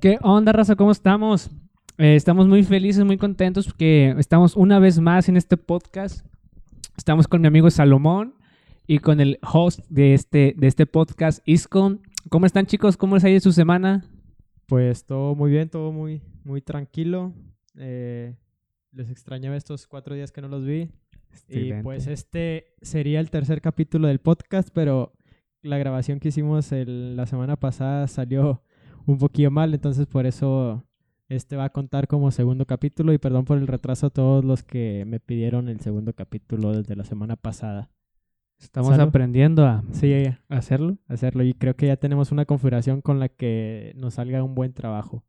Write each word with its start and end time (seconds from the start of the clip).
¿Qué 0.00 0.18
onda, 0.22 0.52
raza? 0.52 0.76
¿Cómo 0.76 0.90
estamos? 0.90 1.50
Eh, 1.98 2.16
estamos 2.16 2.46
muy 2.48 2.62
felices, 2.64 3.04
muy 3.04 3.16
contentos 3.16 3.66
porque 3.66 4.14
estamos 4.18 4.56
una 4.56 4.78
vez 4.78 4.98
más 5.00 5.28
en 5.28 5.36
este 5.36 5.56
podcast. 5.56 6.26
Estamos 6.96 7.26
con 7.28 7.40
mi 7.40 7.46
amigo 7.48 7.70
Salomón 7.70 8.34
y 8.86 8.98
con 8.98 9.20
el 9.20 9.38
host 9.42 9.80
de 9.88 10.14
este, 10.14 10.54
de 10.56 10.66
este 10.66 10.86
podcast, 10.86 11.42
Iscon. 11.46 12.00
¿Cómo 12.28 12.46
están, 12.46 12.66
chicos? 12.66 12.96
¿Cómo 12.96 13.16
les 13.16 13.24
ha 13.24 13.30
ido 13.30 13.40
su 13.40 13.52
semana? 13.52 14.04
Pues 14.66 15.04
todo 15.06 15.34
muy 15.34 15.50
bien, 15.50 15.68
todo 15.68 15.92
muy, 15.92 16.22
muy 16.44 16.60
tranquilo. 16.60 17.32
Eh, 17.76 18.34
les 18.92 19.10
extrañaba 19.10 19.56
estos 19.56 19.86
cuatro 19.86 20.14
días 20.14 20.32
que 20.32 20.42
no 20.42 20.48
los 20.48 20.64
vi. 20.64 20.90
Y 21.48 21.72
pues 21.82 22.06
este 22.06 22.74
sería 22.80 23.20
el 23.20 23.30
tercer 23.30 23.60
capítulo 23.60 24.08
del 24.08 24.18
podcast, 24.20 24.70
pero 24.72 25.12
la 25.62 25.76
grabación 25.78 26.18
que 26.18 26.28
hicimos 26.28 26.72
el- 26.72 27.14
la 27.16 27.26
semana 27.26 27.56
pasada 27.56 28.06
salió 28.06 28.62
un 29.06 29.18
poquillo 29.18 29.50
mal, 29.50 29.72
entonces 29.74 30.06
por 30.06 30.26
eso 30.26 30.84
este 31.28 31.56
va 31.56 31.64
a 31.64 31.70
contar 31.70 32.06
como 32.06 32.30
segundo 32.30 32.66
capítulo 32.66 33.12
y 33.12 33.18
perdón 33.18 33.44
por 33.44 33.58
el 33.58 33.66
retraso 33.66 34.06
a 34.06 34.10
todos 34.10 34.44
los 34.44 34.62
que 34.62 35.04
me 35.06 35.20
pidieron 35.20 35.68
el 35.68 35.80
segundo 35.80 36.12
capítulo 36.12 36.72
desde 36.72 36.94
la 36.96 37.04
semana 37.04 37.36
pasada. 37.36 37.90
Estamos 38.58 38.98
aprendiendo 38.98 39.66
a 39.66 39.84
Sí, 39.92 40.12
hacerlo. 40.48 40.96
hacerlo 41.08 41.42
y 41.44 41.52
creo 41.52 41.76
que 41.76 41.88
ya 41.88 41.96
tenemos 41.96 42.32
una 42.32 42.46
configuración 42.46 43.02
con 43.02 43.18
la 43.20 43.28
que 43.28 43.92
nos 43.96 44.14
salga 44.14 44.42
un 44.42 44.54
buen 44.54 44.72
trabajo. 44.72 45.24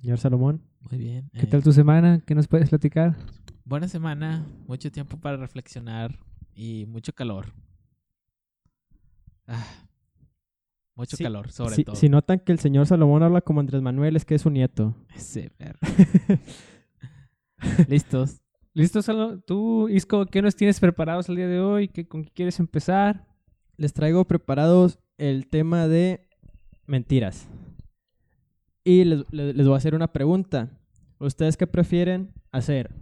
Señor 0.00 0.18
Salomón. 0.18 0.62
Muy 0.88 0.98
bien. 0.98 1.28
¿Qué 1.32 1.40
eh, 1.40 1.46
tal 1.46 1.62
tu 1.62 1.72
semana? 1.72 2.22
¿Qué 2.24 2.34
nos 2.34 2.46
puedes 2.46 2.68
platicar? 2.70 3.16
Buena 3.64 3.88
semana, 3.88 4.46
mucho 4.66 4.90
tiempo 4.92 5.16
para 5.18 5.36
reflexionar 5.36 6.18
y 6.54 6.86
mucho 6.86 7.12
calor. 7.12 7.46
Ah, 9.46 9.64
mucho 10.94 11.16
Sí, 11.16 11.24
calor, 11.24 11.50
sobre 11.50 11.74
si, 11.76 11.84
todo. 11.84 11.96
si 11.96 12.08
notan 12.08 12.40
que 12.40 12.52
el 12.52 12.58
señor 12.58 12.86
Salomón 12.86 13.22
habla 13.22 13.40
como 13.40 13.60
Andrés 13.60 13.82
Manuel, 13.82 14.16
es 14.16 14.24
que 14.24 14.34
es 14.34 14.42
su 14.42 14.50
nieto. 14.50 14.94
Ese 15.14 15.50
perro. 15.50 15.78
¿Listos? 17.88 18.40
¿Listo, 18.72 19.02
Salo? 19.02 19.40
Tú, 19.40 19.88
Isco, 19.88 20.26
¿qué 20.26 20.42
nos 20.42 20.54
tienes 20.56 20.80
preparados 20.80 21.28
el 21.28 21.36
día 21.36 21.48
de 21.48 21.60
hoy? 21.60 21.88
¿Qué, 21.88 22.06
¿Con 22.06 22.24
qué 22.24 22.30
quieres 22.30 22.60
empezar? 22.60 23.26
Les 23.76 23.92
traigo 23.92 24.24
preparados 24.26 24.98
el 25.18 25.48
tema 25.48 25.88
de 25.88 26.28
mentiras. 26.86 27.48
Y 28.84 29.04
les, 29.04 29.24
les- 29.32 29.54
les 29.56 29.66
voy 29.66 29.74
a 29.74 29.78
hacer 29.78 29.94
una 29.94 30.12
pregunta. 30.12 30.70
¿Ustedes 31.18 31.56
qué 31.56 31.66
prefieren 31.66 32.32
hacer? 32.52 32.94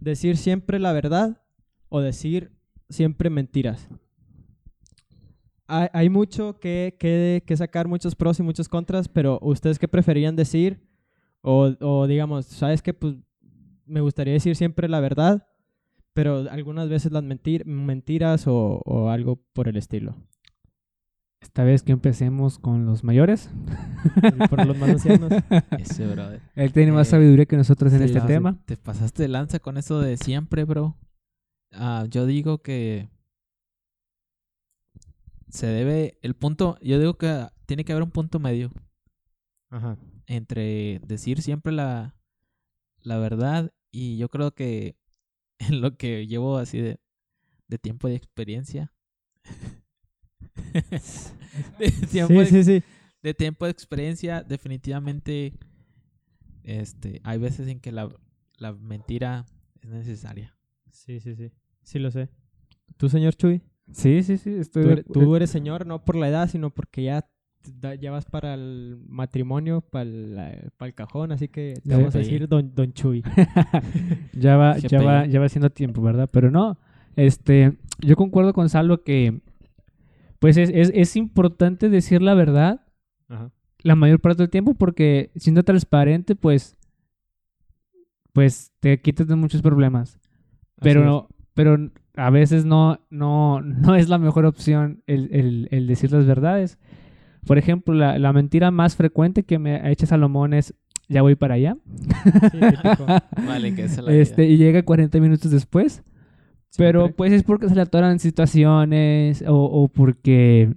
¿Decir 0.00 0.36
siempre 0.36 0.78
la 0.78 0.92
verdad 0.92 1.42
o 1.88 2.00
decir 2.00 2.52
siempre 2.88 3.28
mentiras? 3.28 3.88
Hay, 5.74 5.88
hay 5.92 6.08
mucho 6.10 6.58
que, 6.60 6.96
que, 6.98 7.42
que 7.46 7.56
sacar, 7.56 7.88
muchos 7.88 8.14
pros 8.14 8.38
y 8.38 8.42
muchos 8.42 8.68
contras, 8.68 9.08
pero 9.08 9.38
¿ustedes 9.40 9.78
qué 9.78 9.88
preferían 9.88 10.36
decir? 10.36 10.86
O, 11.40 11.72
o 11.80 12.06
digamos, 12.06 12.46
¿sabes 12.46 12.82
qué? 12.82 12.92
Pues 12.92 13.14
me 13.86 14.00
gustaría 14.00 14.34
decir 14.34 14.54
siempre 14.54 14.88
la 14.88 15.00
verdad, 15.00 15.46
pero 16.12 16.50
algunas 16.50 16.88
veces 16.88 17.10
las 17.10 17.22
mentir, 17.22 17.64
mentiras 17.64 18.46
o, 18.46 18.82
o 18.84 19.08
algo 19.08 19.36
por 19.54 19.66
el 19.66 19.76
estilo. 19.76 20.14
Esta 21.40 21.64
vez 21.64 21.82
que 21.82 21.92
empecemos 21.92 22.58
con 22.58 22.86
los 22.86 23.02
mayores. 23.02 23.50
Por 24.48 24.64
los 24.64 24.78
más 24.78 24.90
ancianos. 24.90 25.32
Ese, 25.78 26.06
brother. 26.06 26.40
Él 26.54 26.72
tiene 26.72 26.92
más 26.92 27.08
Eh, 27.08 27.10
sabiduría 27.10 27.46
que 27.46 27.56
nosotros 27.56 27.92
en 27.92 27.98
sí, 27.98 28.04
este 28.04 28.20
tema. 28.20 28.58
Te 28.64 28.76
pasaste 28.76 29.22
de 29.24 29.28
lanza 29.28 29.58
con 29.58 29.76
eso 29.76 30.00
de 30.00 30.16
siempre, 30.16 30.64
bro. 30.64 30.96
Ah, 31.72 32.06
yo 32.08 32.26
digo 32.26 32.58
que 32.58 33.08
se 35.52 35.66
debe, 35.66 36.18
el 36.22 36.34
punto, 36.34 36.78
yo 36.80 36.98
digo 36.98 37.18
que 37.18 37.46
tiene 37.66 37.84
que 37.84 37.92
haber 37.92 38.02
un 38.02 38.10
punto 38.10 38.38
medio 38.38 38.72
Ajá. 39.68 39.98
entre 40.26 40.98
decir 41.06 41.42
siempre 41.42 41.74
la, 41.74 42.16
la 43.02 43.18
verdad 43.18 43.70
y 43.90 44.16
yo 44.16 44.30
creo 44.30 44.54
que 44.54 44.96
en 45.58 45.82
lo 45.82 45.96
que 45.98 46.26
llevo 46.26 46.56
así 46.56 46.80
de, 46.80 46.98
de 47.68 47.78
tiempo 47.78 48.08
de 48.08 48.14
experiencia. 48.14 48.94
de, 51.78 51.90
tiempo 52.10 52.32
de, 52.34 52.46
Sí, 52.46 52.64
sí, 52.64 52.80
sí. 52.80 52.82
de 53.22 53.34
tiempo 53.34 53.66
de 53.66 53.72
experiencia, 53.72 54.42
definitivamente 54.42 55.52
este, 56.62 57.20
hay 57.24 57.38
veces 57.38 57.68
en 57.68 57.78
que 57.78 57.92
la, 57.92 58.08
la 58.56 58.72
mentira 58.72 59.44
es 59.82 59.90
necesaria. 59.90 60.56
Sí, 60.90 61.20
sí, 61.20 61.34
sí. 61.36 61.52
Sí 61.82 61.98
lo 61.98 62.10
sé. 62.10 62.30
¿Tú, 62.96 63.10
señor 63.10 63.34
Chuy? 63.34 63.60
Sí, 63.90 64.22
sí, 64.22 64.38
sí. 64.38 64.54
Estoy 64.54 64.82
Tú 64.82 64.88
de 64.88 64.92
eres, 64.94 65.06
acu- 65.06 65.12
tú 65.12 65.36
eres 65.36 65.50
señor 65.50 65.86
no 65.86 66.04
por 66.04 66.16
la 66.16 66.28
edad, 66.28 66.48
sino 66.48 66.70
porque 66.70 67.02
ya, 67.04 67.26
ya 68.00 68.10
vas 68.10 68.24
para 68.24 68.54
el 68.54 68.98
matrimonio, 69.06 69.80
para 69.82 70.02
el, 70.02 70.70
para 70.76 70.88
el 70.88 70.94
cajón, 70.94 71.32
así 71.32 71.48
que 71.48 71.74
te 71.74 71.82
Sí. 71.82 71.96
vamos 71.96 72.14
a 72.14 72.18
decir 72.18 72.48
don, 72.48 72.74
don 72.74 72.92
Chuy. 72.92 73.22
ya 74.32 74.56
va, 74.56 74.78
ya 74.78 75.02
va, 75.02 75.26
ya 75.26 75.40
va 75.40 75.48
siendo 75.48 75.70
tiempo, 75.70 76.00
¿verdad? 76.02 76.28
Pero 76.32 76.50
no, 76.50 76.78
este, 77.16 77.76
yo 78.00 78.16
concuerdo 78.16 78.52
con 78.52 78.68
Salvo 78.68 78.98
que, 79.02 79.40
pues 80.38 80.56
es, 80.56 80.70
es, 80.72 80.90
es 80.94 81.16
importante 81.16 81.88
decir 81.88 82.22
la 82.22 82.34
verdad 82.34 82.80
Ajá. 83.28 83.50
la 83.82 83.94
mayor 83.94 84.20
parte 84.20 84.42
del 84.42 84.50
tiempo 84.50 84.74
porque 84.74 85.30
siendo 85.36 85.62
transparente, 85.64 86.34
pues, 86.34 86.76
pues 88.32 88.72
te 88.80 89.00
quitas 89.00 89.26
de 89.28 89.36
muchos 89.36 89.60
problemas. 89.62 90.18
Pero, 90.80 91.28
pero 91.54 91.90
a 92.16 92.30
veces 92.30 92.64
no, 92.64 93.00
no, 93.10 93.60
no 93.60 93.94
es 93.94 94.08
la 94.08 94.18
mejor 94.18 94.44
opción 94.44 95.02
el, 95.06 95.28
el, 95.32 95.68
el 95.70 95.86
decir 95.86 96.12
las 96.12 96.26
verdades. 96.26 96.78
Por 97.46 97.58
ejemplo, 97.58 97.94
la, 97.94 98.18
la 98.18 98.32
mentira 98.32 98.70
más 98.70 98.96
frecuente 98.96 99.42
que 99.44 99.58
me 99.58 99.76
ha 99.76 99.90
hecho 99.90 100.06
Salomón 100.06 100.54
es, 100.54 100.74
ya 101.08 101.22
voy 101.22 101.34
para 101.34 101.54
allá. 101.54 101.76
Sí. 102.52 102.58
Vale, 103.46 103.74
que 103.74 103.84
es 103.84 103.98
la 103.98 104.12
este, 104.12 104.42
vida. 104.42 104.52
y 104.52 104.56
llega 104.58 104.82
40 104.84 105.18
minutos 105.20 105.50
después. 105.50 106.02
Pero 106.76 107.00
Siempre. 107.00 107.16
pues 107.16 107.32
es 107.32 107.42
porque 107.42 107.68
se 107.68 107.74
le 107.74 107.82
atoran 107.82 108.18
situaciones 108.18 109.42
o, 109.46 109.54
o 109.64 109.88
porque, 109.88 110.72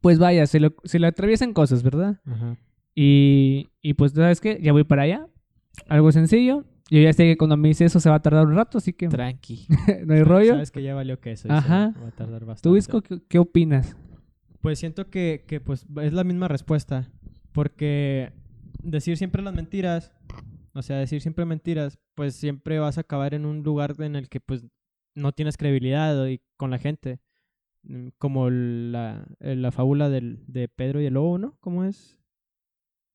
pues 0.00 0.18
vaya, 0.18 0.46
se, 0.46 0.58
lo- 0.60 0.74
se 0.84 0.98
le 0.98 1.06
atraviesan 1.06 1.52
cosas, 1.52 1.82
¿verdad? 1.82 2.18
Ajá. 2.26 2.56
Y, 2.94 3.68
y 3.82 3.94
pues, 3.94 4.12
¿sabes 4.12 4.40
qué? 4.40 4.58
Ya 4.62 4.72
voy 4.72 4.84
para 4.84 5.02
allá. 5.02 5.26
Algo 5.88 6.10
sencillo. 6.10 6.64
Yo 6.90 7.00
ya 7.00 7.12
sé 7.12 7.24
que 7.24 7.36
cuando 7.36 7.56
me 7.56 7.68
dice 7.68 7.84
eso 7.84 7.98
se 7.98 8.08
va 8.08 8.16
a 8.16 8.22
tardar 8.22 8.46
un 8.46 8.54
rato, 8.54 8.78
así 8.78 8.92
que 8.92 9.08
Tranqui. 9.08 9.66
no 10.06 10.14
hay 10.14 10.22
rollo. 10.22 10.52
Sabes 10.52 10.70
que 10.70 10.82
ya 10.82 10.94
valió 10.94 11.20
que 11.20 11.32
eso. 11.32 11.50
Ajá. 11.50 11.92
Va 12.02 12.08
a 12.08 12.12
tardar 12.12 12.44
bastante. 12.44 12.68
¿Tú, 12.68 12.76
Isco, 12.76 13.02
qué, 13.02 13.20
qué 13.28 13.38
opinas? 13.38 13.96
Pues 14.60 14.78
siento 14.78 15.10
que, 15.10 15.44
que, 15.46 15.60
pues 15.60 15.86
es 16.02 16.12
la 16.12 16.24
misma 16.24 16.48
respuesta. 16.48 17.10
Porque 17.52 18.32
decir 18.82 19.16
siempre 19.16 19.42
las 19.42 19.54
mentiras, 19.54 20.12
o 20.74 20.82
sea, 20.82 20.98
decir 20.98 21.20
siempre 21.20 21.44
mentiras, 21.44 21.98
pues 22.14 22.34
siempre 22.36 22.78
vas 22.78 22.98
a 22.98 23.02
acabar 23.02 23.34
en 23.34 23.46
un 23.46 23.62
lugar 23.62 23.94
en 23.98 24.14
el 24.16 24.28
que 24.28 24.40
pues 24.40 24.66
no 25.14 25.32
tienes 25.32 25.56
credibilidad 25.56 26.26
y 26.26 26.40
con 26.56 26.70
la 26.70 26.78
gente. 26.78 27.18
Mm, 27.82 28.08
Como 28.18 28.50
la, 28.50 29.26
la 29.40 29.72
fábula 29.72 30.08
del, 30.08 30.44
de 30.46 30.68
Pedro 30.68 31.00
y 31.00 31.06
el 31.06 31.14
lobo, 31.14 31.38
¿no? 31.38 31.56
¿Cómo 31.60 31.84
es? 31.84 32.18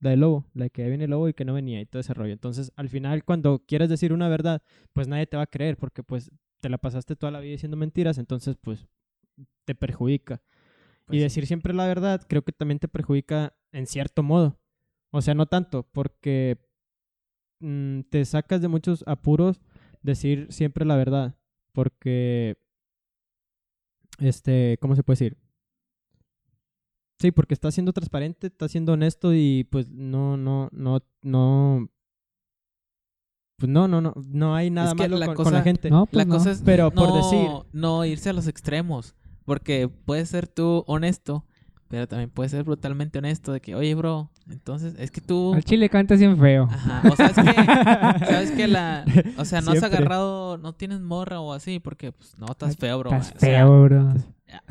La 0.02 0.10
del 0.10 0.20
lobo, 0.20 0.46
la 0.54 0.68
que 0.70 0.88
viene 0.90 1.06
el 1.06 1.12
lobo 1.12 1.30
y 1.30 1.34
que 1.34 1.46
no 1.46 1.54
venía 1.54 1.80
y 1.80 1.86
todo 1.86 2.02
ese 2.02 2.14
rollo. 2.14 2.34
Entonces, 2.34 2.74
al 2.76 2.90
final, 2.90 3.24
cuando 3.24 3.64
quieres 3.66 3.88
decir 3.88 4.12
una 4.12 4.28
verdad, 4.28 4.62
pues 4.94 5.08
nadie 5.08 5.28
te 5.28 5.38
va 5.38 5.44
a 5.44 5.48
creer 5.48 5.78
porque 5.78 6.04
pues 6.04 6.32
te 6.60 6.70
la 6.70 6.78
pasaste 6.78 7.16
toda 7.16 7.32
la 7.32 7.40
vida 7.40 7.54
diciendo 7.54 7.78
mentiras, 7.78 8.18
entonces 8.18 8.58
pues 8.60 8.88
te 9.66 9.76
perjudica. 9.76 10.42
Pues 11.06 11.16
y 11.16 11.20
sí. 11.20 11.24
decir 11.24 11.48
siempre 11.48 11.74
la 11.74 11.88
verdad 11.88 12.22
creo 12.28 12.44
que 12.44 12.52
también 12.52 12.80
te 12.80 12.88
perjudica 12.88 13.56
en 13.72 13.88
cierto 13.88 14.24
modo. 14.24 14.60
O 15.12 15.22
sea, 15.22 15.34
no 15.34 15.46
tanto, 15.46 15.84
porque 15.92 16.58
mm, 17.60 18.02
te 18.10 18.26
sacas 18.26 18.62
de 18.62 18.68
muchos 18.68 19.04
apuros 19.08 19.62
decir 20.02 20.48
siempre 20.50 20.86
la 20.86 20.96
verdad. 20.96 21.36
Porque, 21.74 22.58
este, 24.20 24.78
¿cómo 24.82 24.96
se 24.96 25.04
puede 25.04 25.16
decir? 25.16 25.38
Sí, 27.22 27.32
porque 27.32 27.54
estás 27.54 27.74
siendo 27.76 27.94
transparente, 27.94 28.48
estás 28.48 28.72
siendo 28.72 28.94
honesto 28.94 29.34
y 29.34 29.66
pues 29.70 29.88
no, 29.90 30.38
no, 30.38 30.70
no, 30.72 31.02
no, 31.22 31.88
pues 33.58 33.70
no, 33.70 33.88
no, 33.88 34.02
no, 34.02 34.14
no 34.28 34.56
hay 34.56 34.72
nada 34.72 34.94
que 34.96 35.04
malo 35.04 35.18
la 35.18 35.28
con, 35.28 35.36
con 35.36 35.46
la 35.46 35.52
cosa- 35.52 35.64
gente. 35.64 35.90
No, 35.92 36.08
pues 36.08 36.18
La 36.18 36.26
no. 36.26 36.34
cosa 36.38 36.52
es 36.52 36.62
Pero 36.66 36.90
por 36.92 37.10
no, 37.10 37.16
decir- 37.16 37.66
no 37.74 38.06
irse 38.06 38.30
a 38.30 38.34
los 38.34 38.48
extremos. 38.48 39.16
Porque 39.46 39.88
puedes 39.88 40.30
ser 40.30 40.48
tú 40.48 40.84
honesto, 40.88 41.46
pero 41.88 42.08
también 42.08 42.30
puedes 42.30 42.52
ser 42.52 42.64
brutalmente 42.64 43.20
honesto 43.20 43.52
de 43.52 43.60
que, 43.60 43.76
oye, 43.76 43.94
bro, 43.96 44.32
entonces 44.50 44.94
es 44.98 45.12
que 45.12 45.20
tú... 45.20 45.54
Al 45.54 45.64
chile 45.64 45.90
cantas 45.90 46.20
bien 46.20 46.38
feo. 46.38 46.68
Ajá, 46.72 47.02
o 47.12 47.16
sabes 47.16 47.36
que, 47.36 48.26
sabes 48.26 48.52
que 48.52 48.68
la... 48.68 49.04
O 49.38 49.46
sea, 49.46 49.62
no 49.62 49.72
has 49.72 49.84
agarrado, 49.84 50.58
no 50.58 50.74
tienes 50.74 51.02
morra 51.02 51.40
o 51.42 51.54
así, 51.54 51.80
porque, 51.80 52.12
pues, 52.12 52.38
no, 52.38 52.46
estás 52.50 52.78
feo, 52.78 53.00
bro. 53.00 53.12
Estás 53.12 53.34
O 53.36 53.40
sea, 53.40 53.66
feo, 53.66 53.84
bro. 53.84 54.14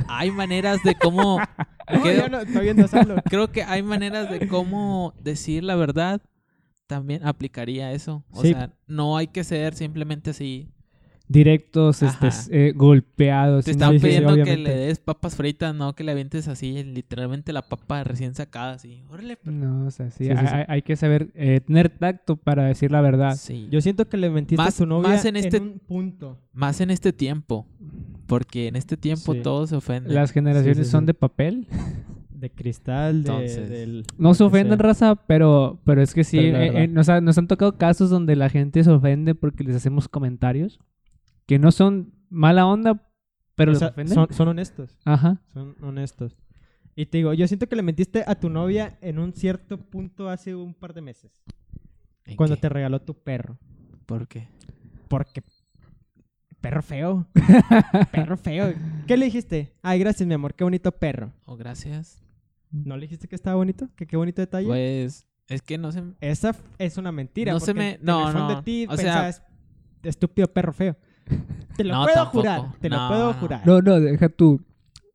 Hay 0.08 0.30
maneras 0.30 0.82
de 0.84 0.94
cómo... 0.94 1.38
No, 1.92 2.02
creo, 2.02 2.28
no, 2.28 2.38
creo 3.24 3.50
que 3.50 3.64
hay 3.64 3.82
maneras 3.82 4.30
de 4.30 4.46
cómo 4.46 5.12
decir 5.24 5.64
la 5.64 5.74
verdad. 5.74 6.20
También 6.86 7.26
aplicaría 7.26 7.90
eso. 7.92 8.24
O 8.30 8.42
Sí. 8.42 8.52
sea, 8.52 8.70
no 8.86 9.16
hay 9.16 9.26
que 9.26 9.42
ser 9.42 9.74
simplemente 9.74 10.30
así 10.30 10.68
directos, 11.26 12.02
este, 12.02 12.28
eh, 12.50 12.72
golpeados. 12.74 13.64
Te 13.64 13.70
están 13.72 13.98
pidiendo 14.00 14.34
que 14.34 14.56
le 14.56 14.74
des 14.74 14.98
papas 14.98 15.36
fritas, 15.36 15.74
no 15.74 15.94
que 15.94 16.02
le 16.04 16.12
avientes 16.12 16.48
así, 16.48 16.82
literalmente 16.82 17.52
la 17.52 17.62
papa 17.62 18.02
recién 18.04 18.34
sacada, 18.34 18.72
así. 18.72 19.02
Órale, 19.10 19.36
pero- 19.36 19.56
No, 19.56 19.86
o 19.86 19.90
sea, 19.92 20.10
sí, 20.10 20.28
hay, 20.28 20.36
sí. 20.36 20.44
hay- 20.54 20.64
hay 20.68 20.82
que 20.82 20.96
saber 20.96 21.30
eh, 21.34 21.60
tener 21.60 21.88
tacto 21.88 22.36
para 22.36 22.64
decir 22.64 22.90
la 22.90 23.00
verdad. 23.00 23.36
Sí. 23.36 23.68
Yo 23.70 23.80
siento 23.80 24.08
que 24.08 24.16
le 24.16 24.28
mentiste 24.30 24.62
Más- 24.62 24.74
a 24.74 24.78
tu 24.78 24.86
novia 24.86 25.08
más 25.10 25.24
en 25.24 25.36
en, 25.36 25.44
este- 25.44 25.58
un 25.60 25.78
punto. 25.80 26.38
Más 26.52 26.80
en 26.80 26.90
este 26.90 27.12
tiempo. 27.12 27.66
Porque 28.30 28.68
en 28.68 28.76
este 28.76 28.96
tiempo 28.96 29.34
Sí. 29.34 29.42
todos 29.42 29.68
se 29.70 29.76
ofenden. 29.76 30.14
Las 30.14 30.30
generaciones 30.30 30.78
Sí, 30.78 30.84
sí, 30.84 30.90
son 30.90 31.04
de 31.04 31.12
papel. 31.14 31.66
De 32.40 32.48
cristal, 32.48 33.22
de, 33.22 33.30
Entonces, 33.30 33.68
del... 33.68 34.04
No 34.16 34.32
se 34.32 34.44
ofenden, 34.44 34.78
sea. 34.78 34.86
raza, 34.86 35.14
pero, 35.14 35.78
pero 35.84 36.00
es 36.00 36.14
que 36.14 36.24
sí, 36.24 36.38
eh, 36.38 36.84
eh, 36.84 36.88
nos, 36.88 37.10
ha- 37.10 37.20
nos 37.20 37.36
han 37.36 37.46
tocado 37.46 37.76
casos 37.76 38.08
donde 38.08 38.34
la 38.34 38.48
gente 38.48 38.82
se 38.82 38.90
ofende 38.90 39.34
porque 39.34 39.62
les 39.62 39.76
hacemos 39.76 40.08
comentarios 40.08 40.80
que 41.44 41.58
no 41.58 41.70
son 41.70 42.14
mala 42.30 42.64
onda, 42.64 43.06
pero 43.56 43.72
O 43.72 43.74
sea, 43.74 43.88
ofenden. 43.88 44.14
son, 44.14 44.26
son 44.32 44.48
honestos. 44.48 44.98
Ajá. 45.04 45.42
Son 45.52 45.76
honestos. 45.82 46.34
Y 46.96 47.04
te 47.04 47.18
digo, 47.18 47.34
yo 47.34 47.46
siento 47.46 47.66
que 47.68 47.76
le 47.76 47.82
mentiste 47.82 48.24
a 48.26 48.34
tu 48.36 48.48
novia 48.48 48.96
en 49.02 49.18
un 49.18 49.34
cierto 49.34 49.76
punto 49.76 50.30
hace 50.30 50.54
un 50.54 50.72
par 50.72 50.94
de 50.94 51.02
meses. 51.02 51.30
¿En 52.24 52.36
Cuando 52.36 52.54
qué? 52.56 52.62
te 52.62 52.68
regaló 52.70 53.02
tu 53.02 53.12
perro. 53.12 53.58
¿Por 54.06 54.26
qué? 54.28 54.48
Porque... 55.08 55.42
Perro 56.60 56.82
feo. 56.82 57.26
perro 58.12 58.36
feo. 58.36 58.72
¿Qué 59.06 59.16
le 59.16 59.26
dijiste? 59.26 59.72
Ay, 59.82 59.98
gracias, 59.98 60.26
mi 60.26 60.34
amor. 60.34 60.54
Qué 60.54 60.64
bonito 60.64 60.92
perro. 60.92 61.32
Oh, 61.46 61.56
gracias. 61.56 62.22
¿No 62.70 62.96
le 62.96 63.02
dijiste 63.02 63.28
que 63.28 63.34
estaba 63.34 63.56
bonito? 63.56 63.88
¿Que 63.96 64.06
qué 64.06 64.16
bonito 64.16 64.42
detalle? 64.42 64.66
Pues 64.66 65.26
es 65.48 65.62
que 65.62 65.78
no 65.78 65.90
sé. 65.90 66.02
Esa 66.20 66.54
es 66.78 66.98
una 66.98 67.12
mentira. 67.12 67.52
No 67.52 67.60
se 67.60 67.72
me- 67.74 67.92
en 67.94 67.98
no, 68.02 68.26
el 68.28 68.32
fondo 68.34 68.48
no. 68.50 68.56
de 68.56 68.62
ti 68.62 68.86
O 68.88 68.96
sea- 68.96 69.30
estúpido 70.02 70.48
perro 70.52 70.72
feo. 70.72 70.96
Te 71.76 71.84
lo 71.84 71.94
No, 71.94 72.02
puedo 72.04 72.14
tampoco. 72.16 72.38
jurar. 72.40 72.62
Te 72.80 72.88
lo 72.90 73.08
puedo 73.08 73.32
no. 73.32 73.38
jurar. 73.40 73.66
No, 73.66 73.80
no, 73.80 74.00
deja 74.00 74.28
tú. 74.28 74.60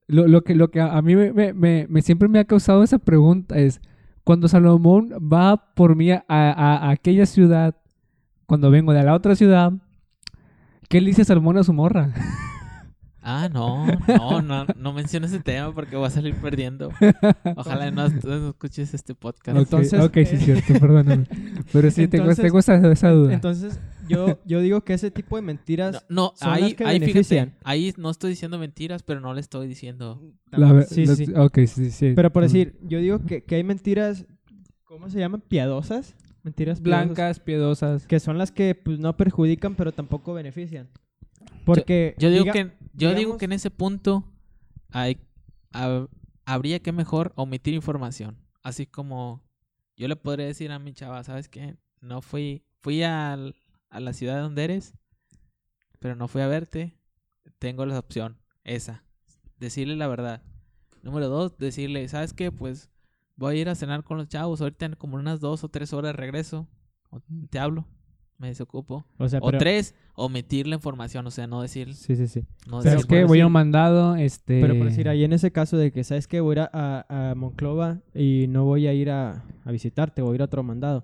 Lo, 0.08 0.28
lo 0.28 0.44
que, 0.44 0.54
lo 0.56 0.70
que 0.70 0.82
a 0.82 1.02
mí 1.02 1.16
me, 1.16 1.32
me- 1.34 1.54
me- 1.54 1.88
me- 1.90 2.02
siempre 2.02 2.28
me 2.28 2.40
ha 2.40 2.46
causado 2.46 2.84
esa 2.84 2.98
pregunta 3.00 3.58
es, 3.58 3.82
cuando 4.24 4.48
Salomón 4.48 5.12
va 5.12 5.74
por 5.76 5.96
mí 5.96 6.12
a, 6.12 6.24
a- 6.28 6.52
a 6.52 6.90
aquella 6.90 7.26
ciudad, 7.26 7.76
cuando 8.46 8.70
vengo 8.72 8.94
de 8.94 9.04
la 9.04 9.14
otra 9.14 9.36
ciudad, 9.36 9.74
¿qué 10.90 11.02
le 11.02 11.08
dice 11.08 11.26
Salomón 11.26 11.58
a 11.58 11.64
su 11.64 11.74
morra? 11.74 12.14
Ah, 13.28 13.50
no, 13.52 13.88
no, 14.08 14.42
no, 14.44 14.66
no 14.78 14.94
menciones 14.94 15.32
ese 15.32 15.42
tema 15.42 15.74
porque 15.74 15.96
voy 15.96 16.06
a 16.06 16.12
salir 16.12 16.36
perdiendo. 16.36 16.92
Ojalá 17.56 17.90
no, 17.90 18.08
no 18.08 18.50
escuches 18.50 18.94
este 18.94 19.16
podcast. 19.16 19.58
Ok, 19.58 19.64
Entonces, 19.64 20.00
ok, 20.00 20.14
sí, 20.14 20.20
eh, 20.20 20.30
es 20.34 20.46
cierto, 20.46 20.74
perdóname. 20.80 21.26
Pero 21.74 21.90
sí, 21.90 22.08
tengo, 22.08 22.26
Entonces- 22.26 22.44
tengo 22.46 22.60
esa, 22.60 22.76
esa 22.92 23.10
duda. 23.10 23.34
Entonces, 23.34 23.80
yo, 24.08 24.38
yo 24.46 24.62
digo 24.62 24.82
que 24.82 24.94
ese 24.94 25.10
tipo 25.10 25.38
de 25.38 25.42
mentiras... 25.42 26.06
No, 26.08 26.26
no, 26.28 26.34
son 26.36 26.52
las 26.52 26.62
ahí, 26.62 26.74
que 26.76 26.86
ahí 26.86 27.00
benefician. 27.00 27.48
fíjate, 27.48 27.62
ahí 27.64 27.94
no 27.98 28.12
estoy 28.12 28.30
diciendo 28.30 28.60
mentiras, 28.60 29.02
pero 29.02 29.20
no 29.22 29.34
le 29.34 29.42
estoy 29.42 29.68
diciendo. 29.68 30.22
La 30.52 30.84
sí, 30.84 31.08
la- 31.08 31.16
sí. 31.16 31.26
Ok, 31.36 31.60
sí, 31.66 31.90
sí. 31.90 32.14
Pero 32.16 32.32
por 32.32 32.44
decir, 32.44 32.78
yo 32.84 33.00
digo 33.00 33.26
que, 33.26 33.44
que 33.44 33.56
hay 33.56 33.64
mentiras, 33.64 34.28
¿cómo 34.84 35.10
se 35.10 35.18
llaman? 35.18 35.42
Piadosas. 35.42 36.16
Mentiras 36.46 36.80
Blancas, 36.80 37.40
piedosas. 37.40 38.06
Que 38.06 38.20
son 38.20 38.38
las 38.38 38.52
que 38.52 38.76
pues, 38.76 39.00
no 39.00 39.18
perjudican, 39.18 39.74
pero 39.74 39.92
tampoco 39.92 40.34
benefician. 40.36 40.88
Porque... 41.66 42.14
Yo 42.20 42.30
digo 42.30 42.44
diga- 42.46 42.54
que 42.54 42.72
yo 42.94 43.16
digo 43.16 43.38
que 43.40 43.46
en 43.46 43.54
ese 43.54 43.72
punto 43.72 44.24
hay 44.92 45.18
hab- 45.74 46.08
habría 46.46 46.80
que 46.80 46.92
mejor 46.92 47.34
omitir 47.36 47.74
información, 47.74 48.38
así 48.62 48.86
como 48.86 49.42
yo 49.98 50.08
le 50.08 50.16
podría 50.16 50.46
decir 50.46 50.72
a 50.72 50.78
mi 50.78 50.94
chava, 50.94 51.24
¿sabes 51.24 51.50
qué? 51.50 51.78
No 52.00 52.22
fui 52.22 52.64
fui 52.82 53.02
al- 53.02 53.56
a 53.90 54.00
la 54.00 54.14
ciudad 54.14 54.40
donde 54.40 54.66
eres, 54.66 54.94
pero 56.00 56.16
no 56.16 56.28
fui 56.28 56.44
a 56.44 56.48
verte. 56.48 56.96
Tengo 57.58 57.88
la 57.88 57.98
opción 57.98 58.38
esa, 58.64 59.04
decirle 59.58 59.96
la 59.96 60.08
verdad. 60.08 60.44
Número 61.02 61.28
dos, 61.28 61.58
decirle, 61.58 62.08
¿sabes 62.08 62.34
qué? 62.34 62.52
Pues 62.52 62.92
voy 63.36 63.58
a 63.58 63.62
ir 63.62 63.70
a 63.70 63.76
cenar 63.76 64.04
con 64.04 64.18
los 64.18 64.28
chavos. 64.28 64.62
Ahorita 64.62 64.86
en 64.86 64.94
como 64.96 65.16
unas 65.18 65.40
dos 65.40 65.64
o 65.64 65.70
tres 65.70 65.94
horas 65.94 66.16
regreso. 66.16 66.68
o 67.10 67.20
Te 67.50 67.60
hablo, 67.60 67.86
me 68.38 68.48
desocupo. 68.48 69.06
O 69.18 69.28
sea, 69.30 69.40
O 69.42 69.46
pero- 69.48 69.58
tres, 69.60 69.96
omitir 70.16 70.68
la 70.68 70.76
información, 70.76 71.26
o 71.28 71.32
sea, 71.32 71.48
no 71.48 71.62
decir, 71.62 71.94
Sí, 71.94 72.16
sí, 72.16 72.28
sí. 72.28 72.42
no 72.68 72.80
Pero 72.80 72.82
¿Sabes 72.82 72.84
decir 72.94 73.08
por 73.08 73.18
qué? 73.18 73.24
Voy 73.26 73.40
a 73.42 73.48
un 73.48 73.52
mandado, 73.54 74.16
este... 74.16 74.60
Pero 74.62 74.76
por 74.78 74.88
decir, 74.88 75.08
ahí 75.10 75.24
en 75.24 75.34
ese 75.34 75.52
caso 75.52 75.78
de 75.78 75.92
que, 75.92 76.04
¿sabes 76.04 76.28
que 76.28 76.40
Voy 76.42 76.58
a 76.58 76.64
ir 76.64 76.70
a, 76.74 77.32
a 77.32 77.36
Monclova 77.36 78.00
y 78.14 78.46
no 78.50 78.66
voy 78.66 78.88
a 78.88 78.94
ir 78.94 79.10
a, 79.10 79.44
a 79.64 79.72
visitarte, 79.72 80.22
voy 80.22 80.34
a 80.34 80.36
ir 80.36 80.42
a 80.42 80.46
otro 80.46 80.64
mandado. 80.64 81.04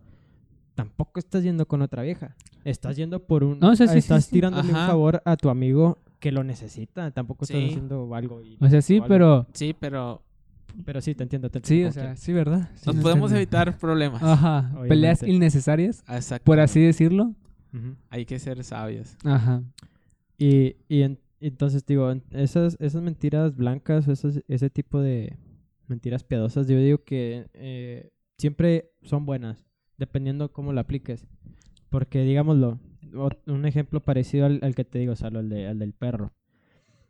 Tampoco 0.76 1.20
estás 1.20 1.44
yendo 1.44 1.68
con 1.68 1.82
otra 1.82 2.02
vieja. 2.04 2.36
Estás 2.64 2.96
yendo 2.96 3.20
por 3.24 3.44
un... 3.44 3.60
No, 3.60 3.72
o 3.72 3.76
sea, 3.76 3.88
sí, 3.88 3.98
estás 3.98 4.26
sí. 4.26 4.32
tirándole 4.34 4.70
un 4.70 4.76
favor 4.76 5.22
a 5.26 5.36
tu 5.36 5.50
amigo 5.50 5.98
que 6.20 6.32
lo 6.32 6.44
necesita. 6.44 7.12
Tampoco 7.12 7.46
estás 7.46 7.58
Sí. 7.60 7.68
haciendo 7.70 8.14
algo. 8.16 8.42
y- 8.42 8.58
O 8.62 8.70
sea, 8.70 8.82
sí, 8.82 9.00
o 9.00 9.06
pero... 9.06 9.48
Sí, 9.54 9.76
pero 9.78 10.22
Pero 10.86 11.02
sí, 11.02 11.16
te 11.16 11.24
entiendo. 11.24 11.50
Te 11.50 11.60
Sí, 11.64 11.82
entiendo 11.84 11.90
o 11.90 11.94
sea, 11.94 12.16
sí, 12.16 12.34
¿verdad? 12.34 12.70
Sí, 12.76 12.84
nos 12.88 12.96
sí, 12.98 13.02
podemos 13.02 13.32
sí. 13.32 13.38
evitar 13.38 13.78
problemas. 13.78 14.22
Ajá. 14.24 14.60
Obviamente. 14.72 14.88
Peleas 14.90 15.24
innecesarias, 15.24 16.04
Exacto. 16.10 16.46
por 16.46 16.60
así 16.60 16.80
decirlo. 16.82 17.36
Hay 18.10 18.26
que 18.26 18.38
ser 18.40 18.64
sabios. 18.64 19.16
Ajá. 19.24 19.64
Y, 20.38 20.76
y 20.90 21.04
en- 21.04 21.20
entonces 21.40 21.86
digo, 21.86 22.12
esas, 22.32 22.76
esas 22.80 23.02
mentiras 23.02 23.56
blancas, 23.56 24.08
esas, 24.08 24.42
ese 24.48 24.70
tipo 24.70 25.00
de 25.00 25.38
mentiras 25.88 26.24
piadosas, 26.24 26.68
yo 26.68 26.78
digo 26.78 27.04
que 27.04 27.48
eh, 27.54 28.12
siempre 28.38 28.92
son 29.04 29.26
buenas, 29.26 29.66
dependiendo 29.98 30.52
cómo 30.52 30.74
la 30.74 30.82
apliques. 30.82 31.26
Porque, 31.90 32.22
digámoslo, 32.24 32.80
un 33.48 33.66
ejemplo 33.66 34.02
parecido 34.02 34.46
al, 34.46 34.60
al 34.64 34.76
que 34.76 34.86
te 34.86 35.00
digo, 35.00 35.16
Salo, 35.16 35.40
al, 35.40 35.50
de- 35.50 35.68
al 35.68 35.80
del 35.80 35.94
perro. 35.94 36.34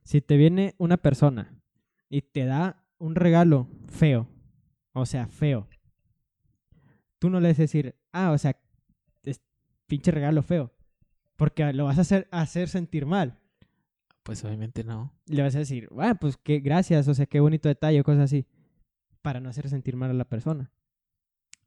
Si 0.03 0.21
te 0.21 0.37
viene 0.37 0.73
una 0.77 0.97
persona 0.97 1.53
y 2.09 2.21
te 2.23 2.45
da 2.45 2.80
un 3.01 3.15
regalo 3.15 3.67
feo, 3.87 4.29
o 4.93 5.07
sea, 5.07 5.27
feo, 5.27 5.67
tú 7.17 7.31
no 7.31 7.39
le 7.39 7.49
vas 7.49 7.57
a 7.57 7.63
decir, 7.63 7.95
ah, 8.11 8.31
o 8.31 8.37
sea, 8.37 8.61
es 9.23 9.41
pinche 9.87 10.11
regalo 10.11 10.43
feo, 10.43 10.71
porque 11.35 11.73
lo 11.73 11.85
vas 11.85 11.97
a 11.97 12.01
hacer, 12.01 12.27
hacer 12.31 12.69
sentir 12.69 13.07
mal. 13.07 13.39
Pues 14.21 14.45
obviamente 14.45 14.83
no. 14.83 15.11
Le 15.25 15.41
vas 15.41 15.55
a 15.55 15.59
decir, 15.59 15.89
ah, 15.97 16.13
pues 16.13 16.37
qué 16.37 16.59
gracias, 16.59 17.07
o 17.07 17.15
sea, 17.15 17.25
qué 17.25 17.39
bonito 17.39 17.67
detalle, 17.67 17.99
o 17.99 18.03
cosas 18.03 18.25
así, 18.25 18.45
para 19.23 19.39
no 19.39 19.49
hacer 19.49 19.67
sentir 19.67 19.95
mal 19.95 20.11
a 20.11 20.13
la 20.13 20.25
persona. 20.25 20.71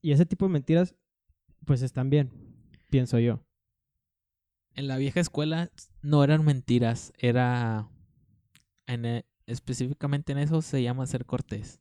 Y 0.01 0.13
ese 0.13 0.27
tipo 0.27 0.47
de 0.47 0.53
mentiras, 0.53 0.95
pues 1.65 1.83
están 1.83 2.11
bien, 2.11 2.31
pienso 2.91 3.19
yo. 3.19 3.41
En 4.77 4.87
la 4.87 4.99
vieja 4.99 5.19
escuela 5.19 5.73
no 6.01 6.23
eran 6.23 6.45
mentiras, 6.45 7.13
era 7.19 7.89
en 8.87 9.05
e- 9.05 9.25
específicamente 9.47 10.33
en 10.33 10.39
eso 10.39 10.63
se 10.63 10.83
llama 10.83 11.07
ser 11.07 11.25
cortés. 11.27 11.81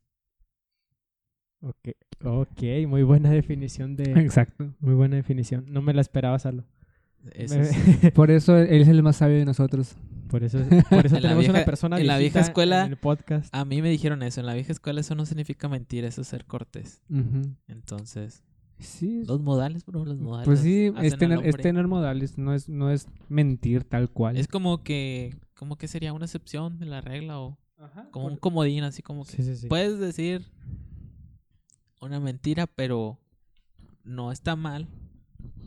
Ok, 1.61 1.89
ok, 2.25 2.61
muy 2.87 3.03
buena 3.03 3.29
definición 3.29 3.95
de... 3.95 4.03
Exacto. 4.21 4.73
Muy 4.79 4.93
buena 4.95 5.15
definición. 5.15 5.65
No 5.69 5.81
me 5.81 5.93
la 5.93 6.01
esperaba, 6.01 6.37
Salo. 6.37 6.65
Eso 7.31 7.55
Me- 7.55 7.61
es- 7.61 8.11
Por 8.13 8.31
eso 8.31 8.57
él 8.57 8.81
es 8.81 8.87
el 8.89 9.01
más 9.01 9.15
sabio 9.15 9.37
de 9.37 9.45
nosotros. 9.45 9.95
por 10.27 10.43
eso, 10.43 10.57
por 10.89 11.05
eso 11.05 11.15
tenemos 11.15 11.45
una 11.45 11.53
vieja- 11.59 11.65
persona 11.65 11.97
en 11.99 12.07
la 12.07 12.17
vieja 12.17 12.41
escuela- 12.41 12.83
en 12.85 12.91
el 12.91 12.97
podcast. 12.97 13.53
A 13.55 13.63
mí 13.63 13.81
me 13.81 13.89
dijeron 13.89 14.23
eso, 14.23 14.41
en 14.41 14.45
la 14.47 14.55
vieja 14.55 14.73
escuela 14.73 14.99
eso 14.99 15.15
no 15.15 15.25
significa 15.25 15.69
mentir, 15.69 16.03
eso 16.03 16.21
es 16.21 16.27
ser 16.27 16.43
cortés. 16.45 17.01
Entonces, 17.67 18.43
Sí. 18.83 19.23
los 19.25 19.41
modales, 19.41 19.85
bro, 19.85 20.05
los 20.05 20.19
modales. 20.19 20.45
Pues 20.45 20.59
sí, 20.59 20.87
hacen 20.87 21.05
es 21.05 21.13
al 21.13 21.19
tener, 21.19 21.45
es 21.45 21.55
tener 21.57 21.87
modales, 21.87 22.37
no 22.37 22.53
es, 22.53 22.69
no 22.69 22.89
es 22.91 23.07
mentir 23.29 23.83
tal 23.83 24.09
cual. 24.09 24.37
Es 24.37 24.47
como 24.47 24.83
que, 24.83 25.35
como 25.55 25.77
que 25.77 25.87
sería 25.87 26.13
una 26.13 26.25
excepción 26.25 26.77
de 26.79 26.85
la 26.85 27.01
regla 27.01 27.39
o 27.39 27.57
Ajá, 27.77 28.09
como 28.11 28.27
un 28.27 28.37
comodín, 28.37 28.83
así 28.83 29.01
como 29.01 29.25
que 29.25 29.31
Sí, 29.31 29.43
sí, 29.43 29.55
sí. 29.55 29.67
puedes 29.67 29.99
decir 29.99 30.45
una 32.01 32.19
mentira, 32.19 32.67
pero 32.67 33.19
no 34.03 34.31
está 34.31 34.55
mal 34.55 34.87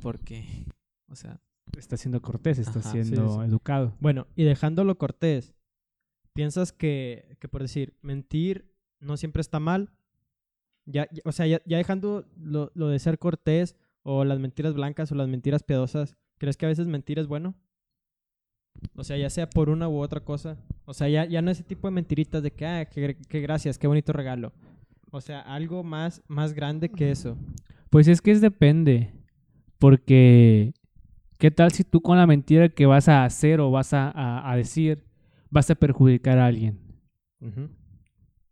porque, 0.02 0.66
o 1.08 1.16
sea, 1.16 1.40
Está 1.76 1.96
siendo 1.96 2.22
cortés, 2.22 2.58
está 2.58 2.78
Ajá, 2.78 2.92
sí, 2.92 3.02
siendo 3.04 3.40
sí. 3.42 3.48
educado. 3.48 3.94
Bueno, 4.00 4.28
y 4.34 4.44
dejándolo 4.44 4.96
cortés, 4.96 5.52
¿piensas 6.32 6.72
que, 6.72 7.36
que 7.40 7.48
por 7.48 7.60
decir, 7.60 7.94
mentir 8.02 8.72
no 9.00 9.16
siempre 9.16 9.40
está 9.40 9.60
mal? 9.60 9.90
Ya, 10.86 11.06
ya- 11.12 11.22
o 11.24 11.32
sea, 11.32 11.46
ya, 11.46 11.60
ya 11.66 11.76
dejando 11.78 12.24
lo, 12.40 12.70
lo 12.74 12.88
de 12.88 12.98
ser 12.98 13.18
cortés 13.18 13.76
o 14.02 14.24
las 14.24 14.38
mentiras 14.38 14.74
blancas 14.74 15.10
o 15.12 15.14
las 15.16 15.28
mentiras 15.28 15.62
piadosas, 15.62 16.16
¿crees 16.38 16.56
que 16.56 16.66
a 16.66 16.68
veces 16.68 16.86
mentir 16.86 17.18
es 17.18 17.26
bueno? 17.26 17.54
O 18.94 19.04
sea, 19.04 19.16
ya 19.16 19.30
sea 19.30 19.48
por 19.48 19.68
una 19.68 19.88
u 19.88 19.98
otra 19.98 20.20
cosa. 20.20 20.56
O 20.84 20.94
sea, 20.94 21.08
ya, 21.08 21.24
ya 21.24 21.42
no 21.42 21.50
ese 21.50 21.62
tipo 21.64 21.88
de 21.88 21.92
mentiritas 21.92 22.42
de 22.42 22.50
que, 22.52 22.66
ah, 22.66 22.84
qué, 22.84 23.16
qué 23.28 23.40
gracias, 23.40 23.78
qué 23.78 23.86
bonito 23.86 24.12
regalo. 24.12 24.52
O 25.10 25.20
sea, 25.20 25.40
algo 25.40 25.82
más, 25.82 26.22
más 26.28 26.52
grande 26.52 26.90
que 26.90 27.10
eso. 27.10 27.36
Pues 27.90 28.06
es 28.06 28.20
que 28.20 28.30
es 28.32 28.40
depende. 28.40 29.12
Porque, 29.78 30.72
¿qué 31.38 31.50
tal 31.50 31.72
si 31.72 31.84
tú 31.84 32.00
con 32.00 32.16
la 32.18 32.26
mentira 32.26 32.68
que 32.68 32.86
vas 32.86 33.08
a 33.08 33.24
hacer 33.24 33.60
o 33.60 33.70
vas 33.70 33.92
a, 33.92 34.10
a- 34.10 34.50
a 34.50 34.56
decir, 34.56 35.02
vas 35.50 35.70
a 35.70 35.74
perjudicar 35.74 36.38
a 36.38 36.46
alguien? 36.46 36.78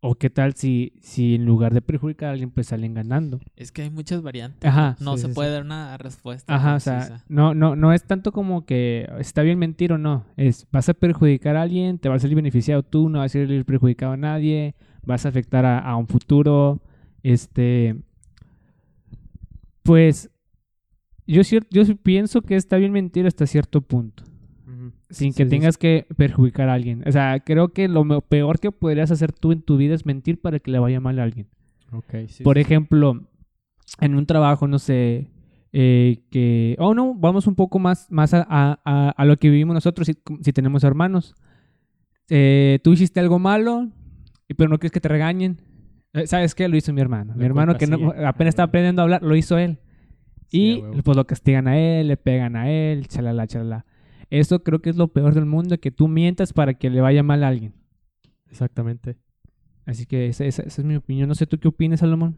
O 0.07 0.17
qué 0.17 0.29
tal 0.29 0.53
si, 0.53 0.93
si 1.01 1.37
en 1.37 1.47
lugar 1.47 1.73
de 1.73 1.81
perjudicar 1.81 2.29
a 2.29 2.33
alguien, 2.33 2.51
pues 2.51 2.67
salen 2.67 2.93
ganando. 2.93 3.41
Es 3.57 3.73
que 3.73 3.81
hay 3.81 3.89
muchas 3.91 4.21
variantes. 4.21 4.69
Ajá. 4.69 4.97
No 5.01 5.17
Sí, 5.17 5.23
se 5.23 5.29
sí, 5.29 5.35
puede 5.35 5.49
sí. 5.49 5.55
dar 5.55 5.63
una 5.63 5.97
respuesta. 5.97 6.55
Ajá, 6.55 6.75
o 6.75 6.81
sea, 6.81 7.23
no, 7.31 7.55
no, 7.55 7.75
no 7.75 7.91
es 7.91 8.05
tanto 8.05 8.31
como 8.31 8.67
que 8.67 9.09
está 9.19 9.41
bien 9.41 9.59
mentir 9.59 9.95
o 9.95 9.97
no. 9.99 10.27
Es, 10.37 10.67
vas 10.71 10.91
a 10.91 10.93
perjudicar 10.93 11.57
a 11.57 11.63
alguien, 11.63 11.99
te 11.99 12.11
vas 12.11 12.17
a 12.17 12.21
salir 12.21 12.37
beneficiado 12.37 12.83
tú, 12.83 13.09
no 13.09 13.21
vas 13.21 13.35
a 13.35 13.39
salir 13.39 13.65
perjudicado 13.65 14.13
a 14.13 14.17
nadie, 14.19 14.75
vas 15.07 15.25
a 15.25 15.31
afectar 15.31 15.65
a, 15.65 15.79
a 15.79 15.97
un 15.97 16.07
futuro. 16.07 16.83
Este. 17.23 17.97
Pues. 19.83 20.31
Yo, 21.27 21.41
yo 21.71 21.97
pienso 22.03 22.43
que 22.43 22.57
está 22.57 22.77
bien 22.77 22.93
mentir 22.93 23.27
hasta 23.27 23.47
cierto 23.47 23.81
punto. 23.81 24.25
Sin 25.15 25.33
Sí, 25.33 25.39
que 25.39 25.45
sí, 25.45 25.51
tengas 25.51 25.79
que 25.79 26.07
perjudicar 26.17 26.69
a 26.69 26.75
alguien. 26.75 27.03
O 27.07 27.13
sea, 27.13 27.41
creo 27.41 27.69
que 27.69 27.89
lo 27.89 28.21
peor 28.23 28.59
que 28.61 28.71
podrías 28.73 29.11
hacer 29.11 29.33
tú 29.33 29.53
en 29.53 29.63
tu 29.63 29.77
vida 29.77 29.95
es 29.95 30.05
mentir 30.07 30.41
para 30.41 30.59
que 30.59 30.71
le 30.71 30.79
vaya 30.79 31.01
mal 31.01 31.19
a 31.19 31.23
alguien. 31.23 31.47
Ok, 31.93 32.15
sí, 32.29 32.43
Por 32.43 32.59
ejemplo, 32.59 33.27
en 34.01 34.15
un 34.15 34.27
trabajo, 34.27 34.67
no 34.67 34.79
sé, 34.79 35.31
eh, 35.73 36.23
que... 36.31 36.77
Oh, 36.79 36.95
no, 36.95 37.15
vamos 37.15 37.47
un 37.47 37.55
poco 37.55 37.79
más, 37.79 38.11
más 38.11 38.35
a, 38.35 38.47
a- 38.49 39.11
a- 39.17 39.25
lo 39.25 39.37
que 39.39 39.49
vivimos 39.51 39.75
nosotros 39.75 40.07
si, 40.07 40.15
si 40.43 40.53
tenemos 40.53 40.83
hermanos. 40.85 41.35
Eh, 42.31 42.79
tú 42.83 42.93
hiciste 42.93 43.21
algo 43.21 43.39
malo, 43.39 43.89
pero 44.57 44.69
no 44.71 44.79
quieres 44.79 44.93
que 44.93 45.01
te 45.01 45.09
regañen. 45.09 45.59
Eh, 46.13 46.27
¿Sabes 46.27 46.55
qué? 46.55 46.69
Lo 46.69 46.77
hizo 46.77 46.93
mi 46.93 47.01
hermano. 47.01 47.35
mi 47.35 47.41
La 47.41 47.47
hermano 47.47 47.77
que 47.77 47.87
no- 47.87 48.11
a 48.13 48.29
apenas 48.29 48.53
está 48.53 48.63
huevo. 48.63 48.69
aprendiendo 48.71 49.03
a 49.03 49.05
hablar, 49.05 49.23
lo 49.23 49.37
hizo 49.37 49.59
él. 49.59 49.79
Y 50.51 50.81
pues 51.03 51.17
lo 51.17 51.27
castigan 51.27 51.67
a 51.67 51.77
él, 51.79 52.07
le 52.09 52.17
pegan 52.17 52.55
a 52.55 52.71
él, 52.71 53.09
chalala, 53.09 53.47
chalala. 53.49 53.87
Eso 54.39 54.63
creo 54.63 54.81
que 54.81 54.91
es 54.91 54.97
lo 54.97 55.09
peor 55.09 55.35
del 55.35 55.45
mundo, 55.47 55.79
que 55.79 55.91
tú 55.91 56.09
mientas 56.09 56.53
para 56.53 56.75
que 56.75 56.91
le 56.91 57.01
vaya 57.01 57.23
mal 57.23 57.45
a 57.45 57.49
alguien. 57.49 57.75
Exactamente. 58.51 59.17
Así 59.87 60.07
que 60.07 60.27
esa, 60.29 60.45
esa- 60.45 60.63
esa 60.63 60.81
es 60.83 60.87
mi 60.87 60.97
opinión. 60.97 61.29
No 61.29 61.35
sé 61.35 61.47
tú 61.47 61.59
qué 61.59 61.69
opinas, 61.69 62.01
Salomón. 62.01 62.37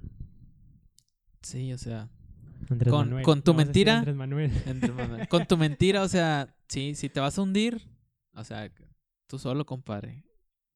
Sí, 1.42 1.72
o 1.72 1.78
sea, 1.78 2.08
Andrés 2.70 2.90
Con- 2.92 3.06
Manuel. 3.08 3.24
con 3.24 3.42
tu 3.42 3.54
mentira. 3.54 3.98
Andrés 3.98 4.16
Manuel. 4.16 4.50
mamá- 4.96 5.26
con 5.26 5.46
tu 5.46 5.56
mentira, 5.56 6.02
o 6.02 6.08
sea, 6.08 6.54
sí, 6.68 6.94
si 6.94 7.08
te 7.08 7.20
vas 7.20 7.38
a 7.38 7.42
hundir, 7.42 7.82
o 8.34 8.42
sea, 8.44 8.70
tú 9.28 9.38
solo, 9.38 9.64
compadre. 9.64 10.24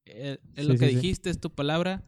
Eh, 0.07 0.39
Es, 0.55 0.67
lo 0.67 0.75
que 0.75 0.87
sí, 0.87 0.89
sí. 0.91 0.95
dijiste, 0.97 1.31
es 1.31 1.41
tu 1.41 1.51
palabra. 1.51 2.03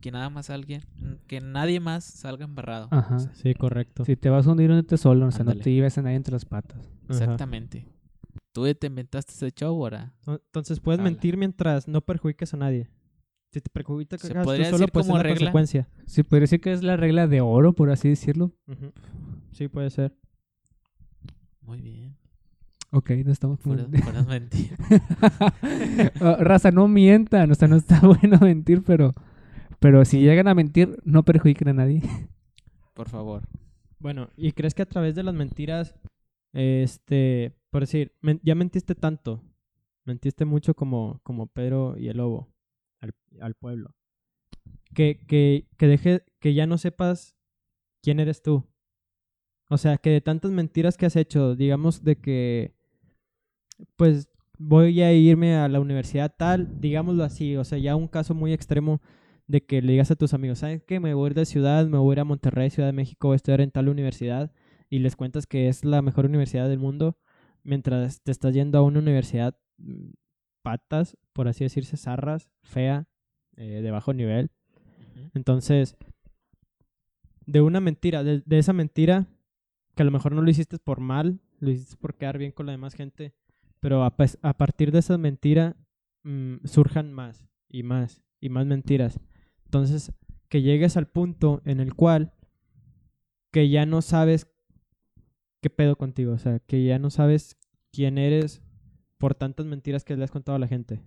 Que 0.00 0.10
nada 0.10 0.28
más 0.28 0.50
alguien, 0.50 0.82
que 1.26 1.40
nadie 1.40 1.80
más 1.80 2.04
salga 2.04 2.44
embarrado. 2.44 2.88
Ajá. 2.90 3.16
O 3.16 3.18
sea, 3.20 3.34
Sí, 3.34 3.54
correcto. 3.54 4.04
Si 4.04 4.16
te 4.16 4.28
vas 4.28 4.46
a 4.46 4.50
hundir, 4.52 4.70
únete 4.70 4.98
solo, 4.98 5.26
o 5.26 5.30
sea, 5.30 5.46
no 5.46 5.54
te 5.56 5.72
lleves 5.72 5.96
a 5.96 6.02
nadie 6.02 6.16
entre 6.16 6.32
las 6.32 6.44
patas. 6.44 6.90
Ajá. 7.08 7.36
Tú 8.52 8.72
te 8.74 8.86
inventaste 8.86 9.32
ese 9.32 9.50
show, 9.50 9.74
ahora. 9.74 10.14
Entonces 10.26 10.80
puedes 10.80 11.00
mentir 11.00 11.36
mientras 11.36 11.88
no 11.88 12.00
perjudiques 12.00 12.54
a 12.54 12.56
nadie. 12.56 12.88
Si 13.50 13.60
te 13.60 13.70
perjudicas 13.70 14.20
Se 14.20 14.34
tú 14.34 14.42
podría 14.42 14.66
solo, 14.66 14.78
decir 14.78 14.92
pues 14.92 15.06
como 15.06 15.16
es 15.16 15.18
la 15.18 15.22
regla. 15.22 15.38
consecuencia. 15.38 15.88
Sí, 16.06 16.22
podría 16.22 16.40
decir 16.42 16.60
que 16.60 16.72
es 16.72 16.82
la 16.82 16.96
regla 16.96 17.26
de 17.28 17.40
oro, 17.40 17.72
por 17.72 17.90
así 17.90 18.08
decirlo. 18.08 18.52
Sí, 19.52 19.68
puede 19.68 19.90
ser. 19.90 20.16
Muy 21.60 21.80
bien. 21.80 22.16
Ok, 22.90 23.10
no 23.24 23.32
estamos... 23.32 23.58
Puras, 23.60 23.86
puras 23.86 24.26
mentiras. 24.26 24.78
Raza, 26.40 26.70
no 26.70 26.86
mientan, 26.88 27.50
o 27.50 27.54
sea, 27.54 27.68
no 27.68 27.76
está 27.76 28.00
bueno 28.06 28.38
mentir, 28.40 28.82
pero... 28.82 29.12
Pero 29.80 30.04
si 30.04 30.20
llegan 30.20 30.48
a 30.48 30.54
mentir, 30.54 30.98
no 31.04 31.24
perjudiquen 31.24 31.68
a 31.68 31.72
nadie. 31.74 32.02
Por 32.94 33.08
favor. 33.08 33.42
Bueno, 33.98 34.30
¿y 34.36 34.52
crees 34.52 34.74
que 34.74 34.82
a 34.82 34.86
través 34.86 35.14
de 35.14 35.22
las 35.22 35.34
mentiras, 35.34 35.94
este, 36.52 37.54
por 37.74 37.82
decir, 37.82 38.12
ya 38.44 38.54
mentiste 38.54 38.94
tanto, 38.94 39.42
mentiste 40.04 40.44
mucho 40.44 40.74
como, 40.74 41.18
como 41.24 41.48
Pedro 41.48 41.96
y 41.98 42.06
el 42.06 42.18
lobo 42.18 42.54
al, 43.00 43.16
al 43.40 43.56
pueblo, 43.56 43.96
que, 44.94 45.18
que, 45.26 45.66
que 45.76 45.88
deje, 45.88 46.22
que 46.38 46.54
ya 46.54 46.68
no 46.68 46.78
sepas 46.78 47.34
quién 48.00 48.20
eres 48.20 48.42
tú? 48.42 48.64
O 49.68 49.76
sea, 49.76 49.98
que 49.98 50.10
de 50.10 50.20
tantas 50.20 50.52
mentiras 50.52 50.96
que 50.96 51.06
has 51.06 51.16
hecho, 51.16 51.56
digamos 51.56 52.04
de 52.04 52.14
que, 52.14 52.76
pues, 53.96 54.28
voy 54.56 55.02
a 55.02 55.12
irme 55.12 55.56
a 55.56 55.66
la 55.66 55.80
universidad 55.80 56.32
tal, 56.38 56.80
digámoslo 56.80 57.24
así, 57.24 57.56
o 57.56 57.64
sea, 57.64 57.78
ya 57.78 57.96
un 57.96 58.06
caso 58.06 58.34
muy 58.34 58.52
extremo 58.52 59.02
de 59.48 59.66
que 59.66 59.82
le 59.82 59.94
digas 59.94 60.12
a 60.12 60.14
tus 60.14 60.32
amigos, 60.32 60.60
¿sabes 60.60 60.84
qué? 60.84 61.00
Me 61.00 61.12
voy 61.12 61.26
a 61.26 61.30
ir 61.30 61.34
de 61.34 61.44
ciudad, 61.44 61.88
me 61.88 61.98
voy 61.98 62.12
a 62.12 62.14
ir 62.14 62.20
a 62.20 62.24
Monterrey, 62.24 62.70
Ciudad 62.70 62.88
de 62.88 62.92
México, 62.92 63.26
voy 63.26 63.34
a 63.34 63.42
estudiar 63.42 63.62
en 63.62 63.72
tal 63.72 63.88
universidad 63.88 64.52
y 64.88 65.00
les 65.00 65.16
cuentas 65.16 65.48
que 65.48 65.66
es 65.66 65.84
la 65.84 66.02
mejor 66.02 66.26
universidad 66.26 66.68
del 66.68 66.78
mundo 66.78 67.18
mientras 67.64 68.22
te 68.22 68.30
estás 68.30 68.54
yendo 68.54 68.78
a 68.78 68.82
una 68.82 69.00
universidad 69.00 69.58
mm, 69.78 70.10
patas, 70.62 71.16
por 71.32 71.48
así 71.48 71.64
decirse, 71.64 71.96
zarras, 71.96 72.50
fea, 72.62 73.08
eh, 73.56 73.80
de 73.82 73.90
bajo 73.90 74.12
nivel. 74.12 74.50
Entonces, 75.34 75.96
de 77.46 77.60
una 77.60 77.80
mentira, 77.80 78.22
de, 78.22 78.42
de 78.44 78.58
esa 78.58 78.72
mentira, 78.72 79.26
que 79.94 80.02
a 80.02 80.06
lo 80.06 80.10
mejor 80.10 80.32
no 80.32 80.42
lo 80.42 80.50
hiciste 80.50 80.78
por 80.78 81.00
mal, 81.00 81.40
lo 81.60 81.70
hiciste 81.70 81.96
por 81.96 82.14
quedar 82.14 82.38
bien 82.38 82.52
con 82.52 82.66
la 82.66 82.72
demás 82.72 82.94
gente, 82.94 83.34
pero 83.80 84.04
a, 84.04 84.14
a 84.42 84.52
partir 84.54 84.92
de 84.92 85.00
esa 85.00 85.18
mentira 85.18 85.76
mm, 86.22 86.64
surjan 86.64 87.12
más 87.12 87.46
y 87.68 87.82
más 87.82 88.22
y 88.40 88.48
más 88.48 88.66
mentiras. 88.66 89.20
Entonces, 89.64 90.12
que 90.48 90.62
llegues 90.62 90.96
al 90.96 91.08
punto 91.08 91.62
en 91.64 91.80
el 91.80 91.94
cual 91.94 92.32
que 93.50 93.68
ya 93.68 93.86
no 93.86 94.02
sabes 94.02 94.46
qué 95.64 95.70
pedo 95.70 95.96
contigo, 95.96 96.34
o 96.34 96.38
sea, 96.38 96.58
que 96.58 96.84
ya 96.84 96.98
no 96.98 97.08
sabes 97.08 97.56
quién 97.90 98.18
eres 98.18 98.60
por 99.16 99.34
tantas 99.34 99.64
mentiras 99.64 100.04
que 100.04 100.14
le 100.14 100.22
has 100.24 100.30
contado 100.30 100.56
a 100.56 100.58
la 100.58 100.68
gente. 100.68 101.00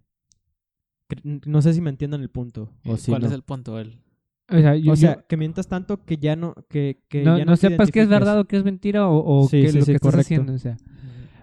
No 1.45 1.61
sé 1.61 1.73
si 1.75 1.81
me 1.81 1.91
entiendan 1.91 2.21
el 2.21 2.29
punto. 2.31 2.73
O 2.83 2.95
Eh, 2.95 2.97
si 2.97 3.11
¿Cuál 3.11 3.21
no. 3.21 3.27
es 3.27 3.33
el 3.33 3.43
punto? 3.43 3.79
El... 3.79 4.01
O 4.49 4.57
sea, 4.57 4.75
yo- 4.75 4.93
O 4.93 4.95
sea, 4.95 5.15
yo- 5.17 5.27
que 5.27 5.37
mientas 5.37 5.67
tanto 5.67 6.03
que 6.05 6.17
ya 6.17 6.35
no, 6.35 6.55
que, 6.69 7.03
que 7.07 7.23
no, 7.23 7.37
ya 7.37 7.45
no 7.45 7.55
sepas 7.55 7.91
qué 7.91 8.01
es 8.01 8.09
verdad 8.09 8.39
o 8.39 8.45
qué 8.45 8.57
es 8.57 8.63
mentira 8.63 9.07
o, 9.07 9.43
o 9.43 9.47
Sí, 9.47 9.61
qué 9.61 9.65
es 9.67 9.73
sí, 9.73 9.77
lo 9.79 9.85
sí, 9.85 9.91
que 9.91 9.95
estás 9.97 10.11
correcto. 10.11 10.25
haciendo. 10.25 10.53
O 10.53 10.57
sea, 10.57 10.77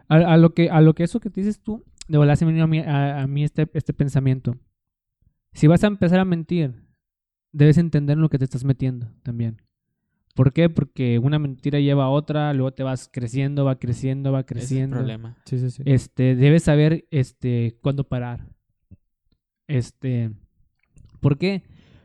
a, 0.09 0.17
a 0.17 0.37
lo 0.37 0.53
que, 0.55 0.71
a 0.71 0.81
lo 0.81 0.95
que 0.95 1.05
eso 1.05 1.21
que 1.21 1.31
te 1.31 1.41
dices 1.41 1.61
tú, 1.61 1.85
de 2.09 2.19
verdad 2.19 2.35
se 2.35 2.47
me 2.47 2.53
vino 2.53 2.65
a 2.65 2.67
mí, 2.67 2.81
a, 2.81 3.23
a 3.23 3.27
mí 3.29 3.45
este, 3.45 3.71
este 3.75 3.93
pensamiento. 3.95 4.57
Si 5.53 5.69
vas 5.69 5.85
a 5.85 5.87
empezar 5.87 6.19
a 6.19 6.25
mentir, 6.25 6.75
debes 7.53 7.79
entender 7.79 8.17
en 8.17 8.23
lo 8.23 8.29
que 8.29 8.39
te 8.39 8.45
estás 8.45 8.65
metiendo 8.65 9.07
también. 9.23 9.63
¿Por 10.35 10.53
qué? 10.53 10.69
Porque 10.69 11.19
una 11.21 11.39
mentira 11.39 11.79
lleva 11.79 12.05
a 12.05 12.11
otra, 12.11 12.53
luego 12.55 12.73
te 12.73 12.83
vas 12.83 13.09
creciendo, 13.11 13.65
va 13.65 13.79
creciendo, 13.79 14.33
va 14.33 14.41
Ese 14.41 14.47
es 14.47 14.51
el 14.51 14.59
creciendo. 14.59 14.97
problema. 14.97 15.37
Sí, 15.47 15.59
sí, 15.59 15.71
sí. 15.71 15.83
Este, 15.87 16.35
debes 16.35 16.65
saber 16.65 17.07
este 17.11 17.79
cuándo 17.81 18.05
parar. 18.09 18.49
Este, 19.69 20.33
¿por 21.21 21.39
qué? 21.39 21.63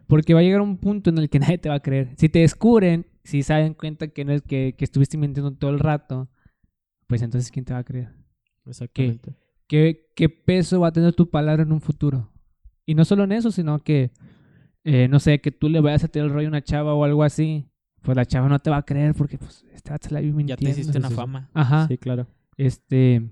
Porque 0.07 0.33
va 0.33 0.39
a 0.39 0.43
llegar 0.43 0.61
un 0.61 0.77
punto 0.77 1.09
en 1.09 1.17
el 1.17 1.29
que 1.29 1.39
nadie 1.39 1.57
te 1.57 1.69
va 1.69 1.75
a 1.75 1.79
creer. 1.81 2.13
Si 2.17 2.29
te 2.29 2.39
descubren, 2.39 3.07
si 3.23 3.41
se 3.43 3.53
dan 3.53 3.73
cuenta 3.73 4.07
que 4.09 4.23
no 4.25 4.31
es 4.31 4.43
que, 4.43 4.75
que 4.77 4.85
estuviste 4.85 5.17
mintiendo 5.17 5.51
todo 5.53 5.71
el 5.71 5.79
rato, 5.79 6.29
pues 7.07 7.21
entonces 7.23 7.51
¿quién 7.51 7.65
te 7.65 7.73
va 7.73 7.79
a 7.79 7.83
creer? 7.83 8.09
Exactamente. 8.65 9.33
¿Qué, 9.67 10.07
qué 10.15 10.29
peso 10.29 10.79
va 10.79 10.87
a 10.87 10.93
tener 10.93 11.13
tu 11.13 11.29
palabra 11.29 11.63
en 11.63 11.71
un 11.71 11.81
futuro? 11.81 12.31
Y 12.85 12.95
no 12.95 13.05
solo 13.05 13.23
en 13.23 13.31
eso, 13.31 13.51
sino 13.51 13.79
que, 13.79 14.11
eh, 14.83 15.07
no 15.07 15.19
sé, 15.19 15.41
que 15.41 15.51
tú 15.51 15.69
le 15.69 15.79
vayas 15.79 16.03
a 16.03 16.07
tirar 16.07 16.27
el 16.27 16.33
rollo 16.33 16.47
a 16.47 16.49
una 16.49 16.63
chava 16.63 16.93
o 16.93 17.03
algo 17.03 17.23
así, 17.23 17.67
pues 18.01 18.15
la 18.15 18.25
chava 18.25 18.47
no 18.49 18.59
te 18.59 18.69
va 18.69 18.77
a 18.77 18.83
creer 18.85 19.13
porque 19.13 19.37
pues 19.37 19.65
esta 19.73 19.97
se 20.01 20.13
la 20.13 20.21
Ya 20.21 20.27
mintiendo. 20.31 20.63
te 20.63 20.69
hiciste 20.69 20.97
una 20.97 21.09
fama. 21.09 21.49
Ajá. 21.53 21.87
Sí, 21.87 21.97
claro. 21.97 22.27
Este, 22.57 23.29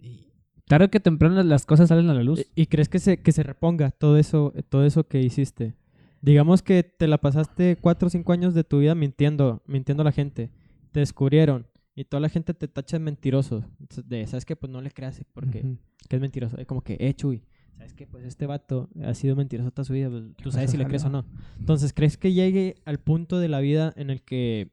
Y- 0.00 0.26
tarde 0.66 0.88
que 0.90 1.00
temprano 1.00 1.42
las 1.42 1.66
cosas 1.66 1.88
salen 1.88 2.08
a 2.10 2.14
la 2.14 2.22
luz. 2.22 2.40
¿Y, 2.54 2.62
y 2.62 2.66
crees 2.66 2.88
que 2.88 2.98
se, 2.98 3.18
que 3.18 3.32
se 3.32 3.42
reponga 3.42 3.90
todo 3.90 4.16
eso, 4.18 4.52
todo 4.68 4.84
eso 4.84 5.06
que 5.06 5.20
hiciste? 5.20 5.74
Digamos 6.20 6.62
que 6.62 6.82
te 6.82 7.06
la 7.06 7.18
pasaste 7.18 7.76
cuatro 7.80 8.06
o 8.06 8.10
cinco 8.10 8.32
años 8.32 8.54
de 8.54 8.64
tu 8.64 8.78
vida 8.78 8.94
mintiendo, 8.94 9.62
mintiendo 9.66 10.02
a 10.02 10.04
la 10.04 10.12
gente. 10.12 10.50
Te 10.92 11.00
descubrieron 11.00 11.66
y 11.94 12.04
toda 12.04 12.20
la 12.20 12.28
gente 12.28 12.54
te 12.54 12.66
tacha 12.66 12.98
de 12.98 13.04
mentiroso. 13.04 13.64
De, 14.06 14.26
¿sabes 14.26 14.44
qué? 14.44 14.56
Pues 14.56 14.72
no 14.72 14.80
le 14.80 14.90
creas 14.90 15.20
porque 15.32 15.58
Ujú. 15.60 15.78
que 16.08 16.16
es 16.16 16.22
mentiroso. 16.22 16.56
Es 16.56 16.66
como 16.66 16.80
que, 16.82 16.96
eh, 16.98 17.14
Chuy, 17.14 17.42
¿sabes 17.76 17.94
qué? 17.94 18.06
Pues 18.06 18.24
este 18.24 18.46
vato 18.46 18.88
ha 19.04 19.14
sido 19.14 19.36
mentiroso 19.36 19.70
toda 19.70 19.84
su 19.84 19.92
vida. 19.92 20.08
pues, 20.10 20.24
tú 20.42 20.50
sabes 20.50 20.70
si 20.70 20.76
le 20.76 20.86
crees 20.86 21.04
o 21.04 21.10
no. 21.10 21.24
Entonces, 21.58 21.92
¿crees 21.92 22.16
que 22.16 22.32
llegue 22.32 22.76
al 22.84 22.98
punto 22.98 23.38
de 23.38 23.48
la 23.48 23.60
vida 23.60 23.92
en 23.96 24.10
el 24.10 24.22
que 24.22 24.70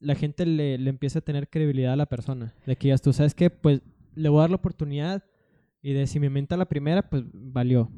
la 0.00 0.14
gente 0.14 0.44
le, 0.46 0.78
le 0.78 0.90
empiece 0.90 1.18
a 1.18 1.22
tener 1.22 1.48
credibilidad 1.48 1.92
a 1.92 1.96
la 1.96 2.06
persona? 2.06 2.52
De 2.66 2.76
que 2.76 2.88
ya 2.88 2.98
tú 2.98 3.12
sabes 3.12 3.34
que, 3.34 3.50
pues, 3.50 3.80
le 4.14 4.28
voy 4.28 4.38
a 4.38 4.42
dar 4.42 4.50
la 4.50 4.56
oportunidad 4.56 5.24
y 5.82 5.92
de 5.92 6.06
si 6.06 6.20
me 6.20 6.30
menta 6.30 6.56
la 6.56 6.66
primera, 6.66 7.08
pues, 7.08 7.24
valió. 7.32 7.90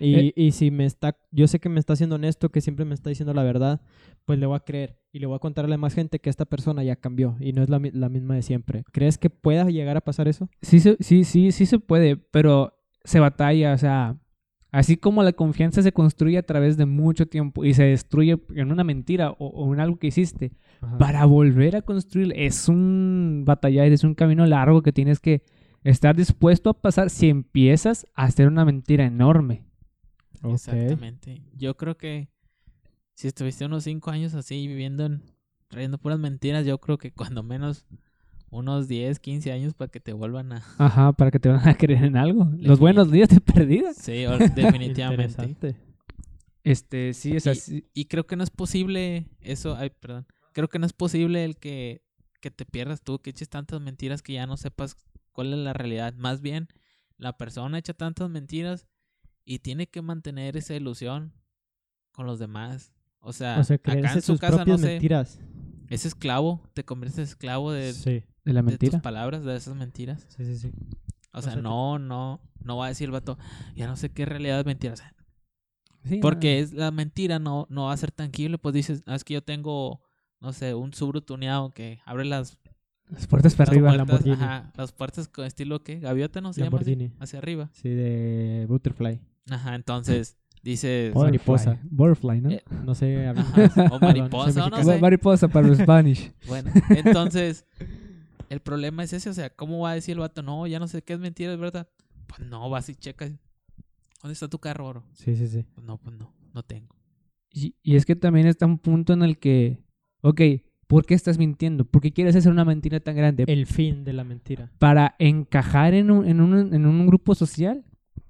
Y, 0.00 0.14
Eh. 0.16 0.32
y 0.34 0.50
si 0.50 0.72
me 0.72 0.84
está, 0.86 1.16
yo 1.30 1.46
sé 1.46 1.60
que 1.60 1.68
me 1.68 1.78
está 1.78 1.94
siendo 1.94 2.16
honesto, 2.16 2.50
que 2.50 2.60
siempre 2.60 2.84
me 2.84 2.94
está 2.94 3.10
diciendo 3.10 3.32
la 3.32 3.44
verdad, 3.44 3.80
pues 4.24 4.40
le 4.40 4.46
voy 4.46 4.56
a 4.56 4.60
creer 4.60 4.98
y 5.12 5.20
le 5.20 5.26
voy 5.26 5.36
a 5.36 5.38
contar 5.38 5.70
a 5.72 5.76
más 5.78 5.94
gente 5.94 6.18
que 6.18 6.30
esta 6.30 6.44
persona 6.46 6.82
ya 6.82 6.96
cambió 6.96 7.36
y 7.38 7.52
no 7.52 7.62
es 7.62 7.68
la, 7.70 7.80
la 7.92 8.08
misma 8.08 8.34
de 8.34 8.42
siempre. 8.42 8.82
¿Crees 8.92 9.18
que 9.18 9.30
pueda 9.30 9.64
llegar 9.70 9.96
a 9.96 10.00
pasar 10.00 10.26
eso? 10.26 10.48
Sí, 10.62 10.80
sí, 10.80 10.96
sí, 11.24 11.52
sí 11.52 11.66
se 11.66 11.78
puede, 11.78 12.16
pero 12.16 12.74
se 13.04 13.20
batalla, 13.20 13.72
o 13.74 13.78
sea, 13.78 14.16
así 14.72 14.96
como 14.96 15.22
la 15.22 15.32
confianza 15.32 15.82
se 15.82 15.92
construye 15.92 16.38
a 16.38 16.42
través 16.42 16.76
de 16.76 16.86
mucho 16.86 17.26
tiempo 17.26 17.64
y 17.64 17.74
se 17.74 17.84
destruye 17.84 18.40
en 18.54 18.72
una 18.72 18.84
mentira 18.84 19.30
o, 19.30 19.46
o 19.46 19.72
en 19.72 19.80
algo 19.80 19.98
que 19.98 20.08
hiciste, 20.08 20.52
para 20.98 21.24
volver 21.24 21.76
a 21.76 21.82
construir 21.82 22.32
es 22.36 22.68
un 22.68 23.44
batallar, 23.46 23.86
es 23.86 24.04
un 24.04 24.14
camino 24.14 24.46
largo 24.46 24.82
que 24.82 24.92
tienes 24.92 25.20
que 25.20 25.42
estar 25.82 26.16
dispuesto 26.16 26.70
a 26.70 26.80
pasar 26.80 27.10
si 27.10 27.28
empiezas 27.28 28.06
a 28.14 28.24
hacer 28.24 28.48
una 28.48 28.64
mentira 28.64 29.04
enorme. 29.04 29.64
Exactamente. 30.42 31.42
Yo 31.54 31.76
creo 31.76 31.96
que 31.96 32.28
si 33.14 33.28
estuviste 33.28 33.64
unos 33.64 33.84
cinco 33.84 34.10
años 34.10 34.34
así 34.34 34.66
viviendo 34.66 35.06
en, 35.06 35.22
trayendo 35.68 35.98
puras 35.98 36.18
mentiras, 36.18 36.66
yo 36.66 36.78
creo 36.78 36.98
que 36.98 37.12
cuando 37.12 37.42
menos 37.42 37.86
unos 38.54 38.86
10, 38.88 39.18
15 39.18 39.52
años 39.52 39.74
para 39.74 39.90
que 39.90 40.00
te 40.00 40.12
vuelvan 40.12 40.52
a... 40.52 40.62
Ajá, 40.78 41.12
para 41.12 41.30
que 41.30 41.38
te 41.40 41.48
van 41.48 41.66
a 41.68 41.74
creer 41.76 42.04
en 42.04 42.16
algo. 42.16 42.48
Los 42.58 42.78
buenos 42.78 43.10
días 43.10 43.28
de 43.28 43.40
perdida. 43.40 43.92
Sí, 43.94 44.24
definitivamente. 44.54 45.24
Interesante. 45.44 45.76
Este, 46.62 47.12
sí, 47.14 47.36
es 47.36 47.46
Y- 47.46 47.48
así. 47.50 47.86
Y 47.94 48.04
creo 48.06 48.26
que 48.26 48.36
no 48.36 48.44
es 48.44 48.50
posible 48.50 49.28
eso, 49.40 49.76
ay, 49.76 49.90
perdón. 50.00 50.26
Creo 50.52 50.68
que 50.68 50.78
no 50.78 50.86
es 50.86 50.92
posible 50.92 51.44
el 51.44 51.56
que, 51.56 52.02
que 52.40 52.50
te 52.50 52.64
pierdas 52.64 53.02
tú, 53.02 53.18
que 53.20 53.30
eches 53.30 53.48
tantas 53.48 53.80
mentiras 53.80 54.22
que 54.22 54.34
ya 54.34 54.46
no 54.46 54.56
sepas 54.56 54.96
cuál 55.32 55.52
es 55.52 55.58
la 55.58 55.72
realidad. 55.72 56.14
Más 56.14 56.40
bien, 56.40 56.68
la 57.18 57.36
persona 57.36 57.78
echa 57.78 57.92
tantas 57.92 58.30
mentiras 58.30 58.86
y 59.44 59.58
tiene 59.58 59.88
que 59.88 60.00
mantener 60.00 60.56
esa 60.56 60.74
ilusión 60.74 61.32
con 62.12 62.26
los 62.26 62.38
demás. 62.38 62.92
O 63.20 63.32
sea, 63.32 63.58
O 63.58 63.64
sea, 63.64 63.76
acá 63.76 63.92
en 63.94 64.08
su 64.22 64.32
sus 64.32 64.40
casa, 64.40 64.58
no 64.58 64.64
propias 64.64 64.80
sé, 64.80 64.86
mentiras. 64.86 65.40
es 65.90 66.06
esclavo, 66.06 66.62
te 66.72 66.84
conviertes 66.84 67.18
en 67.18 67.24
esclavo 67.24 67.72
de, 67.72 67.92
Sí, 67.92 68.22
De 68.44 68.52
la 68.52 68.60
de 68.62 68.72
tus 68.72 68.80
mentira. 68.80 69.02
palabras, 69.02 69.44
de 69.44 69.56
esas 69.56 69.74
mentiras. 69.76 70.26
sí, 70.36 70.44
sí, 70.44 70.56
sí. 70.58 70.70
O 71.32 71.42
sea, 71.42 71.56
no, 71.56 71.98
no, 71.98 72.40
no 72.62 72.76
va 72.76 72.86
a 72.86 72.88
decir 72.88 73.06
el 73.06 73.10
vato, 73.12 73.38
ya 73.74 73.86
no 73.88 73.96
sé 73.96 74.10
qué 74.10 74.24
realidad 74.24 74.60
es 74.60 74.66
mentira. 74.66 74.92
O 74.92 74.96
sea, 74.96 75.12
Sí, 76.04 76.18
porque 76.20 76.60
es 76.60 76.72
la 76.74 76.90
mentira 76.90 77.38
no, 77.38 77.66
no 77.70 77.86
va 77.86 77.92
a 77.92 77.96
ser 77.96 78.10
tangible, 78.12 78.58
pues 78.58 78.74
dices, 78.74 79.02
"Ah, 79.06 79.14
es 79.14 79.24
que 79.24 79.32
yo 79.34 79.42
tengo, 79.42 80.00
no 80.40 80.52
sé, 80.52 80.74
un 80.74 80.92
Subaru 80.92 81.22
tuneado 81.22 81.70
que 81.70 81.98
abre 82.04 82.24
las, 82.26 82.58
Las 83.08 83.26
puertas 83.26 83.54
para 83.54 83.66
las 83.66 83.72
arriba. 83.72 83.88
puertas, 83.88 84.08
Lamborghini. 84.26 84.34
ajá, 84.44 84.72
las 84.76 84.92
puertas 84.92 85.28
con 85.28 85.44
estilo 85.46 85.82
que 85.82 85.98
gaviota, 86.00 86.40
¿no 86.42 86.52
se 86.52 86.60
llama 86.62 86.76
así? 86.78 86.90
Lamborghini. 86.90 87.16
Hacia 87.20 87.38
arriba. 87.38 87.70
Sí, 87.72 87.88
de 87.88 88.66
Butterfly. 88.68 89.20
Ajá, 89.50 89.74
entonces 89.74 90.36
dices, 90.62 91.12
Butterfly. 91.14 91.24
mariposa. 91.38 91.80
Butterfly, 91.84 92.40
¿no? 92.42 92.50
Eh, 92.50 92.62
No 92.84 92.94
sé. 92.94 93.26
Ajá, 93.26 93.88
o 93.90 93.98
mariposa, 94.00 94.66
o 94.66 94.70
no 94.70 94.84
sé. 94.84 94.98
Mariposa 95.00 95.48
para 95.48 95.66
los 95.68 95.78
Spanish. 95.78 96.32
bueno, 96.46 96.70
entonces 96.90 97.66
el 98.54 98.60
problema 98.60 99.04
es 99.04 99.12
ese, 99.12 99.28
o 99.28 99.34
sea, 99.34 99.50
¿cómo 99.50 99.80
va 99.80 99.90
a 99.90 99.94
decir 99.94 100.12
el 100.12 100.20
vato? 100.20 100.42
No, 100.42 100.66
ya 100.66 100.78
no 100.78 100.88
sé 100.88 101.02
qué 101.02 101.12
es 101.12 101.18
mentira, 101.18 101.52
es 101.52 101.58
verdad. 101.58 101.88
Pues 102.26 102.40
no, 102.48 102.70
vas 102.70 102.88
y 102.88 102.94
checas. 102.94 103.32
¿Dónde 104.22 104.32
está 104.32 104.48
tu 104.48 104.58
carro, 104.58 104.86
oro? 104.86 105.04
Sí, 105.12 105.36
sí, 105.36 105.46
sí. 105.46 105.66
Pues 105.74 105.86
no, 105.86 105.98
pues 105.98 106.16
no, 106.16 106.32
no 106.54 106.62
tengo. 106.62 106.96
Y, 107.50 107.74
y 107.82 107.96
es 107.96 108.06
que 108.06 108.16
también 108.16 108.46
está 108.46 108.64
un 108.64 108.78
punto 108.78 109.12
en 109.12 109.22
el 109.22 109.38
que, 109.38 109.84
ok, 110.22 110.40
¿por 110.86 111.04
qué 111.04 111.14
estás 111.14 111.38
mintiendo? 111.38 111.84
¿Por 111.84 112.00
qué 112.00 112.12
quieres 112.12 112.34
hacer 112.34 112.50
una 112.50 112.64
mentira 112.64 113.00
tan 113.00 113.16
grande? 113.16 113.44
El 113.46 113.66
fin 113.66 114.04
de 114.04 114.12
la 114.14 114.24
mentira. 114.24 114.72
para 114.78 115.14
encajar 115.18 115.92
en 115.94 116.10
un, 116.10 116.26
en 116.26 116.40
un, 116.40 116.74
en 116.74 116.86
un 116.86 117.06
grupo 117.06 117.34
social, 117.34 117.84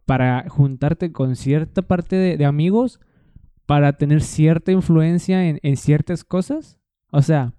para 0.04 0.48
juntarte 0.48 1.12
con 1.12 1.36
cierta 1.36 1.82
parte 1.82 2.16
de, 2.16 2.36
de 2.36 2.44
amigos, 2.44 3.00
para 3.64 3.94
tener 3.94 4.20
cierta 4.22 4.72
influencia 4.72 5.48
en, 5.48 5.58
en 5.62 5.76
ciertas 5.76 6.24
cosas. 6.24 6.78
O 7.10 7.22
sea, 7.22 7.54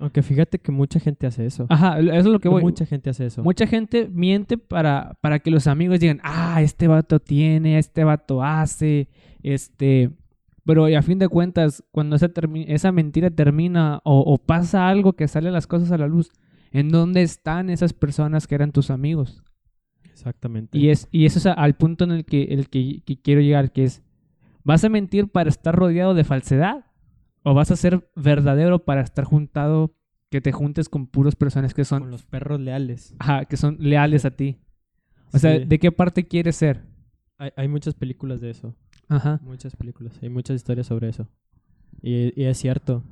Aunque 0.00 0.22
fíjate 0.22 0.58
que 0.58 0.72
mucha 0.72 0.98
gente 0.98 1.26
hace 1.26 1.44
eso. 1.44 1.66
ajá, 1.68 2.00
eso 2.00 2.10
es 2.10 2.24
lo 2.24 2.40
que 2.40 2.48
voy. 2.48 2.62
Mucha 2.62 2.86
gente 2.86 3.10
hace 3.10 3.26
eso. 3.26 3.42
Mucha 3.42 3.66
gente 3.66 4.08
miente 4.08 4.56
para, 4.56 5.18
para 5.20 5.38
que 5.38 5.50
los 5.50 5.66
amigos 5.66 6.00
digan, 6.00 6.20
ah, 6.24 6.62
este 6.62 6.88
vato 6.88 7.20
tiene, 7.20 7.78
este 7.78 8.04
vato 8.04 8.42
hace, 8.42 9.08
este... 9.42 10.10
Pero 10.64 10.86
a 10.86 11.02
fin 11.02 11.18
de 11.18 11.28
cuentas, 11.28 11.82
cuando 11.90 12.16
esa, 12.16 12.30
esa 12.66 12.92
mentira 12.92 13.30
termina 13.30 14.00
o, 14.04 14.20
o 14.20 14.38
pasa 14.38 14.88
algo 14.88 15.14
que 15.14 15.26
sale 15.26 15.50
las 15.50 15.66
cosas 15.66 15.90
a 15.90 15.98
la 15.98 16.06
luz, 16.06 16.30
¿en 16.70 16.90
dónde 16.90 17.22
están 17.22 17.70
esas 17.70 17.92
personas 17.92 18.46
que 18.46 18.54
eran 18.54 18.70
tus 18.70 18.90
amigos? 18.90 19.42
Exactamente. 20.04 20.78
Y, 20.78 20.90
es, 20.90 21.08
y 21.10 21.24
eso 21.24 21.38
es 21.38 21.46
al 21.46 21.74
punto 21.74 22.04
en 22.04 22.12
el 22.12 22.24
que, 22.24 22.44
el 22.44 22.68
que, 22.68 23.02
que 23.04 23.20
quiero 23.20 23.40
llegar, 23.40 23.72
que 23.72 23.84
es, 23.84 24.02
¿vas 24.62 24.84
a 24.84 24.88
mentir 24.88 25.28
para 25.28 25.48
estar 25.48 25.74
rodeado 25.74 26.14
de 26.14 26.24
falsedad? 26.24 26.84
¿O 27.42 27.54
vas 27.54 27.70
a 27.70 27.76
ser 27.76 28.08
verdadero 28.16 28.84
para 28.84 29.00
estar 29.00 29.24
juntado, 29.24 29.94
que 30.30 30.40
te 30.40 30.52
juntes 30.52 30.88
con 30.88 31.06
puros 31.06 31.36
personas 31.36 31.74
que 31.74 31.84
son, 31.84 32.00
Con 32.00 32.10
los 32.10 32.24
perros 32.24 32.60
leales. 32.60 33.14
ajá, 33.18 33.44
que 33.46 33.56
son 33.56 33.76
leales 33.80 34.24
a 34.24 34.30
ti? 34.30 34.58
O 35.32 35.38
sea. 35.38 35.58
¿de 35.58 35.78
qué 35.78 35.90
parte 35.92 36.26
quieres 36.26 36.56
ser? 36.56 36.84
hay, 37.38 37.50
hay 37.56 37.68
muchas 37.68 37.94
películas 37.94 38.40
de 38.40 38.50
eso. 38.50 38.74
Ajá. 39.08 39.40
Muchas 39.42 39.74
películas. 39.74 40.18
Hay 40.22 40.28
muchas 40.28 40.56
historias 40.56 40.86
sobre 40.86 41.08
eso. 41.08 41.28
Y, 42.02 42.38
y 42.40 42.44
es 42.44 42.58
cierto. 42.58 43.02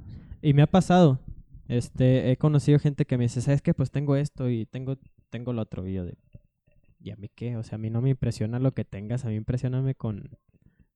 Y 0.42 0.52
me 0.52 0.62
ha 0.62 0.66
pasado. 0.66 1.18
Este, 1.66 2.30
he 2.30 2.36
conocido 2.36 2.78
gente 2.78 3.04
que 3.04 3.18
me 3.18 3.24
dice, 3.24 3.40
¿sabes 3.40 3.62
qué? 3.62 3.74
Pues 3.74 3.90
tengo 3.90 4.16
esto 4.16 4.48
y 4.48 4.66
tengo, 4.66 4.96
tengo 5.30 5.52
lo 5.52 5.62
otro. 5.62 5.86
Y 5.86 5.94
yo 5.94 6.04
de, 6.04 6.16
¿y 7.00 7.10
a 7.10 7.16
mí 7.16 7.28
qué? 7.34 7.56
O 7.56 7.62
sea, 7.62 7.76
a 7.76 7.78
mí 7.78 7.90
no 7.90 8.00
me 8.00 8.10
impresiona 8.10 8.58
lo 8.58 8.72
que 8.72 8.84
tengas. 8.84 9.24
A 9.24 9.28
mí 9.28 9.34
impresioname 9.34 9.94
con, 9.94 10.30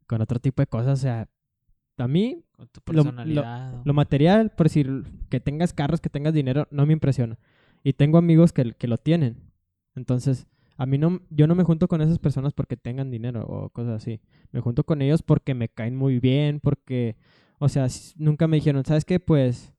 con 0.06 0.20
otro 0.22 0.38
tipo 0.38 0.62
de 0.62 0.66
cosas. 0.66 0.98
O 0.98 1.02
sea, 1.02 1.28
a 2.02 2.08
mí 2.08 2.44
Con 2.52 2.68
tu 2.68 2.80
Lo- 2.86 2.92
lo- 2.98 3.04
personalidad. 3.04 3.74
o- 3.80 3.82
Lo 3.84 3.94
material, 3.94 4.50
por 4.50 4.66
decir, 4.66 5.04
que 5.30 5.40
tengas 5.40 5.72
carros, 5.72 6.00
que 6.00 6.08
tengas 6.10 6.34
dinero, 6.34 6.66
no 6.70 6.84
me 6.86 6.92
impresiona. 6.92 7.38
Y 7.84 7.92
tengo 7.94 8.18
amigos 8.18 8.52
que, 8.52 8.72
que 8.72 8.86
lo 8.88 8.96
tienen. 8.98 9.36
Entonces, 9.94 10.46
a 10.76 10.86
mí 10.86 10.98
no, 10.98 11.20
yo 11.30 11.46
no 11.46 11.54
me 11.54 11.64
junto 11.64 11.88
con 11.88 12.00
esas 12.00 12.18
personas 12.18 12.52
porque 12.52 12.76
tengan 12.76 13.10
dinero 13.10 13.44
o 13.46 13.68
cosas 13.70 14.02
así. 14.02 14.20
Me 14.52 14.60
junto 14.60 14.84
con 14.84 15.02
ellos 15.02 15.22
porque 15.22 15.54
me 15.54 15.68
caen 15.68 15.96
muy 15.96 16.18
bien, 16.20 16.60
porque, 16.60 17.16
o 17.58 17.68
sea, 17.68 17.86
nunca 18.16 18.46
me 18.48 18.56
dijeron, 18.56 18.84
¿sabes 18.84 19.04
qué? 19.04 19.20
Pues 19.20 19.74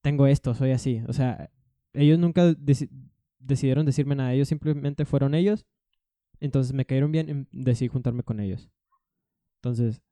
tengo 0.00 0.26
esto, 0.26 0.54
soy 0.54 0.70
así. 0.72 1.02
O 1.08 1.12
sea, 1.12 1.50
ellos 1.92 2.18
nunca 2.18 2.50
deci- 2.52 2.88
decidieron 3.38 3.84
decirme 3.86 4.14
nada. 4.14 4.32
Ellos 4.32 4.48
simplemente 4.48 5.04
fueron 5.04 5.34
ellos. 5.34 5.66
Entonces 6.40 6.72
me 6.72 6.84
cayeron 6.86 7.12
bien 7.12 7.46
y 7.52 7.62
decidí 7.64 7.88
juntarme 7.88 8.22
con 8.22 8.40
ellos. 8.40 8.68
Entonces, 9.60 10.02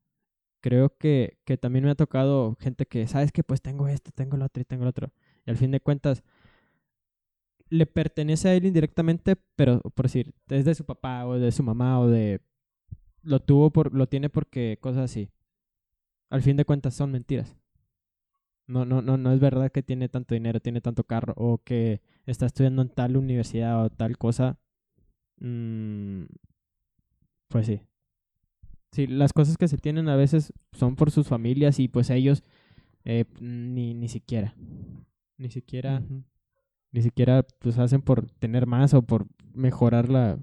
creo 0.61 0.97
que, 0.97 1.39
que 1.45 1.57
también 1.57 1.85
me 1.85 1.91
ha 1.91 1.95
tocado 1.95 2.55
gente 2.59 2.85
que, 2.85 3.07
¿sabes 3.07 3.31
qué? 3.31 3.43
Pues 3.43 3.61
tengo 3.61 3.87
esto, 3.87 4.11
tengo 4.13 4.37
lo 4.37 4.45
otro 4.45 4.61
y 4.61 4.65
tengo 4.65 4.83
lo 4.85 4.91
otro. 4.91 5.11
Y 5.45 5.51
al 5.51 5.57
fin 5.57 5.71
de 5.71 5.81
cuentas, 5.81 6.23
le 7.69 7.85
pertenece 7.85 8.49
a 8.49 8.53
él 8.53 8.65
indirectamente, 8.65 9.37
pero 9.55 9.81
por 9.81 10.05
decir, 10.05 10.33
es 10.49 10.65
de 10.65 10.75
su 10.75 10.85
papá 10.85 11.25
o 11.25 11.39
de 11.39 11.51
su 11.51 11.63
mamá 11.63 11.99
o 11.99 12.07
de... 12.07 12.41
Lo 13.23 13.39
tuvo 13.39 13.71
por, 13.71 13.93
lo 13.93 14.07
tiene 14.07 14.29
porque 14.29 14.77
cosas 14.81 15.03
así. 15.05 15.29
Al 16.29 16.41
fin 16.41 16.57
de 16.57 16.65
cuentas 16.65 16.95
son 16.95 17.11
mentiras. 17.11 17.55
No, 18.67 18.85
no, 18.85 19.01
no, 19.01 19.17
no 19.17 19.33
es 19.33 19.39
verdad 19.39 19.71
que 19.71 19.83
tiene 19.83 20.09
tanto 20.09 20.33
dinero, 20.33 20.59
tiene 20.61 20.81
tanto 20.81 21.03
carro 21.03 21.33
o 21.37 21.59
que 21.63 22.01
está 22.25 22.45
estudiando 22.45 22.81
en 22.81 22.89
tal 22.89 23.17
universidad 23.17 23.83
o 23.85 23.89
tal 23.89 24.17
cosa. 24.17 24.57
Mm, 25.39 26.25
pues 27.49 27.67
sí. 27.67 27.81
Sí, 28.91 29.07
las 29.07 29.31
cosas 29.33 29.57
que 29.57 29.67
se 29.67 29.77
tienen 29.77 30.09
a 30.09 30.15
veces 30.15 30.53
son 30.73 30.95
por 30.95 31.11
sus 31.11 31.27
familias 31.27 31.79
y 31.79 31.87
pues 31.87 32.09
ellos 32.09 32.43
eh, 33.05 33.25
ni, 33.39 33.93
ni 33.93 34.09
siquiera. 34.09 34.53
Ni 35.37 35.49
siquiera, 35.49 36.03
ni 36.91 37.01
siquiera 37.01 37.43
pues 37.59 37.77
hacen 37.77 38.01
por 38.01 38.29
tener 38.33 38.67
más 38.67 38.93
o 38.93 39.01
por 39.01 39.27
mejorar 39.53 40.09
la... 40.09 40.37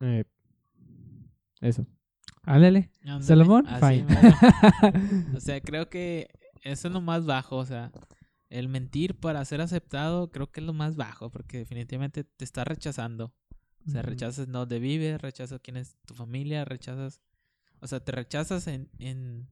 eh, 0.00 0.24
eso. 1.60 1.86
Ándale. 2.42 2.90
Salomón, 3.20 3.66
fine. 3.80 4.06
O 5.36 5.40
sea, 5.40 5.60
creo 5.60 5.88
que 5.88 6.28
eso 6.62 6.88
es 6.88 6.94
lo 6.94 7.00
más 7.00 7.24
bajo. 7.24 7.56
O 7.56 7.64
sea, 7.64 7.92
el 8.50 8.68
mentir 8.68 9.14
para 9.14 9.44
ser 9.44 9.60
aceptado 9.60 10.30
creo 10.30 10.50
que 10.50 10.60
es 10.60 10.66
lo 10.66 10.72
más 10.72 10.96
bajo 10.96 11.30
porque 11.30 11.58
definitivamente 11.58 12.24
te 12.24 12.44
está 12.44 12.64
rechazando. 12.64 13.32
O 13.86 13.90
sea, 13.90 14.02
rechazas 14.02 14.50
donde 14.50 14.78
vives, 14.78 15.20
rechazas 15.20 15.60
quién 15.62 15.76
es 15.76 15.96
tu 16.06 16.14
familia, 16.14 16.64
rechazas... 16.64 17.20
O 17.80 17.86
sea, 17.86 18.00
te 18.00 18.12
rechazas 18.12 18.66
en... 18.66 18.88
en 18.98 19.48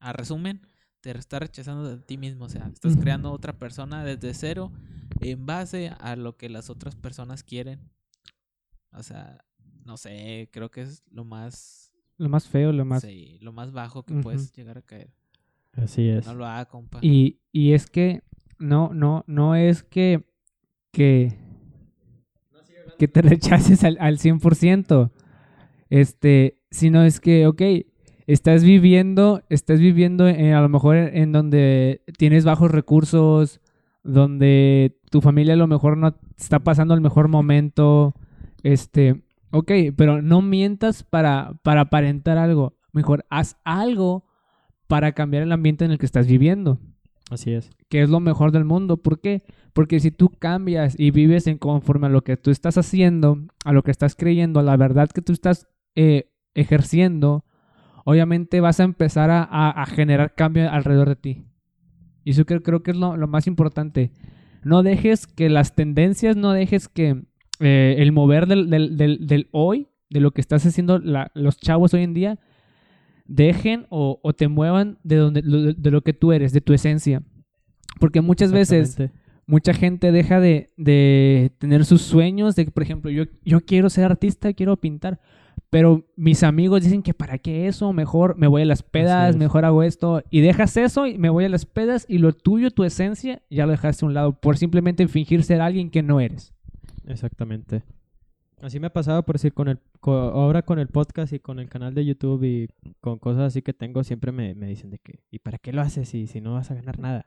a 0.00 0.12
resumen, 0.12 0.66
te 1.00 1.16
está 1.16 1.38
rechazando 1.38 1.96
de 1.96 2.02
ti 2.02 2.18
mismo. 2.18 2.46
O 2.46 2.48
sea, 2.48 2.66
estás 2.66 2.94
Ujú. 2.94 3.02
creando 3.02 3.30
otra 3.30 3.58
persona 3.58 4.04
desde 4.04 4.34
cero 4.34 4.72
en 5.20 5.46
base 5.46 5.92
a 6.00 6.16
lo 6.16 6.36
que 6.36 6.48
las 6.48 6.70
otras 6.70 6.96
personas 6.96 7.44
quieren. 7.44 7.88
O 8.92 9.02
sea, 9.02 9.44
no 9.84 9.96
sé, 9.96 10.48
creo 10.52 10.70
que 10.70 10.82
es 10.82 11.04
lo 11.10 11.24
más... 11.24 11.92
Lo 12.18 12.28
más 12.28 12.48
feo, 12.48 12.72
lo 12.72 12.84
más... 12.84 13.02
Sí, 13.02 13.38
lo 13.40 13.52
más 13.52 13.72
bajo 13.72 14.04
que 14.04 14.14
puedes 14.14 14.52
llegar 14.52 14.78
a 14.78 14.82
caer. 14.82 15.12
Así 15.72 16.08
es. 16.08 16.26
No 16.26 16.34
lo 16.34 16.46
haga, 16.46 16.66
compa. 16.66 16.98
Y, 17.00 17.40
y 17.50 17.72
es 17.72 17.88
que 17.88 18.22
no, 18.58 18.92
no, 18.92 19.24
no 19.26 19.54
es 19.56 19.82
que, 19.82 20.24
que, 20.92 21.36
que 23.02 23.08
te 23.08 23.20
rechaces 23.20 23.82
al, 23.84 23.96
al 23.98 24.18
100%, 24.18 25.10
este, 25.90 26.60
sino 26.70 27.02
es 27.02 27.18
que, 27.18 27.48
ok, 27.48 27.60
estás 28.28 28.62
viviendo, 28.62 29.42
estás 29.48 29.80
viviendo 29.80 30.28
en, 30.28 30.54
a 30.54 30.60
lo 30.60 30.68
mejor 30.68 30.94
en, 30.94 31.32
donde 31.32 32.02
tienes 32.16 32.44
bajos 32.44 32.70
recursos, 32.70 33.60
donde 34.04 35.00
tu 35.10 35.20
familia 35.20 35.54
a 35.54 35.56
lo 35.56 35.66
mejor 35.66 35.96
no 35.96 36.14
está 36.38 36.60
pasando 36.60 36.94
el 36.94 37.00
mejor 37.00 37.26
momento, 37.26 38.14
este, 38.62 39.24
ok, 39.50 39.72
pero 39.96 40.22
no 40.22 40.40
mientas 40.40 41.02
para, 41.02 41.54
para 41.64 41.80
aparentar 41.80 42.38
algo, 42.38 42.76
mejor 42.92 43.26
haz 43.30 43.56
algo 43.64 44.26
para 44.86 45.10
cambiar 45.10 45.42
el 45.42 45.50
ambiente 45.50 45.84
en 45.84 45.90
el 45.90 45.98
que 45.98 46.06
estás 46.06 46.28
viviendo, 46.28 46.78
Así 47.30 47.52
es. 47.52 47.70
que 47.88 48.02
es 48.02 48.10
lo 48.10 48.20
mejor 48.20 48.52
del 48.52 48.64
mundo. 48.64 48.96
¿Por 48.98 49.20
qué? 49.20 49.42
Porque 49.72 50.00
si 50.00 50.10
tú 50.10 50.28
cambias 50.38 50.94
y 50.98 51.10
vives 51.10 51.46
en 51.46 51.56
conforme 51.58 52.06
a 52.08 52.10
lo 52.10 52.22
que 52.24 52.36
tú 52.36 52.50
estás 52.50 52.76
haciendo, 52.76 53.38
a 53.64 53.72
lo 53.72 53.82
que 53.82 53.90
estás 53.90 54.14
creyendo, 54.14 54.60
a 54.60 54.62
la 54.62 54.76
verdad 54.76 55.08
que 55.08 55.22
tú 55.22 55.32
estás 55.32 55.66
eh, 55.94 56.30
ejerciendo, 56.54 57.44
obviamente 58.04 58.60
vas 58.60 58.80
a 58.80 58.84
empezar 58.84 59.30
a, 59.30 59.42
a- 59.42 59.86
generar 59.86 60.34
cambio 60.34 60.70
alrededor 60.70 61.08
de 61.08 61.16
ti. 61.16 61.44
Y 62.24 62.30
eso 62.32 62.44
creo, 62.44 62.62
creo 62.62 62.82
que 62.82 62.90
es 62.92 62.96
lo, 62.96 63.16
lo 63.16 63.28
más 63.28 63.46
importante. 63.46 64.12
No 64.62 64.82
dejes 64.82 65.26
que 65.26 65.48
las 65.48 65.74
tendencias, 65.74 66.36
no 66.36 66.52
dejes 66.52 66.88
que 66.88 67.24
eh, 67.60 67.96
el 67.98 68.12
mover 68.12 68.46
del, 68.46 68.68
del- 68.70 68.96
del- 69.26 69.48
hoy, 69.52 69.88
de 70.10 70.20
lo 70.20 70.32
que 70.32 70.40
estás 70.42 70.64
haciendo 70.66 70.98
los 70.98 71.56
chavos 71.56 71.94
hoy 71.94 72.02
en 72.02 72.12
día, 72.14 72.38
dejen 73.34 73.86
o, 73.88 74.20
o 74.22 74.32
te 74.34 74.48
muevan 74.48 74.98
de, 75.02 75.16
donde, 75.16 75.42
lo- 75.42 75.72
de 75.72 75.90
lo 75.90 76.02
que 76.02 76.12
tú 76.12 76.32
eres, 76.32 76.52
de 76.52 76.60
tu 76.60 76.72
esencia. 76.74 77.22
Porque 77.98 78.20
muchas 78.20 78.50
veces 78.52 78.96
mucha 79.46 79.74
gente 79.74 80.12
deja 80.12 80.40
de, 80.40 80.70
de 80.76 81.50
tener 81.58 81.84
sus 81.84 82.02
sueños, 82.02 82.54
de 82.56 82.64
que, 82.66 82.70
por 82.70 82.82
ejemplo, 82.82 83.10
yo, 83.10 83.24
yo 83.44 83.60
quiero 83.60 83.90
ser 83.90 84.04
artista, 84.04 84.52
quiero 84.52 84.76
pintar, 84.76 85.20
pero 85.70 86.04
mis 86.16 86.42
amigos 86.42 86.82
dicen 86.82 87.02
que 87.02 87.14
para 87.14 87.38
qué 87.38 87.66
eso, 87.66 87.92
mejor 87.92 88.36
me 88.36 88.46
voy 88.46 88.62
a 88.62 88.66
las 88.66 88.82
pedas, 88.82 89.34
mejor 89.38 89.64
hago 89.64 89.82
esto, 89.82 90.22
y 90.30 90.40
dejas 90.40 90.76
eso 90.76 91.06
y 91.06 91.16
me 91.18 91.30
voy 91.30 91.44
a 91.44 91.48
las 91.48 91.64
pedas 91.66 92.04
y 92.08 92.18
lo 92.18 92.32
tuyo, 92.34 92.70
tu 92.70 92.84
esencia, 92.84 93.42
ya 93.50 93.64
lo 93.66 93.72
dejaste 93.72 94.04
a 94.04 94.08
un 94.08 94.14
lado 94.14 94.38
por 94.38 94.56
simplemente 94.58 95.08
fingir 95.08 95.42
ser 95.44 95.60
alguien 95.60 95.90
que 95.90 96.02
no 96.02 96.20
eres. 96.20 96.52
Exactamente. 97.06 97.82
Así 98.62 98.78
me 98.78 98.86
ha 98.86 98.92
pasado 98.92 99.24
por 99.24 99.34
decir 99.34 99.52
con 99.52 99.68
el 99.68 99.78
co- 100.00 100.12
ahora 100.12 100.62
con 100.62 100.78
el 100.78 100.86
podcast 100.88 101.32
y 101.32 101.40
con 101.40 101.58
el 101.58 101.68
canal 101.68 101.94
de 101.94 102.04
YouTube 102.04 102.44
y 102.44 102.68
con 103.00 103.18
cosas 103.18 103.42
así 103.42 103.60
que 103.60 103.72
tengo 103.74 104.04
siempre 104.04 104.30
me, 104.32 104.54
me 104.54 104.66
dicen 104.68 104.90
de 104.90 104.98
que 104.98 105.18
¿y 105.30 105.40
para 105.40 105.58
qué 105.58 105.72
lo 105.72 105.82
haces 105.82 106.08
si, 106.08 106.26
si 106.28 106.40
no 106.40 106.54
vas 106.54 106.70
a 106.70 106.74
ganar 106.74 106.98
nada? 107.00 107.26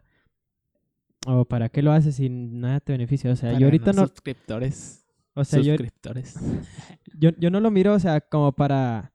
O 1.28 1.43
¿para 1.45 1.69
qué 1.69 1.82
lo 1.82 1.91
haces 1.91 2.15
si 2.15 2.30
nada 2.30 2.80
te 2.80 2.93
beneficia? 2.93 3.32
O 3.32 3.36
sea, 3.36 3.50
Para 3.50 3.60
yo 3.60 3.67
ahorita 3.67 3.91
no, 3.93 4.04
Suscriptores. 4.04 5.06
o 5.34 5.43
sea, 5.43 5.60
yo, 5.60 5.74
suscriptores. 5.74 6.36
yo, 7.19 7.32
yo 7.38 7.50
no 7.50 7.60
lo 7.60 7.69
miro, 7.69 7.93
o 7.93 8.00
sea, 8.00 8.21
como 8.21 8.52
para 8.54 9.12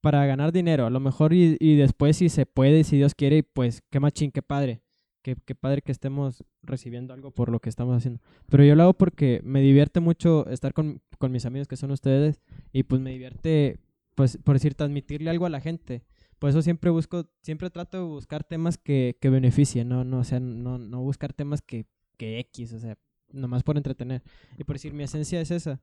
para 0.00 0.24
ganar 0.24 0.50
dinero, 0.50 0.86
a 0.86 0.90
lo 0.90 0.98
mejor 0.98 1.34
y, 1.34 1.58
y 1.60 1.76
después 1.76 2.16
si 2.16 2.30
se 2.30 2.46
puede, 2.46 2.84
si 2.84 2.96
Dios 2.96 3.14
quiere, 3.14 3.42
pues 3.42 3.82
qué 3.90 4.00
machín, 4.00 4.32
qué 4.32 4.40
padre. 4.42 4.80
Qué, 5.22 5.36
qué 5.44 5.54
padre 5.54 5.82
que 5.82 5.92
estemos 5.92 6.44
recibiendo 6.62 7.12
algo 7.12 7.30
por 7.30 7.50
lo 7.50 7.60
que 7.60 7.68
estamos 7.68 7.96
haciendo. 7.96 8.20
Pero 8.48 8.64
yo 8.64 8.74
lo 8.74 8.84
hago 8.84 8.94
porque 8.94 9.40
me 9.44 9.60
divierte 9.60 10.00
mucho 10.00 10.48
estar 10.48 10.72
con, 10.72 11.02
con 11.18 11.30
mis 11.30 11.44
amigos 11.44 11.68
que 11.68 11.76
son 11.76 11.90
ustedes 11.90 12.40
y 12.72 12.84
pues 12.84 13.02
me 13.02 13.10
divierte, 13.10 13.78
pues 14.14 14.38
por 14.38 14.54
decir, 14.56 14.74
transmitirle 14.74 15.28
algo 15.30 15.44
a 15.46 15.50
la 15.50 15.60
gente. 15.60 16.02
Por 16.38 16.48
eso 16.48 16.62
siempre 16.62 16.88
busco, 16.90 17.26
siempre 17.42 17.68
trato 17.68 17.98
de 17.98 18.04
buscar 18.04 18.44
temas 18.44 18.78
que, 18.78 19.18
que 19.20 19.28
beneficien, 19.28 19.90
no, 19.90 20.04
no, 20.04 20.20
o 20.20 20.24
sea, 20.24 20.40
no, 20.40 20.78
no 20.78 21.02
buscar 21.02 21.34
temas 21.34 21.60
que, 21.60 21.84
que 22.16 22.38
X, 22.38 22.72
o 22.72 22.78
sea, 22.78 22.96
nomás 23.30 23.62
por 23.62 23.76
entretener. 23.76 24.22
Y 24.56 24.64
por 24.64 24.76
decir, 24.76 24.94
mi 24.94 25.02
esencia 25.02 25.38
es 25.38 25.50
esa, 25.50 25.82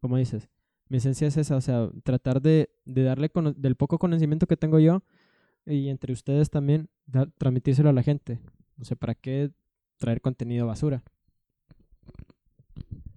como 0.00 0.16
dices, 0.16 0.48
mi 0.88 0.98
esencia 0.98 1.26
es 1.26 1.36
esa, 1.36 1.56
o 1.56 1.60
sea, 1.60 1.90
tratar 2.04 2.40
de, 2.40 2.70
de 2.84 3.02
darle 3.02 3.30
cono- 3.30 3.52
del 3.52 3.74
poco 3.74 3.98
conocimiento 3.98 4.46
que 4.46 4.56
tengo 4.56 4.78
yo 4.78 5.02
y 5.66 5.88
entre 5.88 6.12
ustedes 6.12 6.50
también, 6.50 6.88
dar- 7.06 7.32
transmitírselo 7.36 7.88
a 7.88 7.92
la 7.92 8.04
gente. 8.04 8.38
O 8.80 8.84
sea, 8.84 8.96
¿para 8.96 9.14
qué 9.14 9.50
traer 9.98 10.20
contenido 10.20 10.66
basura? 10.66 11.02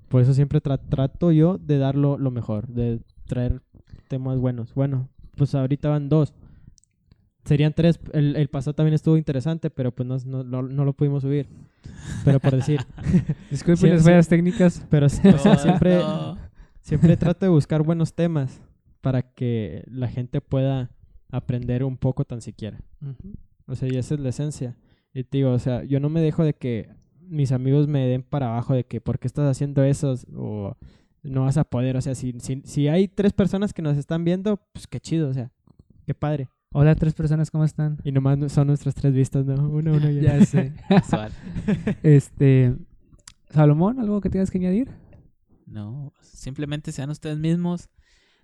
Por 0.07 0.21
eso 0.21 0.33
siempre 0.33 0.61
tra- 0.61 0.79
trato 0.89 1.31
yo 1.31 1.57
de 1.57 1.77
dar 1.77 1.95
lo, 1.95 2.17
lo 2.17 2.31
mejor, 2.31 2.67
de 2.67 2.99
traer 3.27 3.61
temas 4.07 4.37
buenos. 4.39 4.73
Bueno, 4.73 5.07
pues 5.35 5.53
ahorita 5.53 5.89
van 5.89 6.09
dos. 6.09 6.33
Serían 7.45 7.73
tres. 7.73 7.99
El, 8.13 8.35
el 8.35 8.47
pasado 8.49 8.73
también 8.73 8.93
estuvo 8.95 9.17
interesante, 9.17 9.69
pero 9.69 9.91
pues 9.91 10.07
no, 10.07 10.17
no, 10.25 10.43
no- 10.43 10.63
no 10.63 10.85
lo 10.85 10.93
pudimos 10.93 11.21
subir. 11.23 11.47
Pero 12.25 12.39
por 12.39 12.55
decir. 12.55 12.79
Disculpen 13.51 13.77
Sí, 13.77 13.87
las 13.89 13.99
sí. 14.01 14.05
fallas 14.09 14.27
técnicas. 14.27 14.85
Pero 14.89 15.05
o 15.05 15.09
sea, 15.09 15.57
siempre, 15.57 15.97
No. 15.99 16.37
siempre 16.81 17.15
trato 17.17 17.45
de 17.45 17.51
buscar 17.51 17.83
buenos 17.83 18.13
temas 18.13 18.61
para 19.01 19.21
que 19.21 19.83
la 19.87 20.07
gente 20.07 20.41
pueda 20.41 20.89
aprender 21.31 21.83
un 21.83 21.97
poco 21.97 22.25
tan 22.25 22.41
siquiera. 22.41 22.79
O 23.67 23.75
sea, 23.75 23.87
y 23.87 23.95
esa 23.97 24.15
es 24.15 24.19
la 24.19 24.29
esencia. 24.29 24.75
Y 25.13 25.23
te 25.23 25.37
digo, 25.39 25.51
o 25.51 25.59
sea, 25.59 25.83
yo 25.83 25.99
no 25.99 26.09
me 26.09 26.21
dejo 26.21 26.43
de 26.43 26.53
que 26.53 26.89
mis 27.21 27.51
amigos 27.51 27.87
me 27.87 28.05
den 28.07 28.23
para 28.23 28.47
abajo 28.49 28.73
de 28.73 28.83
que 28.85 29.01
por 29.01 29.19
qué 29.19 29.27
estás 29.27 29.49
haciendo 29.49 29.83
eso 29.83 30.15
o 30.35 30.75
no 31.23 31.43
vas 31.45 31.57
a 31.57 31.63
poder. 31.63 31.97
O 31.97 32.01
sea, 32.01 32.15
si, 32.15 32.33
si, 32.39 32.61
si 32.65 32.87
hay 32.87 33.07
tres 33.07 33.33
personas 33.33 33.73
que 33.73 33.81
nos 33.81 33.97
están 33.97 34.23
viendo, 34.23 34.57
pues 34.73 34.87
qué 34.87 34.99
chido, 34.99 35.29
o 35.29 35.33
sea, 35.33 35.51
qué 36.05 36.13
padre. 36.13 36.49
Hola, 36.71 36.93
tres 36.95 37.13
personas, 37.15 37.49
¿cómo 37.49 37.63
están? 37.63 37.97
Y 38.03 38.11
nomás 38.11 38.37
no- 38.37 38.47
son 38.49 38.67
nuestras 38.67 38.93
tres 38.93 39.13
vistas, 39.13 39.45
¿no? 39.45 39.55
Uno, 39.69 39.93
uno 39.93 40.09
ya. 40.11 40.37
Ya 40.39 40.45
sé. 40.45 40.73
Casual. 40.89 41.31
este, 42.03 42.75
Salomón, 43.49 43.99
¿algo 43.99 44.21
que 44.21 44.29
tengas 44.29 44.51
que 44.51 44.59
añadir? 44.59 44.89
No, 45.65 46.13
simplemente 46.21 46.91
sean 46.91 47.09
ustedes 47.09 47.37
mismos. 47.39 47.89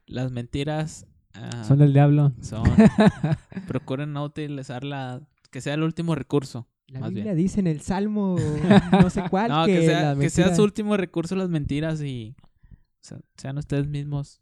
Las 0.07 0.31
mentiras 0.31 1.05
ah, 1.33 1.63
Son 1.63 1.77
del 1.79 1.93
diablo. 1.93 2.33
son- 2.41 2.63
procuren 3.67 4.13
no 4.13 4.23
utilizarla, 4.23 5.21
que 5.55 5.61
sea 5.61 5.73
el 5.75 5.83
último 5.83 6.15
recurso. 6.15 6.67
La 6.87 6.99
Más 6.99 7.11
Biblia 7.11 7.31
bien. 7.33 7.37
dice 7.37 7.61
en 7.61 7.67
el 7.67 7.79
Salmo, 7.79 8.35
no 8.91 9.09
sé 9.09 9.23
cuál, 9.29 9.49
No, 9.49 9.65
que, 9.65 9.79
que, 9.79 9.85
sea, 9.85 10.13
la 10.13 10.19
que 10.19 10.29
sea 10.29 10.47
mentira- 10.47 10.55
su 10.57 10.63
último 10.63 10.97
recurso 10.97 11.33
las 11.37 11.47
mentiras 11.47 12.01
y 12.01 12.35
o 12.41 12.75
sea, 12.99 13.19
sean 13.37 13.57
ustedes 13.57 13.87
mismos. 13.87 14.41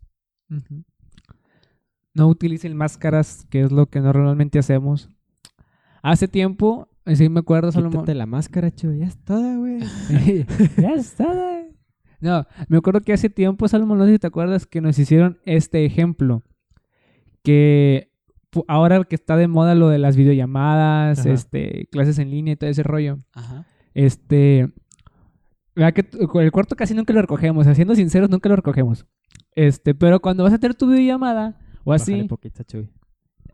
No 2.16 2.28
utilicen 2.28 2.76
máscaras, 2.76 3.46
que 3.52 3.62
es 3.62 3.72
lo 3.72 3.86
que 3.86 4.00
normalmente 4.02 4.58
hacemos. 4.58 5.08
Hace 6.02 6.28
tiempo, 6.28 6.90
eh, 7.06 7.16
sí 7.16 7.30
me 7.30 7.42
acuerdo, 7.42 7.72
Salomón. 7.72 8.06
La 8.18 8.26
máscara, 8.26 8.72
chulo, 8.72 8.94
ya 8.96 9.06
es 9.06 9.18
toda, 9.24 9.56
güey. 9.58 9.82
ya 10.78 10.94
está. 10.96 11.60
eh. 11.60 11.70
No, 12.22 12.48
me 12.70 12.78
acuerdo 12.78 13.02
que 13.02 13.14
hace 13.14 13.30
tiempo, 13.30 13.68
Salomón, 13.68 14.00
no 14.00 14.06
sé 14.08 14.14
si 14.14 14.20
te 14.20 14.26
acuerdas, 14.28 14.66
que 14.66 14.82
nos 14.82 14.98
hicieron 14.98 15.38
este 15.46 15.86
ejemplo. 15.86 16.42
Que 17.44 18.10
ahora 18.68 19.04
que 19.04 19.16
está 19.16 19.36
de 19.38 19.48
moda 19.48 19.76
lo 19.76 19.90
de 19.90 19.98
las 19.98 20.16
videollamadas, 20.16 21.20
Ajá. 21.20 21.32
este, 21.32 21.88
clases 21.92 22.20
en 22.20 22.30
línea 22.32 22.54
y 22.54 22.56
todo 22.58 22.70
ese 22.70 22.84
rollo. 22.84 23.18
Ajá. 23.34 23.66
Este. 23.94 24.72
¿verdad 25.76 25.94
que 25.94 26.08
el 26.40 26.52
cuarto 26.52 26.76
casi 26.76 26.94
nunca 26.94 27.14
lo 27.14 27.22
recogemos? 27.22 27.66
Siendo 27.76 27.96
sinceros, 27.96 28.30
nunca 28.30 28.50
lo 28.50 28.56
recogemos. 28.56 29.06
Este, 29.56 29.96
pero 29.96 30.20
cuando 30.20 30.44
vas 30.44 30.54
a 30.54 30.60
tener 30.60 30.76
tu 30.76 30.88
videollamada 30.88 31.58
o 31.84 31.92
Bájale 31.92 32.20
así, 32.20 32.28
poquito, 32.28 32.64
Chuy. 32.64 32.90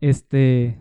este. 0.00 0.78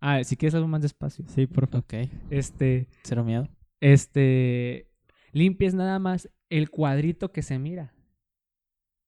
Ah, 0.00 0.24
si 0.24 0.36
quieres 0.36 0.54
algo 0.54 0.66
más 0.68 0.82
despacio. 0.82 1.24
Sí, 1.28 1.46
por 1.46 1.68
favor. 1.68 1.84
Ok. 1.84 2.08
Este. 2.30 2.88
Cero 3.04 3.24
miedo. 3.24 3.48
Este. 3.80 4.88
Limpies 5.32 5.74
nada 5.74 5.98
más 5.98 6.28
el 6.50 6.70
cuadrito 6.70 7.32
que 7.32 7.42
se 7.42 7.58
mira. 7.58 7.94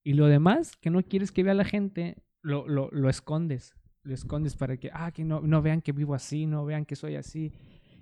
Y 0.04 0.12
lo 0.14 0.26
demás 0.26 0.76
que 0.76 0.90
no 0.90 1.02
quieres 1.02 1.32
que 1.32 1.42
vea 1.42 1.54
la 1.54 1.64
gente, 1.64 2.22
lo, 2.42 2.68
lo, 2.68 2.90
lo 2.92 3.08
escondes. 3.08 3.74
Lo 4.04 4.14
escondes 4.14 4.54
para 4.54 4.76
que, 4.76 4.90
ah, 4.92 5.10
que 5.10 5.24
no, 5.24 5.40
no 5.40 5.62
vean 5.62 5.80
que 5.80 5.92
vivo 5.92 6.14
así, 6.14 6.46
no 6.46 6.64
vean 6.64 6.84
que 6.84 6.96
soy 6.96 7.16
así. 7.16 7.52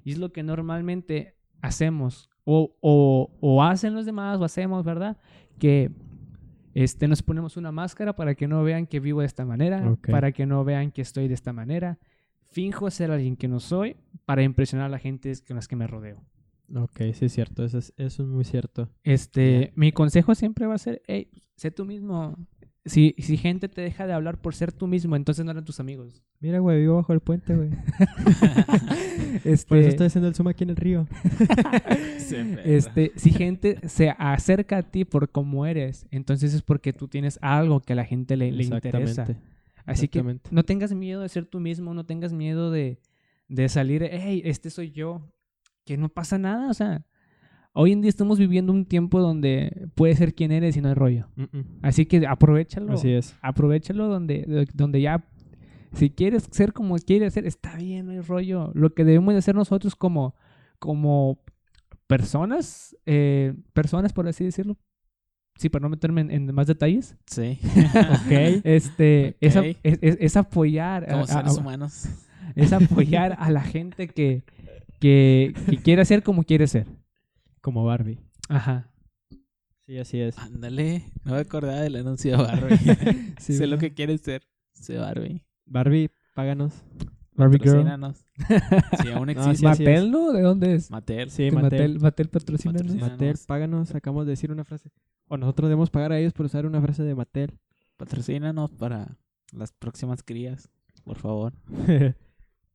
Y 0.04 0.12
es 0.12 0.18
lo 0.18 0.32
que 0.32 0.42
normalmente 0.42 1.36
hacemos. 1.60 2.28
O, 2.44 2.76
o, 2.80 3.30
o 3.40 3.62
hacen 3.62 3.94
los 3.94 4.04
demás, 4.04 4.40
o 4.40 4.44
hacemos, 4.44 4.84
¿verdad? 4.84 5.16
Que 5.58 5.92
este, 6.74 7.06
nos 7.06 7.22
ponemos 7.22 7.56
una 7.56 7.70
máscara 7.70 8.16
para 8.16 8.34
que 8.34 8.48
no 8.48 8.62
vean 8.62 8.86
que 8.86 9.00
vivo 9.00 9.20
de 9.20 9.26
esta 9.26 9.44
manera, 9.44 9.96
para 10.10 10.32
que 10.32 10.46
no 10.46 10.64
vean 10.64 10.90
que 10.90 11.02
estoy 11.02 11.28
de 11.28 11.34
esta 11.34 11.52
manera. 11.52 11.98
Finjo 12.50 12.90
ser 12.90 13.10
alguien 13.10 13.36
que 13.36 13.48
no 13.48 13.60
soy 13.60 13.96
para 14.26 14.42
impresionar 14.42 14.86
a 14.86 14.90
la 14.90 14.98
gente 14.98 15.32
con 15.46 15.56
las 15.56 15.68
que 15.68 15.76
me 15.76 15.86
rodeo. 15.86 16.22
Ok, 16.74 17.00
sí 17.12 17.26
es 17.26 17.32
cierto, 17.32 17.64
eso 17.64 17.78
es, 17.78 17.92
eso 17.96 18.22
es 18.22 18.28
muy 18.28 18.44
cierto. 18.44 18.88
Este, 19.04 19.72
mi 19.74 19.92
consejo 19.92 20.34
siempre 20.34 20.66
va 20.66 20.74
a 20.74 20.78
ser, 20.78 21.02
hey, 21.06 21.30
sé 21.56 21.70
tú 21.70 21.84
mismo. 21.84 22.36
Si, 22.84 23.14
si 23.18 23.36
gente 23.36 23.68
te 23.68 23.80
deja 23.80 24.08
de 24.08 24.12
hablar 24.12 24.40
por 24.40 24.56
ser 24.56 24.72
tú 24.72 24.88
mismo, 24.88 25.14
entonces 25.14 25.44
no 25.44 25.52
eran 25.52 25.64
tus 25.64 25.78
amigos. 25.78 26.24
Mira, 26.40 26.58
güey, 26.58 26.80
vivo 26.80 26.96
bajo 26.96 27.12
el 27.12 27.20
puente, 27.20 27.54
güey. 27.54 27.70
Este, 29.44 29.66
Por 29.66 29.78
eso 29.78 29.88
estoy 29.88 30.06
haciendo 30.08 30.28
el 30.28 30.34
zoom 30.34 30.48
aquí 30.48 30.62
en 30.62 30.70
el 30.70 30.76
río. 30.76 31.08
este, 32.64 33.12
si 33.16 33.32
gente 33.32 33.78
se 33.88 34.10
acerca 34.10 34.76
a 34.76 34.82
ti 34.82 35.04
por 35.04 35.30
cómo 35.30 35.64
eres, 35.66 36.06
entonces 36.10 36.52
es 36.54 36.62
porque 36.62 36.92
tú 36.92 37.08
tienes 37.08 37.38
algo 37.40 37.80
que 37.80 37.94
a 37.94 37.96
la 37.96 38.04
gente 38.04 38.36
le, 38.36 38.52
le 38.52 38.64
interesa. 38.64 39.26
Así 39.86 40.08
que 40.08 40.38
no 40.50 40.62
tengas 40.64 40.92
miedo 40.92 41.22
de 41.22 41.28
ser 41.28 41.46
tú 41.46 41.60
mismo, 41.60 41.94
no 41.94 42.04
tengas 42.04 42.32
miedo 42.32 42.70
de, 42.70 43.00
de 43.48 43.68
salir, 43.68 44.08
hey, 44.12 44.42
este 44.44 44.70
soy 44.70 44.92
yo, 44.92 45.32
que 45.84 45.96
no 45.96 46.08
pasa 46.08 46.38
nada, 46.38 46.70
o 46.70 46.74
sea, 46.74 47.04
hoy 47.74 47.92
en 47.92 48.00
día 48.02 48.08
estamos 48.08 48.38
viviendo 48.38 48.72
un 48.72 48.84
tiempo 48.84 49.20
donde 49.20 49.88
puedes 49.94 50.18
ser 50.18 50.34
quien 50.34 50.52
eres 50.52 50.76
y 50.76 50.80
no 50.80 50.88
hay 50.88 50.94
rollo. 50.94 51.28
Así 51.82 52.06
que 52.06 52.26
aprovechalo. 52.26 52.92
Así 52.92 53.10
es. 53.12 53.36
Aprovechalo 53.42 54.08
donde, 54.08 54.66
donde 54.74 55.00
ya, 55.00 55.24
si 55.92 56.10
quieres 56.10 56.48
ser 56.50 56.72
como 56.72 56.96
quieres 56.96 57.34
ser, 57.34 57.46
está 57.46 57.76
bien, 57.76 58.06
no 58.06 58.12
hay 58.12 58.20
rollo. 58.20 58.70
Lo 58.74 58.94
que 58.94 59.04
debemos 59.04 59.34
de 59.34 59.38
hacer 59.38 59.54
nosotros 59.54 59.94
como, 59.96 60.34
como 60.78 61.38
personas, 62.06 62.96
eh, 63.06 63.54
personas 63.72 64.12
por 64.12 64.28
así 64.28 64.44
decirlo, 64.44 64.76
sí, 65.56 65.68
para 65.68 65.82
no 65.82 65.88
meterme 65.88 66.20
en, 66.22 66.30
en 66.30 66.54
más 66.54 66.66
detalles, 66.66 67.16
Sí. 67.26 67.58
Ok. 67.94 68.60
este, 68.64 69.36
es, 69.40 69.56
Ok. 69.56 69.64
ap- 69.64 69.76
es, 69.82 69.98
es- 70.02 70.16
es 70.20 70.36
apoyar, 70.36 71.04
a- 71.04 71.12
Como 71.12 71.24
a- 71.24 71.26
seres 71.26 71.56
a- 71.56 71.60
humanos. 71.60 72.06
es 72.54 72.72
apoyar 72.72 73.36
a 73.38 73.50
la 73.50 73.62
gente 73.62 74.08
que, 74.08 74.44
que, 75.00 75.54
que 75.68 75.76
quiere 75.78 76.04
ser 76.04 76.22
como 76.22 76.42
quiere 76.42 76.66
ser. 76.66 76.86
Como 77.62 77.84
Barbie. 77.84 78.20
Ajá. 78.50 78.90
Sí, 79.86 79.98
así 79.98 80.20
es. 80.20 80.36
Ándale. 80.38 81.10
No 81.24 81.32
me 81.32 81.38
acordaba 81.38 81.80
del 81.80 81.96
anuncio 81.96 82.36
de 82.36 82.36
Barbie. 82.42 82.76
Sí, 83.38 83.54
sé 83.54 83.66
lo 83.66 83.78
que 83.78 83.94
quieres 83.94 84.20
ser. 84.20 84.42
Sí, 84.74 84.94
Barbie. 84.96 85.44
Barbie, 85.64 86.10
páganos. 86.34 86.74
Barbie 87.34 87.58
Girl. 87.58 87.84
Patrocínanos. 87.84 88.26
Si 89.02 89.10
aún 89.10 89.26
No, 89.26 89.32
existe. 89.32 89.56
sí, 89.56 89.66
así 89.66 89.82
¿Mattel, 89.84 90.10
no? 90.10 90.32
¿De 90.32 90.42
dónde 90.42 90.74
es? 90.74 90.90
Mattel. 90.90 91.30
Sí, 91.30 91.44
De 91.44 91.52
Mattel. 91.52 91.70
Mattel, 91.94 92.00
Mattel 92.00 92.28
patrocina. 92.28 92.72
Patrocina. 92.74 93.08
Mattel, 93.08 93.36
páganos. 93.46 93.94
Acabamos 93.94 94.26
de 94.26 94.30
decir 94.32 94.50
una 94.52 94.64
frase. 94.64 94.90
O 95.28 95.36
nosotros 95.38 95.68
debemos 95.70 95.88
pagar 95.90 96.12
a 96.12 96.18
ellos 96.18 96.32
por 96.34 96.44
usar 96.46 96.66
una 96.66 96.80
frase 96.82 97.02
de 97.04 97.14
Mattel. 97.14 97.58
Patrocínanos 97.96 98.70
para 98.72 99.16
las 99.52 99.72
próximas 99.72 100.22
crías, 100.22 100.68
por 101.04 101.18
favor. 101.18 101.54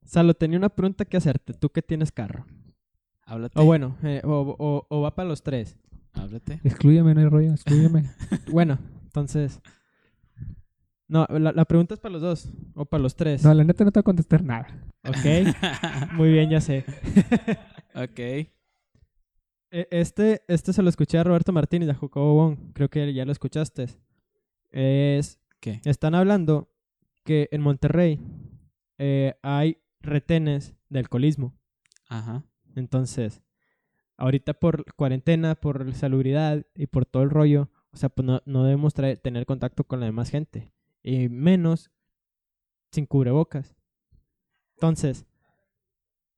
Salo, 0.06 0.34
tenía 0.34 0.58
una 0.58 0.70
pregunta 0.70 1.06
que 1.06 1.18
hacerte. 1.18 1.54
Tú 1.54 1.70
que 1.70 1.82
tienes 1.82 2.12
carro. 2.12 2.46
Háblate. 3.28 3.60
O 3.60 3.66
bueno, 3.66 3.96
eh, 4.04 4.22
o, 4.24 4.56
o- 4.58 4.88
o 4.90 5.02
va 5.02 5.14
para 5.14 5.28
los 5.30 5.44
tres. 5.44 5.78
Háblate. 6.14 6.60
Exclúyeme, 6.64 7.14
no 7.14 7.20
hay 7.22 7.28
rollo, 7.28 7.52
exclúyeme. 7.52 8.04
Bueno, 8.52 8.80
entonces... 9.04 9.62
No, 11.10 11.26
la, 11.30 11.52
la 11.54 11.66
pregunta 11.66 11.94
es 11.94 12.00
para 12.02 12.14
los 12.14 12.22
dos. 12.22 12.50
O 12.74 12.86
para 12.86 13.02
los 13.04 13.16
tres. 13.16 13.44
No, 13.44 13.54
la 13.54 13.64
neta 13.64 13.86
no 13.86 13.92
te 13.92 14.00
voy 14.00 14.02
a 14.02 14.04
contestar 14.04 14.44
nada. 14.44 14.68
Ok. 15.08 16.14
Muy 16.14 16.32
bien, 16.32 16.50
ya 16.50 16.60
sé. 16.60 16.84
ok. 17.96 18.20
E- 18.20 18.48
Este, 19.72 20.42
este 20.50 20.74
se 20.74 20.82
lo 20.82 20.90
escuché 20.90 21.18
a 21.18 21.24
Roberto 21.24 21.54
Martínez, 21.54 21.90
a 21.90 21.94
Jacobo 21.94 22.34
Wong. 22.36 22.58
Creo 22.74 22.90
que 22.90 23.14
ya 23.14 23.24
lo 23.26 23.32
escuchaste. 23.32 23.88
Es, 24.72 25.40
¿Qué? 25.62 25.80
están 25.86 26.14
hablando 26.16 26.74
que 27.24 27.48
en 27.52 27.62
Monterrey 27.62 28.20
eh, 28.98 29.36
hay 29.44 29.78
retenes 30.02 30.76
de 30.90 31.00
alcoholismo. 31.00 31.54
Ajá. 32.10 32.44
Entonces, 32.78 33.42
ahorita 34.18 34.54
por 34.54 34.94
cuarentena, 34.96 35.56
por 35.56 35.94
salubridad 35.94 36.66
y 36.76 36.88
por 36.88 37.06
todo 37.06 37.24
el 37.24 37.30
rollo, 37.30 37.70
o 37.92 37.98
sea, 37.98 38.10
pues 38.10 38.26
no, 38.26 38.42
no 38.46 38.64
debemos 38.64 38.94
traer- 38.96 39.20
tener 39.22 39.46
contacto 39.46 39.84
con 39.84 40.00
la 40.00 40.06
demás 40.06 40.30
gente. 40.30 40.72
Y 41.04 41.30
menos 41.30 41.90
sin 42.92 43.06
cubrebocas. 43.06 43.76
Entonces, 44.76 45.26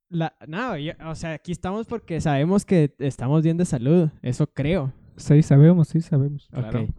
la, 0.08 0.34
no, 0.48 0.76
yo- 0.76 0.92
o 1.06 1.14
sea, 1.14 1.34
aquí 1.34 1.52
estamos 1.52 1.86
porque 1.86 2.20
sabemos 2.20 2.64
que 2.64 2.94
estamos 2.98 3.42
bien 3.42 3.56
de 3.56 3.64
salud. 3.64 4.08
Eso 4.22 4.46
creo. 4.46 4.92
Sí, 5.16 5.42
sabemos, 5.42 5.88
sí, 5.88 6.00
sabemos. 6.00 6.48
Claro. 6.50 6.82
Ok. 6.84 6.90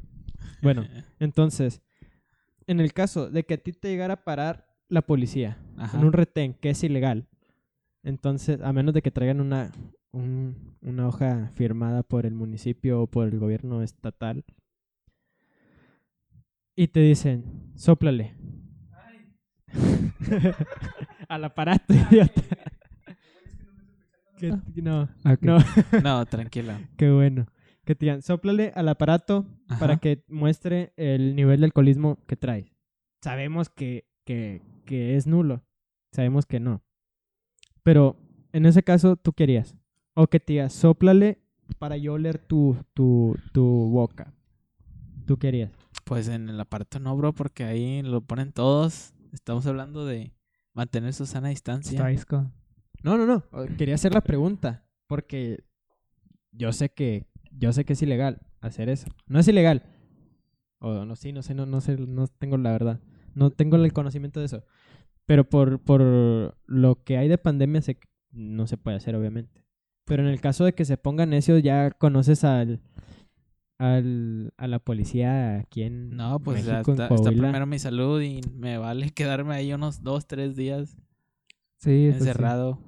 Bueno, 0.62 0.86
entonces, 1.19 1.82
en 2.67 2.80
el 2.80 2.93
caso 2.93 3.30
de 3.30 3.43
que 3.43 3.56
a 3.56 3.58
ti 3.58 3.73
te 3.73 3.89
llegara 3.89 4.13
a 4.15 4.23
parar 4.23 4.67
la 4.88 5.01
policía 5.01 5.58
Ajá. 5.77 5.97
en 5.97 6.06
un 6.06 6.13
retén 6.13 6.54
que 6.54 6.69
es 6.69 6.84
ilegal, 6.84 7.27
entonces, 8.03 8.59
a 8.61 8.73
menos 8.73 8.93
de 8.93 9.01
que 9.01 9.11
traigan 9.11 9.41
una, 9.41 9.71
un- 10.11 10.75
una 10.81 11.07
hoja 11.07 11.49
firmada 11.55 12.03
por 12.03 12.25
el 12.25 12.33
municipio 12.33 13.01
o 13.01 13.07
por 13.07 13.27
el 13.27 13.39
gobierno 13.39 13.81
estatal, 13.81 14.43
y 16.75 16.87
te 16.87 17.01
dicen, 17.01 17.43
sóplale. 17.75 18.35
Al 21.29 21.43
aparato, 21.45 21.93
idiota. 21.93 22.41
Que- 24.37 24.57
no, 24.81 25.07
Ah, 25.23 25.33
ok. 25.33 25.41
no, 25.43 25.57
No, 26.03 26.25
tranquila. 26.25 26.79
qué 26.97 27.11
bueno. 27.11 27.45
Que 27.85 27.95
te 27.95 28.05
digan, 28.05 28.21
sóplale 28.21 28.71
al 28.75 28.87
aparato 28.89 29.45
para 29.79 29.97
que 29.97 30.23
muestre 30.27 30.93
el 30.97 31.35
nivel 31.35 31.59
de 31.61 31.65
alcoholismo 31.65 32.17
que 32.27 32.35
traes. 32.35 32.67
Sabemos 33.23 33.69
que, 33.69 34.05
que, 34.25 34.61
que 34.85 35.15
es 35.15 35.25
nulo. 35.27 35.63
Sabemos 36.11 36.45
que 36.45 36.59
no. 36.59 36.83
Pero 37.83 38.17
en 38.53 38.65
ese 38.65 38.83
caso, 38.83 39.15
¿tú 39.15 39.33
querías? 39.33 39.75
O 40.13 40.27
que 40.27 40.39
te 40.39 40.53
diga, 40.53 40.69
sóplale 40.69 41.39
para 41.79 41.97
yo 41.97 42.13
oler 42.13 42.37
tu, 42.37 42.77
tu, 42.93 43.35
tu 43.53 43.63
boca. 43.63 44.33
¿Tú 45.25 45.37
querías? 45.37 45.71
Pues 46.03 46.27
en 46.27 46.49
el 46.49 46.59
aparato 46.59 46.99
no, 46.99 47.15
bro, 47.15 47.33
porque 47.33 47.63
ahí 47.63 48.01
lo 48.01 48.21
ponen 48.21 48.51
todos. 48.51 49.13
Estamos 49.31 49.65
hablando 49.65 50.05
de 50.05 50.33
mantener 50.73 51.13
su 51.13 51.25
sana 51.25 51.49
distancia. 51.49 51.97
No, 53.03 53.17
no, 53.17 53.25
no. 53.25 53.43
Quería 53.77 53.95
hacer 53.95 54.13
la 54.13 54.21
pregunta. 54.21 54.85
Porque 55.07 55.63
yo 56.51 56.71
sé 56.73 56.89
que, 56.89 57.27
yo 57.51 57.73
sé 57.73 57.85
que 57.85 57.93
es 57.93 58.01
ilegal 58.01 58.41
hacer 58.59 58.89
eso. 58.89 59.07
No 59.27 59.39
es 59.39 59.47
ilegal. 59.47 59.83
O 60.79 61.05
no, 61.05 61.15
sí, 61.15 61.31
no 61.31 61.41
sé, 61.43 61.53
no, 61.53 61.65
no 61.65 61.81
sé, 61.81 61.97
no 61.97 62.27
tengo 62.27 62.57
la 62.57 62.71
verdad. 62.71 62.99
No 63.33 63.51
tengo 63.51 63.77
el 63.77 63.93
conocimiento 63.93 64.39
de 64.39 64.47
eso. 64.47 64.63
Pero 65.31 65.45
por, 65.45 65.79
por 65.79 66.01
lo 66.65 67.03
que 67.05 67.17
hay 67.17 67.29
de 67.29 67.37
pandemia 67.37 67.81
sé 67.81 67.95
que 67.95 68.09
no 68.33 68.67
se 68.67 68.75
puede 68.75 68.97
hacer, 68.97 69.15
obviamente. 69.15 69.63
Pero 70.03 70.23
en 70.23 70.27
el 70.27 70.41
caso 70.41 70.65
de 70.65 70.73
que 70.73 70.83
se 70.83 70.97
pongan 70.97 71.29
necios, 71.29 71.63
ya 71.63 71.89
conoces 71.91 72.43
al, 72.43 72.81
al 73.79 74.51
a 74.57 74.67
la 74.67 74.79
policía 74.79 75.59
aquí 75.59 75.83
en 75.83 76.09
No, 76.17 76.37
pues 76.41 76.67
en 76.67 76.75
está, 76.75 77.07
primero 77.07 77.65
mi 77.65 77.79
salud 77.79 78.21
y 78.21 78.41
me 78.57 78.77
vale 78.77 79.11
quedarme 79.11 79.55
ahí 79.55 79.71
unos 79.71 80.03
dos, 80.03 80.27
tres 80.27 80.57
días 80.57 80.97
Sí, 81.77 82.07
pues 82.09 82.15
sí. 82.23 82.27
encerrado. 82.27 82.79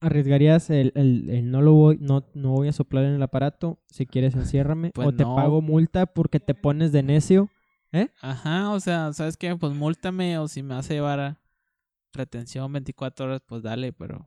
¿Arriesgarías 0.00 0.70
el, 0.70 0.92
el- 0.94 1.28
el 1.28 1.50
no 1.50 1.60
lo 1.60 1.74
voy, 1.74 1.98
no, 2.00 2.24
no 2.32 2.52
voy 2.52 2.68
a 2.68 2.72
soplar 2.72 3.04
en 3.04 3.12
el 3.12 3.22
aparato? 3.22 3.78
Si 3.90 4.06
quieres, 4.06 4.34
enciérrame. 4.34 4.90
Pues 4.94 5.08
o 5.08 5.12
te 5.12 5.24
no. 5.24 5.36
pago 5.36 5.60
multa 5.60 6.06
porque 6.06 6.40
te 6.40 6.54
pones 6.54 6.92
de 6.92 7.02
necio. 7.02 7.50
Ajá, 8.22 8.70
o 8.70 8.80
sea, 8.80 9.12
¿sabes 9.12 9.36
qué? 9.36 9.54
Pues 9.54 9.74
múltame 9.74 10.38
o 10.38 10.48
si 10.48 10.62
me 10.62 10.74
hace 10.74 10.94
llevar 10.94 11.20
a 11.20 11.38
retención 12.12 12.72
24 12.72 13.26
horas, 13.26 13.42
pues 13.46 13.62
dale, 13.62 13.92
pero... 13.92 14.26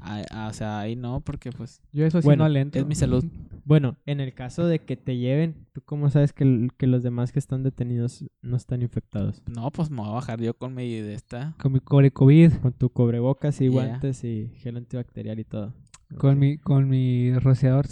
ah, 0.00 0.48
o 0.50 0.52
sea, 0.54 0.80
ahí 0.80 0.96
no, 0.96 1.20
porque 1.20 1.50
pues 1.52 1.80
Yo 1.92 2.04
eso 2.06 2.20
sí 2.22 2.24
Bueno, 2.26 2.40
no 2.42 2.46
alento. 2.46 2.78
es 2.78 2.86
mi 2.86 2.94
salud. 2.94 3.24
Bueno, 3.62 3.96
en 4.06 4.18
el 4.20 4.32
caso 4.34 4.66
de 4.66 4.80
que 4.80 4.96
te 4.96 5.16
lleven, 5.18 5.66
¿tú 5.72 5.82
cómo 5.82 6.10
sabes 6.10 6.32
que, 6.32 6.44
los 6.86 7.02
demás 7.04 7.30
que 7.30 7.38
están 7.38 7.62
detenidos 7.62 8.24
no 8.42 8.56
están 8.56 8.82
infectados? 8.82 9.42
No, 9.46 9.70
pues 9.70 9.90
me 9.90 9.98
voy 9.98 10.08
a 10.08 10.12
bajar 10.14 10.40
yo 10.40 10.54
con 10.54 10.74
mi 10.74 10.90
de 11.00 11.14
esta. 11.14 11.54
Con 11.60 11.74
mi 11.74 11.78
cobre 11.80 12.10
COVID, 12.10 12.54
Con 12.54 12.72
tu 12.72 12.88
cubrebocas 12.88 13.60
y 13.60 13.64
Yeah. 13.64 13.72
guantes 13.72 14.24
y 14.24 14.50
gel 14.56 14.76
antibacterial 14.78 15.38
y 15.38 15.44
todo. 15.44 15.72
con 16.16 16.38
mi, 16.38 16.56
con 16.58 16.88
mi 16.88 17.32
rociador. 17.38 17.86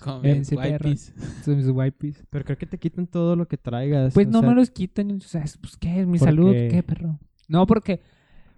Con 0.00 0.26
Eh, 0.26 0.40
mis 0.40 0.52
wipes. 0.52 1.14
Son 1.44 1.56
mis 1.56 1.68
wipes. 1.68 2.22
Pero 2.28 2.44
creo 2.44 2.58
que 2.58 2.66
te 2.66 2.76
quitan 2.78 3.06
todo 3.06 3.36
lo 3.36 3.46
que 3.46 3.56
traigas. 3.56 4.12
Pues 4.12 4.26
no 4.28 4.40
sea, 4.40 4.48
me 4.50 4.54
los 4.56 4.70
quitan. 4.70 5.12
O 5.12 5.20
sea, 5.20 5.42
es- 5.44 5.56
pues, 5.56 5.76
¿qué 5.76 6.00
es 6.00 6.06
mi 6.06 6.18
¿Por 6.18 6.28
salud? 6.28 6.52
¿Qué, 6.52 6.82
perro? 6.82 7.18
No, 7.48 7.66
porque... 7.66 8.00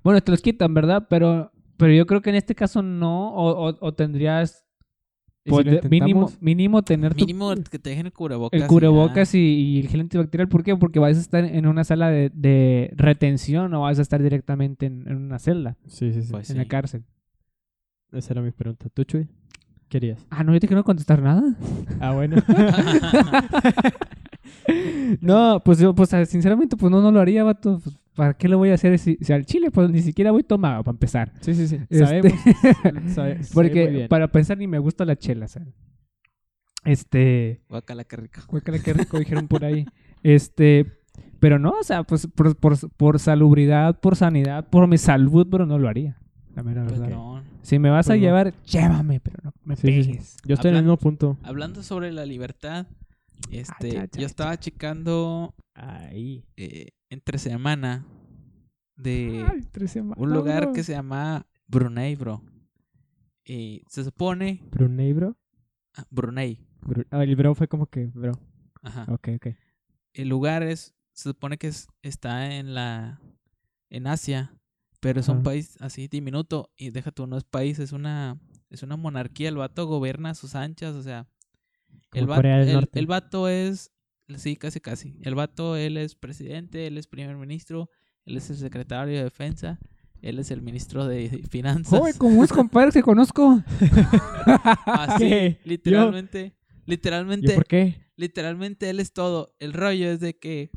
Bueno, 0.03 0.21
te 0.21 0.31
los 0.31 0.43
quitan, 0.43 0.75
¿verdad? 0.75 1.07
Pero, 1.09 1.51
pero 1.77 1.93
yo 1.93 2.07
creo 2.07 2.21
que 2.21 2.31
en 2.31 2.37
este 2.37 2.55
caso 2.55 2.83
no. 2.83 3.33
O, 3.35 3.69
o, 3.71 3.77
o 3.81 3.95
tendrías... 3.95 4.61
¿y 5.47 5.51
si 5.51 5.63
pues, 5.63 5.91
mínimo, 5.91 6.31
mínimo 6.41 6.83
tener 6.83 7.13
tu- 7.15 7.27
Mínimo 7.27 7.55
que 7.71 7.79
te 7.79 7.91
dejen 7.91 8.07
el 8.07 8.13
cubrebocas. 8.13 8.59
el 8.61 8.67
cubrebocas 8.67 9.35
y, 9.35 9.39
y 9.39 9.81
el 9.81 9.89
gel 9.89 10.01
antibacterial. 10.01 10.49
¿Por 10.49 10.63
qué? 10.65 10.75
Porque 10.77 10.99
vas 10.99 11.17
a 11.19 11.21
estar 11.21 11.45
en 11.45 11.67
una 11.67 11.85
sala 11.85 12.09
de, 12.11 12.31
de 12.35 12.91
retención 12.97 13.73
o 13.75 13.83
vas 13.83 13.99
a 13.99 14.03
estar 14.03 14.23
directamente 14.23 14.87
en, 14.87 15.07
en 15.07 15.17
una 15.17 15.39
celda, 15.39 15.77
Sí, 15.87 16.13
sí, 16.15 16.23
sí. 16.23 16.31
Pues 16.31 16.49
en 16.51 16.55
sí. 16.57 16.63
la 16.63 16.67
cárcel. 16.67 17.05
Esa 18.13 18.33
era 18.33 18.41
mi 18.43 18.53
pregunta. 18.53 18.89
¿Tú, 18.89 19.05
Chuy? 19.05 19.29
¿Querías? 19.91 20.27
Ah, 20.31 20.45
no, 20.45 20.55
yo 20.55 20.61
te 20.61 20.67
quiero 20.67 20.83
contestar 20.83 21.21
nada. 21.21 21.43
Ah, 22.01 22.13
bueno. 22.13 22.37
No, 25.21 25.63
pues 25.65 25.79
yo, 25.79 25.95
pues 25.95 26.13
ah, 26.15 26.25
sinceramente, 26.25 26.77
pues 26.77 26.91
no, 26.91 27.01
no 27.01 27.11
lo 27.11 27.21
haría, 27.21 27.45
vato. 27.45 27.81
Pues, 27.83 27.97
¿Para 28.15 28.35
qué 28.35 28.49
lo 28.49 28.59
voy 28.59 28.71
a 28.71 28.75
hacer 28.75 28.97
si, 28.99 29.17
si 29.21 29.33
al 29.33 29.45
chile? 29.45 29.71
Pues 29.71 29.91
ni 29.91 30.01
siquiera 30.01 30.31
voy 30.31 30.43
tomado, 30.45 30.85
para 30.85 30.95
empezar. 30.95 31.33
sí, 31.41 31.53
sí, 31.55 31.67
sí. 31.67 31.81
Este- 31.91 31.99
Sabemos. 32.07 32.33
Sabe- 33.15 33.41
Porque 33.53 34.07
para 34.09 34.29
pensar 34.31 34.57
ni 34.59 34.67
me 34.69 34.79
gusta 34.79 35.05
la 35.05 35.17
chela, 35.17 35.49
¿sabes? 35.49 35.75
Este... 36.85 37.63
Guácala, 37.69 38.05
qué 38.05 38.17
rico. 38.17 38.41
Guácala, 38.49 38.79
qué 38.79 38.93
rico, 38.93 39.19
dijeron 39.19 39.49
por 39.49 39.65
ahí. 39.65 39.87
Este... 40.23 40.87
Pero 41.41 41.59
no, 41.59 41.71
o 41.81 41.83
sea, 41.83 42.05
pues 42.05 42.27
por, 42.27 42.57
por, 42.57 42.77
por 42.97 43.19
salubridad, 43.19 44.01
por 44.01 44.17
sanidad, 44.17 44.67
por 44.71 44.87
mi 44.89 44.97
salud, 44.99 45.47
pero 45.51 45.67
no 45.67 45.79
lo 45.79 45.89
haría. 45.89 46.19
La 46.55 46.63
mera 46.63 46.85
Pues 46.87 47.01
verdad. 47.01 47.15
no. 47.17 47.43
Si 47.63 47.79
me 47.79 47.91
vas 47.91 48.07
a 48.07 48.11
Pues 48.13 48.21
no. 48.21 48.27
llevar, 48.27 48.55
llévame, 48.65 49.21
pero 49.21 49.39
no 49.43 49.53
me 49.65 49.77
Sí, 49.77 50.03
sí, 50.05 50.15
sí. 50.23 50.37
Yo 50.47 50.55
estoy 50.55 50.71
en 50.71 50.77
el 50.79 50.83
mismo 50.85 50.97
punto. 50.97 51.37
Hablando 51.43 51.83
sobre 51.83 52.13
la 52.13 52.25
libertad, 52.27 52.87
este, 53.51 53.93
cha, 53.93 54.09
cha, 54.09 54.21
yo 54.21 54.27
estaba 54.27 54.57
checando 54.59 55.55
Ahí. 55.75 56.45
eh, 56.57 56.91
entre 57.11 57.39
semana 57.39 58.07
de 58.97 59.47
Ay, 59.51 59.63
tres 59.73 59.93
semanas, 59.93 60.19
un 60.23 60.33
lugar 60.33 60.73
que 60.73 60.83
se 60.85 60.93
llama 60.93 61.47
Brunei, 61.67 62.15
bro. 62.17 62.43
Y 63.45 63.83
se 63.89 64.05
supone 64.05 64.63
¿Brunei, 64.71 65.13
bro? 65.13 65.37
ah, 65.95 66.07
Brunei. 66.11 66.61
Bru- 66.83 67.07
ah, 67.11 67.23
el 67.23 67.37
bro 67.37 67.55
fue 67.55 67.69
como 67.69 67.87
que, 67.87 68.07
bro. 68.15 68.33
Ajá. 68.83 69.07
Ok, 69.09 69.29
ok. 69.37 69.47
El 70.13 70.29
lugar 70.29 70.63
es 70.63 70.95
se 71.13 71.31
supone 71.31 71.59
que 71.59 71.69
es- 71.69 71.89
está 72.03 72.55
en 72.57 72.75
la 72.75 73.21
en 73.91 74.07
Asia, 74.09 74.53
pero 75.01 75.21
es 75.21 75.29
un 75.29 75.43
país 75.45 75.77
así 75.81 76.09
diminuto 76.09 76.71
y 76.77 76.91
deja 76.91 77.13
tú 77.13 77.27
no 77.27 77.37
es 77.37 77.45
país, 77.45 77.79
es 77.79 77.93
una 77.93 78.39
es 78.71 78.83
una 78.83 78.97
monarquía, 78.97 79.49
el 79.49 79.57
vato 79.57 79.87
gobierna 79.87 80.31
a 80.31 80.35
sus 80.35 80.55
anchas, 80.57 80.95
o 80.97 81.03
sea, 81.03 81.29
el, 82.13 82.21
Como 82.23 82.27
va- 82.29 82.37
Corea 82.37 82.59
del 82.59 82.69
el- 82.79 82.89
el 82.93 83.07
vato 83.07 83.49
es, 83.49 83.93
sí, 84.37 84.57
casi 84.57 84.81
casi. 84.81 85.17
El 85.23 85.35
vato, 85.35 85.77
él 85.77 85.97
es 85.97 86.15
presidente, 86.15 86.87
él 86.87 86.99
es 86.99 87.07
primer 87.07 87.37
ministro, 87.37 87.91
él 88.25 88.37
es 88.37 88.49
el 88.51 88.57
secretario 88.57 89.17
de 89.17 89.25
defensa, 89.25 89.79
él 90.23 90.39
es 90.39 90.51
el 90.51 90.63
ministro 90.63 91.07
de 91.07 91.29
finanzas. 91.51 91.99
Joder, 91.99 92.17
¿cómo 92.17 92.45
es, 92.45 92.53
compadre? 92.53 92.91
Te 92.93 93.03
conozco. 93.03 93.63
Así, 94.87 95.19
¿Qué? 95.29 95.61
literalmente, 95.65 96.57
¿Y 96.87 96.91
literalmente, 96.91 97.55
por 97.55 97.67
qué? 97.67 97.95
literalmente 98.17 98.91
él 98.91 99.01
es 99.01 99.13
todo. 99.13 99.55
El 99.59 99.73
rollo 99.73 100.11
es 100.11 100.21
de 100.21 100.39
que 100.39 100.71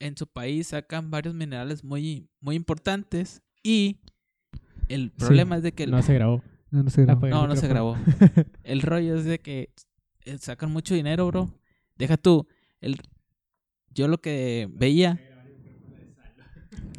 en 0.00 0.16
su 0.16 0.26
país 0.26 0.68
sacan 0.68 1.10
varios 1.10 1.34
minerales 1.34 1.82
muy, 1.82 2.30
muy 2.40 2.54
importantes 2.56 3.42
y 3.62 4.00
el 4.88 5.10
problema 5.10 5.56
es 5.56 5.62
de 5.62 5.72
que... 5.72 5.86
No 5.86 6.00
se 6.02 6.14
grabó. 6.14 6.42
No, 6.70 6.82
no 6.82 6.90
se 6.90 7.02
grabó. 7.02 7.26
El 7.26 7.30
No, 7.32 7.46
no 7.48 7.56
se 7.56 7.66
micrófono. 7.66 7.98
grabó. 8.04 8.46
El 8.62 8.82
rollo 8.82 9.16
es 9.16 9.24
de 9.24 9.38
que 9.40 9.72
sacan 10.38 10.70
mucho 10.70 10.94
dinero, 10.94 11.26
bro. 11.26 11.52
Deja 11.96 12.16
tú. 12.16 12.46
El... 12.80 12.96
Yo 13.90 14.08
lo 14.08 14.20
que 14.20 14.68
veía. 14.70 15.20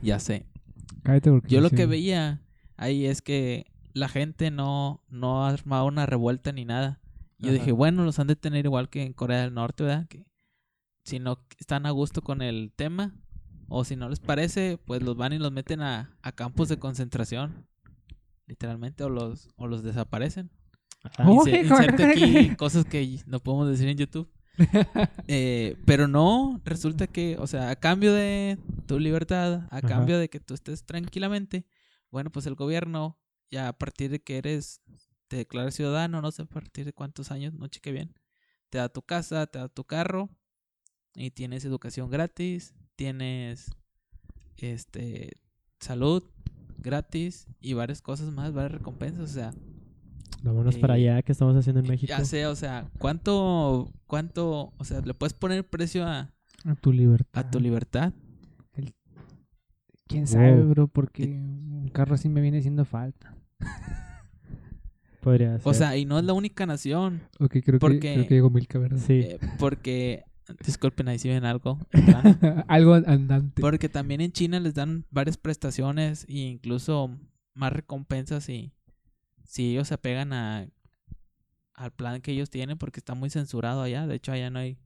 Ya 0.02 0.20
sé. 0.20 0.46
Cállate 1.04 1.30
porque 1.30 1.48
Yo 1.50 1.62
lo 1.62 1.70
sí. 1.70 1.76
que 1.76 1.86
veía 1.86 2.42
ahí 2.78 3.06
es 3.06 3.22
que 3.22 3.65
la 3.94 4.10
gente 4.10 4.52
no, 4.52 5.04
no 5.10 5.46
ha 5.46 5.50
armado 5.50 5.86
una 5.86 6.06
revuelta 6.06 6.52
ni 6.52 6.65
nada. 6.65 7.02
Yo 7.38 7.50
Ajá. 7.50 7.60
dije, 7.60 7.72
bueno, 7.72 8.04
los 8.04 8.20
han 8.20 8.28
de 8.28 8.36
tener 8.36 8.65
igual 8.65 8.89
que 8.89 9.04
en 9.04 9.13
Corea 9.13 9.42
del 9.42 9.54
Norte, 9.54 9.84
¿verdad? 9.84 10.08
Que 10.08 10.26
si 11.04 11.20
no 11.20 11.39
están 11.58 11.86
a 11.86 11.92
gusto 11.92 12.22
con 12.22 12.42
el 12.42 12.72
tema, 12.76 13.15
o 13.68 13.84
si 13.84 13.96
no 13.96 14.10
les 14.10 14.20
parece, 14.20 14.78
pues 14.84 15.02
los 15.02 15.15
van 15.15 15.34
y 15.34 15.38
los 15.38 15.52
meten 15.52 15.82
a, 15.82 16.18
a 16.22 16.32
campos 16.32 16.70
de 16.70 16.78
concentración. 16.78 17.68
Literalmente, 18.46 19.04
o 19.04 19.10
los, 19.10 19.50
o 19.58 19.68
los 19.68 19.84
desaparecen. 19.84 20.50
Oh. 21.20 21.48
Inserte 21.48 22.04
aquí 22.04 22.56
cosas 22.56 22.86
que 22.86 23.20
no 23.26 23.40
podemos 23.40 23.70
decir 23.70 23.88
en 23.88 23.98
YouTube. 23.98 24.30
Eh, 25.28 25.78
pero 25.86 26.08
no, 26.08 26.60
resulta 26.66 27.08
que, 27.08 27.38
o 27.38 27.48
sea, 27.48 27.70
a 27.70 27.76
cambio 27.78 28.14
de 28.14 28.58
tu 28.88 29.00
libertad, 29.00 29.68
a 29.70 29.78
Ajá. 29.78 29.88
cambio 29.88 30.18
de 30.20 30.30
que 30.30 30.40
tú 30.40 30.54
estés 30.54 30.84
tranquilamente, 30.84 31.66
bueno, 32.12 32.30
pues 32.30 32.46
el 32.46 32.56
gobierno, 32.56 33.18
ya 33.50 33.70
a 33.70 33.74
partir 33.74 34.10
de 34.12 34.22
que 34.22 34.38
eres, 34.38 34.82
te 35.30 35.38
declaras 35.38 35.76
ciudadano, 35.76 36.22
no 36.22 36.32
sé 36.32 36.42
a 36.42 36.46
partir 36.46 36.86
de 36.86 36.94
cuántos 36.94 37.32
años, 37.32 37.54
no 37.54 37.68
cheque 37.68 37.92
bien, 37.92 38.14
te 38.70 38.80
da 38.80 38.90
tu 38.90 39.02
casa, 39.02 39.48
te 39.48 39.60
da 39.60 39.70
tu 39.70 39.86
carro, 39.86 40.30
y 41.16 41.32
tienes 41.32 41.66
educación 41.66 42.10
gratis, 42.10 42.74
tienes 42.96 43.72
este 44.58 45.38
salud 45.80 46.24
gratis 46.78 47.48
y 47.60 47.74
varias 47.74 48.02
cosas 48.02 48.32
más, 48.32 48.54
varias 48.54 48.74
recompensas, 48.80 49.30
o 49.30 49.34
sea, 49.34 49.54
Vámonos 50.43 50.78
para 50.78 50.97
Eh, 50.97 51.10
allá, 51.10 51.21
que 51.21 51.32
estamos 51.32 51.56
haciendo 51.56 51.82
en 51.82 51.88
México? 51.88 52.10
ya 52.10 52.23
sé, 52.25 52.45
o 52.47 52.56
sea, 52.56 52.89
¿cuánto, 52.97 53.91
cuánto, 54.08 54.73
o 54.78 54.84
sea, 54.84 55.02
le 55.02 55.13
puedes 55.13 55.34
poner 55.34 55.65
precio 55.67 56.06
a, 56.06 56.32
A 56.65 56.75
tu 56.75 56.91
libertad. 56.93 57.45
a 57.45 57.52
tu 57.52 57.60
libertad? 57.60 58.13
¿Quién 60.08 60.25
sabe, 60.25 60.56
Wow. 60.56 60.69
bro? 60.69 60.88
Porque 60.88 61.23
un 61.25 61.89
carro 61.93 62.15
así 62.15 62.30
me 62.30 62.41
viene 62.41 62.58
haciendo 62.60 62.84
falta. 62.84 63.36
Podría 65.21 65.58
ser. 65.60 65.67
O 65.67 65.73
sea, 65.73 65.97
y 65.97 66.06
no 66.06 66.17
es 66.17 66.25
la 66.25 66.34
única 66.34 66.65
nación, 66.65 67.21
Ok, 67.39 67.52
creo, 67.52 67.63
que, 67.63 67.80
Porque- 67.80 68.13
creo 68.15 68.28
que 68.28 68.34
llegó 68.36 68.49
Milka, 68.49 68.80
¿verdad? 68.80 68.97
sí. 69.06 69.13
eh, 69.19 69.39
porque, 69.60 70.23
disculpen, 70.65 71.10
ahí 71.10 71.19
si 71.19 71.28
ven 71.30 71.45
algo, 71.45 71.78
Algo 72.67 72.93
andante. 72.95 73.62
porque 73.62 73.89
también 73.89 74.21
en 74.21 74.32
China 74.32 74.60
les 74.60 74.73
dan 74.73 75.06
varias 75.12 75.38
prestaciones 75.38 76.25
e 76.30 76.38
incluso 76.38 77.15
más 77.54 77.73
recompensas 77.73 78.45
si, 78.45 78.71
si 79.50 79.72
ellos 79.72 79.88
se 79.88 79.96
apegan 79.96 80.32
a, 80.32 80.68
al 81.74 81.92
plan 81.92 82.22
que 82.22 82.32
ellos 82.32 82.52
tienen, 82.52 82.78
porque 82.78 83.00
está 83.00 83.16
muy 83.16 83.32
censurado 83.32 83.82
allá, 83.82 84.06
de 84.06 84.14
hecho 84.14 84.32
allá 84.32 84.52
no 84.52 84.60
hay, 84.60 84.78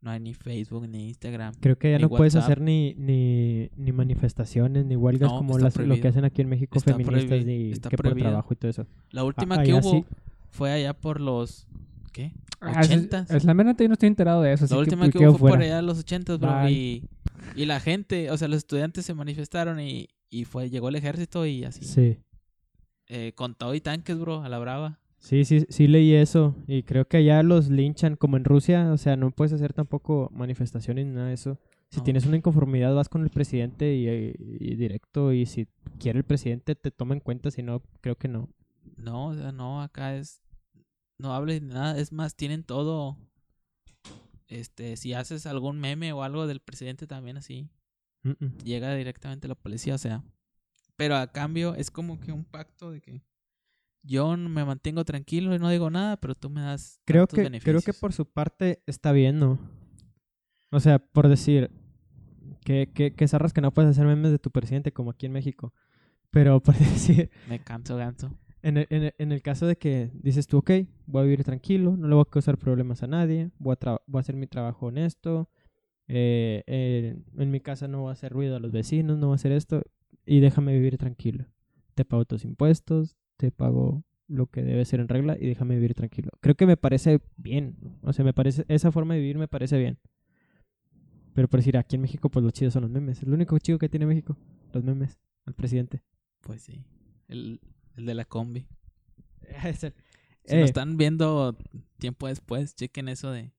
no 0.00 0.12
hay 0.12 0.20
ni 0.20 0.32
Facebook 0.32 0.86
ni 0.88 1.08
Instagram. 1.08 1.54
Creo 1.58 1.76
que 1.76 1.90
ya 1.90 1.98
no 1.98 2.08
puedes 2.08 2.36
hacer 2.36 2.60
ni, 2.60 2.94
ni, 2.94 3.68
ni 3.76 3.90
manifestaciones, 3.90 4.86
ni 4.86 4.94
huelgas 4.94 5.28
No, 5.32 5.38
como 5.38 5.58
las, 5.58 5.76
lo 5.76 6.00
que 6.00 6.06
hacen 6.06 6.24
aquí 6.24 6.40
en 6.40 6.50
México 6.50 6.78
Está 6.78 6.94
feministas 6.94 7.44
y 7.44 7.72
está 7.72 7.88
que 7.88 7.96
por 7.96 8.14
trabajo 8.14 8.52
y 8.52 8.56
todo 8.56 8.70
eso. 8.70 8.86
La 9.10 9.24
última 9.24 9.56
Ah, 9.56 9.64
que 9.64 9.74
hubo 9.74 9.90
sí. 9.90 10.04
fue 10.50 10.70
allá 10.70 10.92
por 10.94 11.20
los, 11.20 11.66
¿qué? 12.12 12.32
Ah, 12.60 12.80
es- 12.82 12.86
ochentas. 12.90 13.28
es 13.28 13.42
la 13.44 13.54
verdad, 13.54 13.76
yo 13.76 13.88
no 13.88 13.94
estoy 13.94 14.06
enterado 14.06 14.40
de 14.42 14.52
eso. 14.52 14.66
Así 14.66 14.74
La 14.74 14.78
última 14.80 15.06
que, 15.06 15.18
que, 15.18 15.26
hubo 15.28 15.36
fue 15.38 15.50
por 15.50 15.62
allá 15.62 15.76
de 15.76 15.82
los 15.82 15.98
ochentas, 15.98 16.38
bro. 16.38 16.62
Bye. 16.62 16.70
Y, 16.72 17.08
y 17.56 17.64
la 17.64 17.80
gente, 17.80 18.30
o 18.30 18.36
sea, 18.36 18.46
los 18.46 18.58
estudiantes 18.58 19.04
se 19.04 19.14
manifestaron 19.14 19.80
y, 19.80 20.06
y 20.30 20.44
fue, 20.44 20.70
llegó 20.70 20.90
el 20.90 20.94
ejército 20.94 21.44
y 21.44 21.64
así. 21.64 21.84
Sí. 21.84 22.18
Eh, 23.14 23.32
con 23.34 23.54
todo 23.54 23.74
y 23.74 23.80
tanques, 23.82 24.18
bro, 24.18 24.42
a 24.42 24.48
la 24.48 24.58
brava. 24.58 24.98
Sí, 25.18 25.44
sí, 25.44 25.66
sí 25.68 25.86
leí 25.86 26.14
eso. 26.14 26.56
Y 26.66 26.82
creo 26.82 27.06
que 27.06 27.18
allá 27.18 27.42
los 27.42 27.68
linchan 27.68 28.16
como 28.16 28.38
en 28.38 28.44
Rusia. 28.44 28.90
O 28.90 28.96
sea, 28.96 29.16
no 29.16 29.30
puedes 29.32 29.52
hacer 29.52 29.74
tampoco 29.74 30.30
manifestaciones 30.32 31.04
ni 31.06 31.12
nada 31.12 31.28
de 31.28 31.34
eso. 31.34 31.58
Si 31.90 31.98
No. 31.98 32.04
tienes 32.04 32.24
una 32.24 32.38
inconformidad, 32.38 32.94
vas 32.94 33.10
con 33.10 33.22
el 33.22 33.28
presidente 33.28 33.94
y, 33.94 34.08
y 34.08 34.76
directo. 34.76 35.30
Y 35.34 35.44
si 35.44 35.68
quiere 36.00 36.20
el 36.20 36.24
presidente, 36.24 36.74
te 36.74 36.90
toma 36.90 37.12
en 37.12 37.20
cuenta. 37.20 37.50
Si 37.50 37.62
no, 37.62 37.82
creo 38.00 38.16
que 38.16 38.28
no. 38.28 38.48
No, 38.96 39.26
o 39.26 39.34
sea, 39.34 39.52
no, 39.52 39.82
acá 39.82 40.16
es. 40.16 40.40
No 41.18 41.34
hables 41.34 41.60
ni 41.60 41.68
nada. 41.74 41.98
Es 41.98 42.12
más, 42.12 42.34
tienen 42.34 42.64
todo. 42.64 43.18
Este, 44.48 44.96
si 44.96 45.12
haces 45.12 45.46
algún 45.46 45.78
meme 45.80 46.12
o 46.14 46.22
algo 46.22 46.46
del 46.46 46.60
presidente 46.60 47.06
también 47.06 47.36
así, 47.36 47.68
Mm, 48.24 48.30
mm. 48.38 48.58
llega 48.64 48.94
directamente 48.94 49.48
la 49.48 49.54
policía, 49.56 49.94
o 49.96 49.98
sea. 49.98 50.22
Pero 50.96 51.16
a 51.16 51.26
cambio 51.32 51.74
es 51.74 51.90
como 51.90 52.20
que 52.20 52.32
un 52.32 52.44
pacto 52.44 52.90
de 52.90 53.00
que 53.00 53.22
yo 54.02 54.36
me 54.36 54.64
mantengo 54.64 55.04
tranquilo 55.04 55.54
y 55.54 55.58
no 55.58 55.70
digo 55.70 55.90
nada, 55.90 56.16
pero 56.18 56.34
tú 56.34 56.50
me 56.50 56.60
das 56.62 57.00
Creo 57.04 57.28
que, 57.28 57.50
creo 57.60 57.82
que 57.82 57.92
beneficios. 57.92 57.96
por 58.00 58.12
su 58.12 58.26
parte 58.26 58.82
está 58.86 59.12
bien, 59.12 59.38
¿no? 59.38 59.58
O 60.70 60.80
sea, 60.80 60.98
por 60.98 61.28
decir 61.28 61.70
que, 62.64 62.90
que, 62.94 63.14
que 63.14 63.28
zarras 63.28 63.52
que 63.52 63.60
no 63.60 63.72
puedes 63.72 63.90
hacer 63.90 64.06
memes 64.06 64.30
de 64.30 64.38
tu 64.38 64.50
presidente 64.50 64.92
como 64.92 65.10
aquí 65.10 65.26
en 65.26 65.32
México. 65.32 65.72
Pero 66.30 66.60
por 66.62 66.74
decir, 66.78 67.30
Me 67.44 67.62
canso, 67.62 67.96
ganso. 67.96 68.38
en 68.62 68.78
el, 68.78 68.86
en, 68.90 69.02
el, 69.04 69.14
en 69.18 69.32
el 69.32 69.42
caso 69.42 69.66
de 69.66 69.76
que 69.76 70.10
dices 70.14 70.46
tú, 70.46 70.58
ok, 70.58 70.70
voy 71.06 71.20
a 71.22 71.24
vivir 71.24 71.44
tranquilo, 71.44 71.96
no 71.96 72.08
le 72.08 72.14
voy 72.14 72.24
a 72.26 72.30
causar 72.30 72.58
problemas 72.58 73.02
a 73.02 73.06
nadie, 73.06 73.50
voy 73.58 73.76
a, 73.80 73.98
voy 74.06 74.18
a 74.18 74.20
hacer 74.20 74.36
mi 74.36 74.46
trabajo 74.46 74.86
honesto, 74.86 75.50
eh, 76.08 76.62
eh, 76.66 77.16
en 77.38 77.50
mi 77.50 77.60
casa 77.60 77.88
no 77.88 78.02
voy 78.02 78.10
a 78.10 78.12
hacer 78.12 78.32
ruido 78.32 78.56
a 78.56 78.60
los 78.60 78.72
vecinos, 78.72 79.18
no 79.18 79.28
voy 79.28 79.34
a 79.34 79.36
hacer 79.36 79.52
esto, 79.52 79.82
y 80.26 80.40
déjame 80.40 80.72
vivir 80.74 80.98
tranquilo. 80.98 81.46
Te 81.94 82.04
pago 82.04 82.24
tus 82.24 82.44
impuestos, 82.44 83.16
te 83.36 83.50
pago 83.50 84.04
lo 84.28 84.46
que 84.46 84.62
debe 84.62 84.84
ser 84.84 85.00
en 85.00 85.08
regla 85.08 85.36
y 85.38 85.46
déjame 85.46 85.74
vivir 85.74 85.94
tranquilo. 85.94 86.30
Creo 86.40 86.54
que 86.54 86.66
me 86.66 86.76
parece 86.76 87.20
bien, 87.36 87.76
o 88.02 88.12
sea, 88.12 88.24
me 88.24 88.32
parece, 88.32 88.64
esa 88.68 88.90
forma 88.92 89.14
de 89.14 89.20
vivir 89.20 89.36
me 89.38 89.48
parece 89.48 89.78
bien. 89.78 89.98
Pero 91.34 91.48
por 91.48 91.60
decir, 91.60 91.76
aquí 91.76 91.96
en 91.96 92.02
México, 92.02 92.28
pues 92.30 92.42
los 92.44 92.52
chidos 92.52 92.72
son 92.74 92.82
los 92.82 92.90
memes. 92.90 93.18
Es 93.22 93.28
lo 93.28 93.34
único 93.34 93.58
chido 93.58 93.78
que 93.78 93.88
tiene 93.88 94.06
México, 94.06 94.36
los 94.72 94.84
memes, 94.84 95.18
al 95.46 95.54
presidente. 95.54 96.02
Pues 96.42 96.62
sí. 96.62 96.84
El, 97.28 97.60
el 97.96 98.06
de 98.06 98.14
la 98.14 98.24
combi. 98.24 98.66
El- 99.64 99.74
Si 99.76 99.86
lo 100.56 100.62
Eh, 100.62 100.64
están 100.64 100.96
viendo 100.96 101.56
tiempo 101.98 102.26
después, 102.26 102.74
chequen 102.74 103.08
eso 103.08 103.30
de. 103.30 103.52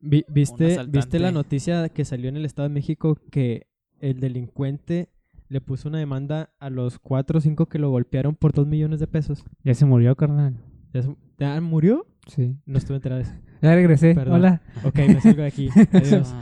Vi- 0.00 0.24
¿Viste. 0.28 0.84
¿Viste 0.88 1.18
la 1.20 1.30
noticia 1.30 1.88
que 1.90 2.04
salió 2.04 2.28
en 2.28 2.36
el 2.36 2.44
Estado 2.46 2.68
de 2.68 2.74
México 2.74 3.16
que 3.30 3.66
el 4.00 4.18
delincuente 4.20 5.10
le 5.52 5.60
puso 5.60 5.88
una 5.88 5.98
demanda 5.98 6.50
a 6.58 6.70
los 6.70 6.98
cuatro 6.98 7.38
o 7.38 7.40
cinco 7.40 7.66
que 7.66 7.78
lo 7.78 7.90
golpearon 7.90 8.34
por 8.34 8.52
dos 8.52 8.66
millones 8.66 9.00
de 9.00 9.06
pesos? 9.06 9.44
Ya 9.62 9.74
se 9.74 9.84
murió, 9.84 10.16
carnal. 10.16 10.56
¿Ya, 10.94 11.02
se- 11.02 11.16
ya 11.38 11.60
murió? 11.60 12.06
Sí. 12.26 12.56
No 12.66 12.78
estuve 12.78 12.96
enterado 12.96 13.20
de 13.20 13.24
eso. 13.28 13.34
Ya 13.60 13.74
regresé. 13.74 14.14
Perdón. 14.14 14.34
Hola. 14.36 14.62
Ok, 14.84 14.96
me 15.08 15.20
salgo 15.20 15.42
de 15.42 15.46
aquí. 15.48 15.68
Adiós. 15.92 16.34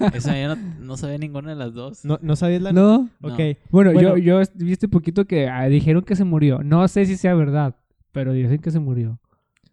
No, 0.00 0.06
esa 0.08 0.40
yo 0.40 0.54
no, 0.54 0.56
no 0.80 0.96
sabía 0.96 1.18
ninguna 1.18 1.50
de 1.50 1.56
las 1.56 1.74
dos. 1.74 2.04
¿No, 2.04 2.18
¿no 2.22 2.34
sabías 2.36 2.62
la 2.62 2.72
No. 2.72 3.08
Ok. 3.22 3.38
Bueno, 3.70 3.92
Bueno. 3.92 4.00
yo, 4.00 4.16
yo 4.16 4.40
est- 4.40 4.54
vi 4.56 4.72
este 4.72 4.88
poquito 4.88 5.24
que 5.26 5.48
ah, 5.48 5.68
dijeron 5.68 6.02
que 6.02 6.16
se 6.16 6.24
murió. 6.24 6.62
No 6.62 6.86
sé 6.88 7.04
si 7.06 7.16
sea 7.16 7.34
verdad, 7.34 7.76
pero 8.12 8.32
dicen 8.32 8.58
que 8.60 8.70
se 8.70 8.78
murió. 8.80 9.20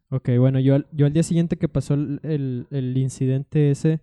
Ok, 0.10 0.30
bueno, 0.38 0.60
yo, 0.60 0.76
al- 0.76 0.88
yo 0.92 1.06
al 1.08 1.14
día 1.14 1.24
siguiente 1.24 1.58
que 1.58 1.68
pasó 1.70 1.94
el, 1.96 2.20
el- 2.24 2.68
el 2.72 2.98
incidente 2.98 3.72
ese, 3.72 4.02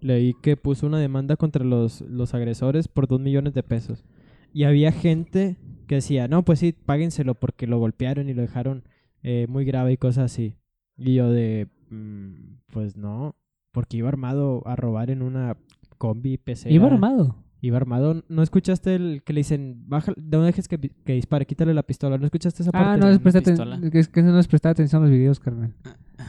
leí 0.00 0.34
que 0.42 0.56
puso 0.56 0.86
una 0.86 0.98
demanda 0.98 1.36
contra 1.36 1.64
los, 1.64 2.00
los 2.02 2.34
agresores 2.34 2.88
por 2.88 3.06
dos 3.06 3.20
millones 3.20 3.54
de 3.54 3.62
pesos. 3.62 4.04
Y 4.52 4.64
había 4.64 4.92
gente 4.92 5.56
que 5.86 5.96
decía, 5.96 6.28
no, 6.28 6.44
pues 6.44 6.58
sí, 6.58 6.72
páguenselo 6.72 7.34
porque 7.34 7.66
lo 7.66 7.78
golpearon 7.78 8.28
y 8.28 8.34
lo 8.34 8.42
dejaron 8.42 8.84
eh, 9.22 9.46
muy 9.48 9.64
grave 9.64 9.92
y 9.92 9.96
cosas 9.96 10.32
así. 10.32 10.56
Y 10.96 11.14
yo 11.14 11.30
de, 11.30 11.68
"Mm, 11.90 12.58
pues 12.72 12.96
no, 12.96 13.36
porque 13.72 13.96
iba 13.98 14.08
armado 14.08 14.62
a 14.66 14.76
robar 14.76 15.10
en 15.10 15.22
una 15.22 15.56
combi 15.98 16.36
PC. 16.38 16.70
Iba 16.72 16.86
armado. 16.88 17.36
Iba 17.64 17.76
armado. 17.76 18.24
¿No 18.28 18.42
escuchaste 18.42 18.96
el 18.96 19.22
que 19.24 19.32
le 19.32 19.40
dicen, 19.40 19.84
baja, 19.86 20.12
no 20.16 20.42
dejes 20.42 20.66
que, 20.66 20.78
que 20.78 21.12
dispare, 21.14 21.46
quítale 21.46 21.72
la 21.72 21.84
pistola? 21.84 22.18
¿No 22.18 22.24
escuchaste 22.24 22.62
esa 22.64 22.72
parte? 22.72 22.88
Ah, 22.88 22.96
no 22.96 23.08
les 23.08 23.20
presté 23.20 23.54
es 23.98 24.08
que 24.08 24.20
no 24.22 24.36
les 24.36 24.48
prestaba 24.48 24.72
atención 24.72 25.00
a 25.02 25.06
los 25.06 25.12
videos, 25.14 25.38
carnal. 25.38 25.72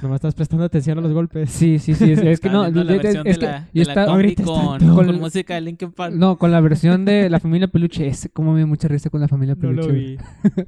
Nomás 0.03 0.17
estás 0.17 0.35
prestando 0.35 0.63
atención 0.63 0.97
a 0.99 1.01
los 1.01 1.11
golpes. 1.11 1.49
Sí, 1.49 1.79
sí, 1.79 1.95
sí. 1.95 2.11
Es, 2.11 2.19
es 2.19 2.39
que 2.39 2.49
no. 2.49 2.61
viendo 2.63 2.83
la 2.83 2.93
es 2.95 3.01
de 3.01 3.23
que 3.23 3.37
la, 3.45 3.67
yo 3.73 3.81
estaba- 3.81 4.05
con, 4.15 4.35
todo. 4.35 4.77
con 4.95 5.05
Con- 5.07 5.19
música 5.19 5.55
de 5.55 5.61
Linkin 5.61 5.91
Park. 5.91 6.13
No, 6.15 6.37
con 6.37 6.51
la 6.51 6.61
versión 6.61 7.03
de 7.03 7.29
la 7.31 7.39
familia 7.39 7.67
peluche. 7.67 8.05
Es 8.07 8.29
como 8.31 8.51
me 8.53 8.59
dio 8.59 8.67
mucha 8.67 8.87
risa 8.87 9.09
con 9.09 9.19
la 9.21 9.27
familia 9.27 9.55
No 9.55 9.61
peluche. 9.61 9.87
lo 9.87 9.93
güey. 9.93 10.05
vi. 10.17 10.17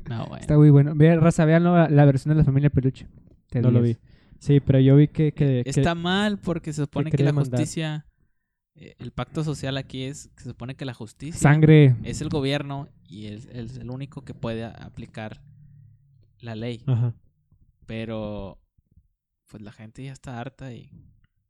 No, 0.09 0.25
bueno. 0.27 0.37
Está 0.37 0.57
muy 0.57 0.69
bueno. 0.71 0.93
Ve, 0.95 1.15
raza, 1.17 1.45
vean 1.45 1.63
la, 1.63 1.89
la 1.89 2.05
versión 2.05 2.33
de 2.33 2.39
la 2.39 2.43
familia 2.43 2.69
peluche. 2.71 3.07
Te 3.49 3.61
No 3.61 3.69
lo 3.71 3.81
vi. 3.81 3.97
Sí, 4.39 4.59
pero 4.59 4.79
yo 4.79 4.95
vi 4.95 5.07
que... 5.09 5.31
que, 5.31 5.61
que- 5.63 5.69
Está 5.69 5.93
mal 5.95 6.37
porque 6.39 6.71
se 6.73 6.81
supone 6.83 7.11
que 7.11 7.23
la 7.23 7.33
justicia, 7.33 8.05
el 8.75 9.11
pacto 9.11 9.43
social 9.43 9.77
aquí 9.77 10.03
es 10.03 10.27
que 10.35 10.43
se 10.43 10.49
supone 10.49 10.75
que 10.75 10.85
la 10.85 10.93
justicia 10.93 11.39
Sangre. 11.39 11.95
es 12.03 12.21
el 12.21 12.29
gobierno 12.29 12.89
y 13.07 13.27
es, 13.27 13.45
es 13.45 13.77
el 13.77 13.89
único 13.89 14.23
que 14.23 14.33
puede 14.33 14.65
aplicar 14.65 15.41
la 16.39 16.55
ley. 16.55 16.83
Ajá. 16.85 17.13
Pero 17.85 18.59
pues 19.49 19.61
la 19.63 19.71
gente 19.71 20.03
ya 20.03 20.11
está 20.11 20.39
harta 20.39 20.73
y 20.73 20.89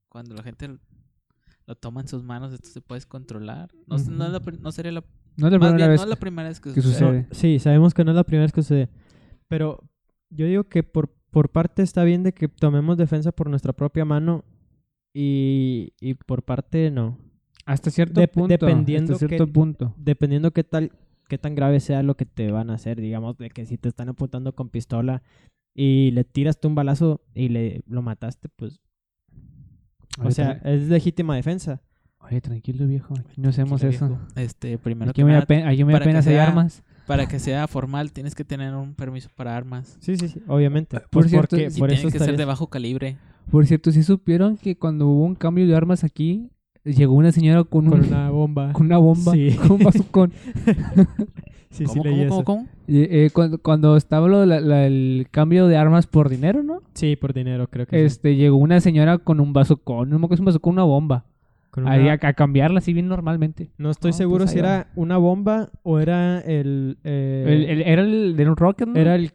cuando 0.09 0.35
la 0.35 0.43
gente 0.43 0.77
lo 1.65 1.75
toma 1.75 2.01
en 2.01 2.07
sus 2.07 2.23
manos, 2.23 2.53
esto 2.53 2.67
se 2.69 2.81
puede 2.81 3.01
controlar. 3.03 3.71
No, 3.87 3.95
s- 3.95 4.11
no, 4.11 4.25
es 4.25 4.31
la 4.31 4.39
no 4.59 4.71
sería 4.71 4.91
la, 4.91 5.03
No 5.37 5.47
es 5.47 5.53
la 5.53 5.59
más 5.59 5.69
primera 5.69 5.87
bien, 5.87 5.89
vez 5.91 5.99
no 5.99 6.03
es 6.03 6.09
la 6.09 6.15
primera 6.17 6.49
vez 6.49 6.59
que, 6.59 6.73
que 6.73 6.81
sucede. 6.81 7.23
sucede. 7.23 7.27
Sí, 7.31 7.59
sabemos 7.59 7.93
que 7.93 8.03
no 8.03 8.11
es 8.11 8.15
la 8.15 8.23
primera 8.23 8.43
vez 8.43 8.51
que 8.51 8.61
sucede. 8.61 8.89
Pero 9.47 9.79
yo 10.29 10.45
digo 10.45 10.65
que 10.65 10.83
por, 10.83 11.09
por 11.31 11.49
parte 11.49 11.81
está 11.81 12.03
bien 12.03 12.21
de 12.23 12.33
que 12.33 12.47
tomemos 12.47 12.97
defensa 12.97 13.31
por 13.31 13.49
nuestra 13.49 13.73
propia 13.73 14.05
mano 14.05 14.43
y, 15.17 15.93
y 16.01 16.13
por 16.15 16.43
parte 16.43 16.91
no. 16.91 17.17
Hasta 17.65 17.89
cierto 17.89 18.19
Dep- 18.21 18.31
punto. 18.31 18.49
dependiendo 18.49 19.13
hasta 19.13 19.27
cierto 19.27 19.47
que- 19.47 19.51
punto. 19.53 19.93
Dependiendo 19.97 20.51
qué 20.51 20.63
tal, 20.65 20.91
qué 21.29 21.37
tan 21.37 21.55
grave 21.55 21.79
sea 21.79 22.03
lo 22.03 22.15
que 22.17 22.25
te 22.25 22.51
van 22.51 22.69
a 22.69 22.73
hacer, 22.75 22.99
digamos, 22.99 23.37
de 23.37 23.49
que 23.49 23.65
si 23.65 23.77
te 23.77 23.87
están 23.89 24.09
apuntando 24.09 24.53
con 24.53 24.69
pistola 24.69 25.23
y 25.73 26.11
le 26.11 26.25
tiras 26.25 26.59
tú 26.59 26.67
un 26.67 26.75
balazo 26.75 27.21
y 27.33 27.47
le 27.49 27.81
lo 27.87 28.01
mataste, 28.01 28.49
pues, 28.55 28.81
o 30.21 30.31
sea, 30.31 30.61
es 30.63 30.87
legítima 30.89 31.35
defensa. 31.35 31.81
oye, 32.19 32.41
tranquilo, 32.41 32.85
viejo. 32.87 33.13
Aquí 33.17 33.39
no 33.41 33.49
hacemos 33.49 33.83
eso. 33.83 34.07
viejo. 34.09 34.21
Este, 34.35 34.77
primero 34.77 35.11
Aquí 35.11 35.21
que 35.21 35.25
me, 35.25 35.31
nada, 35.33 35.45
aquí 35.69 35.83
me 35.83 35.95
apenas 35.95 36.25
hay 36.27 36.37
armas. 36.37 36.83
para 37.07 37.27
que 37.27 37.39
sea 37.39 37.67
formal 37.67 38.11
tienes 38.11 38.33
que 38.35 38.43
tener 38.43 38.73
un 38.75 38.95
permiso 38.95 39.29
para 39.35 39.55
armas. 39.55 39.97
Sí, 40.01 40.17
sí, 40.17 40.27
sí, 40.29 40.41
obviamente. 40.47 40.99
Por 40.99 41.09
Pues 41.09 41.29
cierto, 41.29 41.55
porque- 41.57 41.69
Y 41.75 41.79
por 41.79 41.91
eso 41.91 42.09
que 42.09 42.19
ser 42.19 42.37
de 42.37 42.45
bajo 42.45 42.67
calibre. 42.67 43.17
Por 43.51 43.65
cierto, 43.65 43.91
¿sí 43.91 44.03
supieron 44.03 44.57
que 44.57 44.75
cuando 44.75 45.07
hubo 45.07 45.23
un 45.23 45.35
cambio 45.35 45.65
de 45.67 45.75
armas 45.75 46.03
aquí, 46.03 46.49
llegó 46.83 47.13
una 47.13 47.31
señora 47.31 47.63
con, 47.63 47.87
con 47.89 47.99
un- 48.01 48.07
una 48.07 48.29
bomba. 48.29 48.71
con 48.73 48.85
una 48.87 48.97
bomba, 48.97 49.31
Sí. 49.33 49.55
con 49.55 49.71
un 49.73 49.79
bazucón? 49.83 50.31
Sí, 51.71 51.85
sí, 51.87 51.99
¿Cómo, 51.99 52.03
leí 52.05 52.13
cómo, 52.13 52.23
eso. 52.23 52.43
cómo, 52.45 52.59
cómo? 52.59 52.67
Y, 52.87 52.99
eh, 53.01 53.29
cuando, 53.33 53.57
cuando 53.57 53.97
estaba 53.97 54.29
lo, 54.29 54.45
la- 54.45 54.61
la- 54.61 54.85
el 54.87 55.27
cambio 55.29 55.67
de 55.67 55.75
armas 55.75 56.07
por 56.07 56.29
dinero, 56.29 56.63
¿no? 56.63 56.81
Sí, 56.93 57.17
por 57.17 57.33
dinero, 57.33 57.67
creo 57.69 57.85
que 57.85 57.97
sí. 57.97 58.05
Este, 58.05 58.35
llegó 58.37 58.55
una 58.55 58.79
señora 58.79 59.17
con 59.17 59.41
un 59.41 59.51
bazucón, 59.51 60.09
no 60.09 60.17
me 60.17 60.23
acuerdo 60.25 60.37
si 60.37 60.41
un 60.43 60.45
bazucón, 60.45 60.73
una 60.75 60.83
bomba. 60.83 61.25
Con 61.71 61.85
Ahí 61.85 62.03
una- 62.03 62.13
a, 62.13 62.27
a 62.29 62.33
cambiarla 62.33 62.77
así 62.77 62.93
bien 62.93 63.09
normalmente. 63.09 63.71
No 63.77 63.89
estoy 63.89 64.11
No, 64.11 64.17
seguro 64.17 64.45
pues 64.45 64.51
si 64.51 64.59
va. 64.61 64.65
era 64.67 64.87
una 64.95 65.17
bomba 65.17 65.69
o 65.83 65.99
era 65.99 66.39
el... 66.39 66.97
eh, 67.03 67.43
El- 67.45 67.65
el- 67.65 67.81
era 67.81 68.01
el 68.03 68.37
de 68.37 68.47
un 68.49 68.55
rocket, 68.55 68.87
¿no? 68.87 68.97
Era 68.97 69.15
el... 69.15 69.31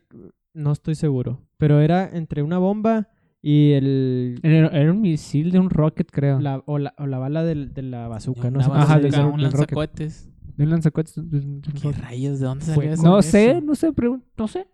No 0.55 0.73
estoy 0.73 0.95
seguro. 0.95 1.43
Pero 1.59 1.81
era 1.81 2.09
entre 2.11 2.43
una 2.43 2.57
bomba 2.57 3.09
y 3.43 3.73
el... 3.73 4.39
Era, 4.43 4.69
era 4.69 4.91
un 4.93 5.01
misil 5.01 5.51
de 5.51 5.59
un 5.59 5.71
rocket, 5.71 6.11
creo. 6.11 6.41
la- 6.41 6.63
o, 6.67 6.79
la, 6.79 6.95
o 6.99 7.07
la 7.07 7.19
bala 7.19 7.43
del- 7.45 7.73
de 7.73 7.83
la 7.83 8.07
bazooka. 8.09 8.51
No 8.51 8.61
sé 8.61 8.71
Ajá, 8.71 8.99
bazooka, 8.99 9.37
lanzacohetes. 9.39 10.29
De 10.57 10.65
un 10.65 10.71
lanzacohetes. 10.71 11.15
de 11.17 11.21
un- 11.23 11.31
de 11.31 11.39
un 11.39 11.63
¿Qué 11.63 11.81
rocket. 11.89 12.01
rayos? 12.03 12.39
¿De 12.41 12.47
dónde 12.47 12.65
salió 12.65 12.93
eso? 12.93 13.03
No 13.03 13.23
sé, 13.23 13.51
eso. 13.53 13.61
no 13.63 13.75
sé, 13.75 13.93
no 14.37 14.49
sé. 14.49 14.67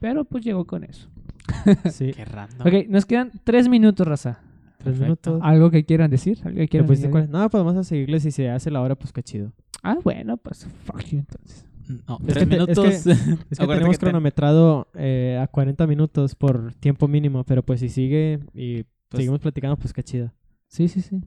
Pero 0.00 0.24
pues 0.24 0.44
llegó 0.44 0.66
con 0.66 0.84
eso. 0.84 1.08
Sí. 1.90 2.12
Qué 2.12 2.24
random. 2.24 2.66
Ok, 2.66 2.88
nos 2.88 3.06
quedan 3.06 3.30
tres 3.44 3.68
minutos, 3.68 4.06
raza. 4.06 4.40
Tres 4.78 4.98
minutos. 4.98 5.40
¿Algo 5.42 5.70
que 5.70 5.84
quieran 5.84 6.10
decir? 6.10 6.38
¿Algo 6.44 6.56
que 6.56 6.60
¿Le 6.62 6.68
quieran 6.68 6.90
añadir? 6.90 7.10
cuál? 7.10 7.30
No, 7.30 7.48
pues 7.50 7.62
vamos 7.64 7.76
a 7.78 7.84
seguirle 7.84 8.18
si 8.20 8.30
se 8.30 8.50
hace 8.50 8.70
la 8.70 8.80
hora, 8.80 8.94
pues 8.96 9.12
qué 9.12 9.22
chido. 9.22 9.52
Ah, 9.82 9.96
bueno, 10.02 10.36
pues 10.36 10.66
fuck 10.84 11.00
you 11.06 11.18
entonces. 11.20 11.64
No, 12.08 12.18
Es 12.20 12.26
tres 12.26 12.38
que 12.38 12.46
te- 12.46 12.54
es 12.56 12.60
minutos. 12.68 13.06
Es 13.50 13.58
que 13.58 13.66
tenemos 13.66 13.98
cronometrado 13.98 14.88
eh, 14.94 15.38
a 15.42 15.46
40 15.46 15.86
minutos 15.86 16.34
por 16.34 16.74
tiempo 16.74 17.08
mínimo, 17.08 17.44
pero 17.44 17.62
pues 17.64 17.80
si 17.80 17.88
sigue 17.88 18.40
y 18.54 18.82
Pues- 18.82 19.18
seguimos 19.20 19.40
platicando, 19.40 19.76
pues 19.76 19.92
qué 19.92 20.02
chido. 20.02 20.32
Sí, 20.68 20.88
sí, 20.88 21.00
sí. 21.02 21.20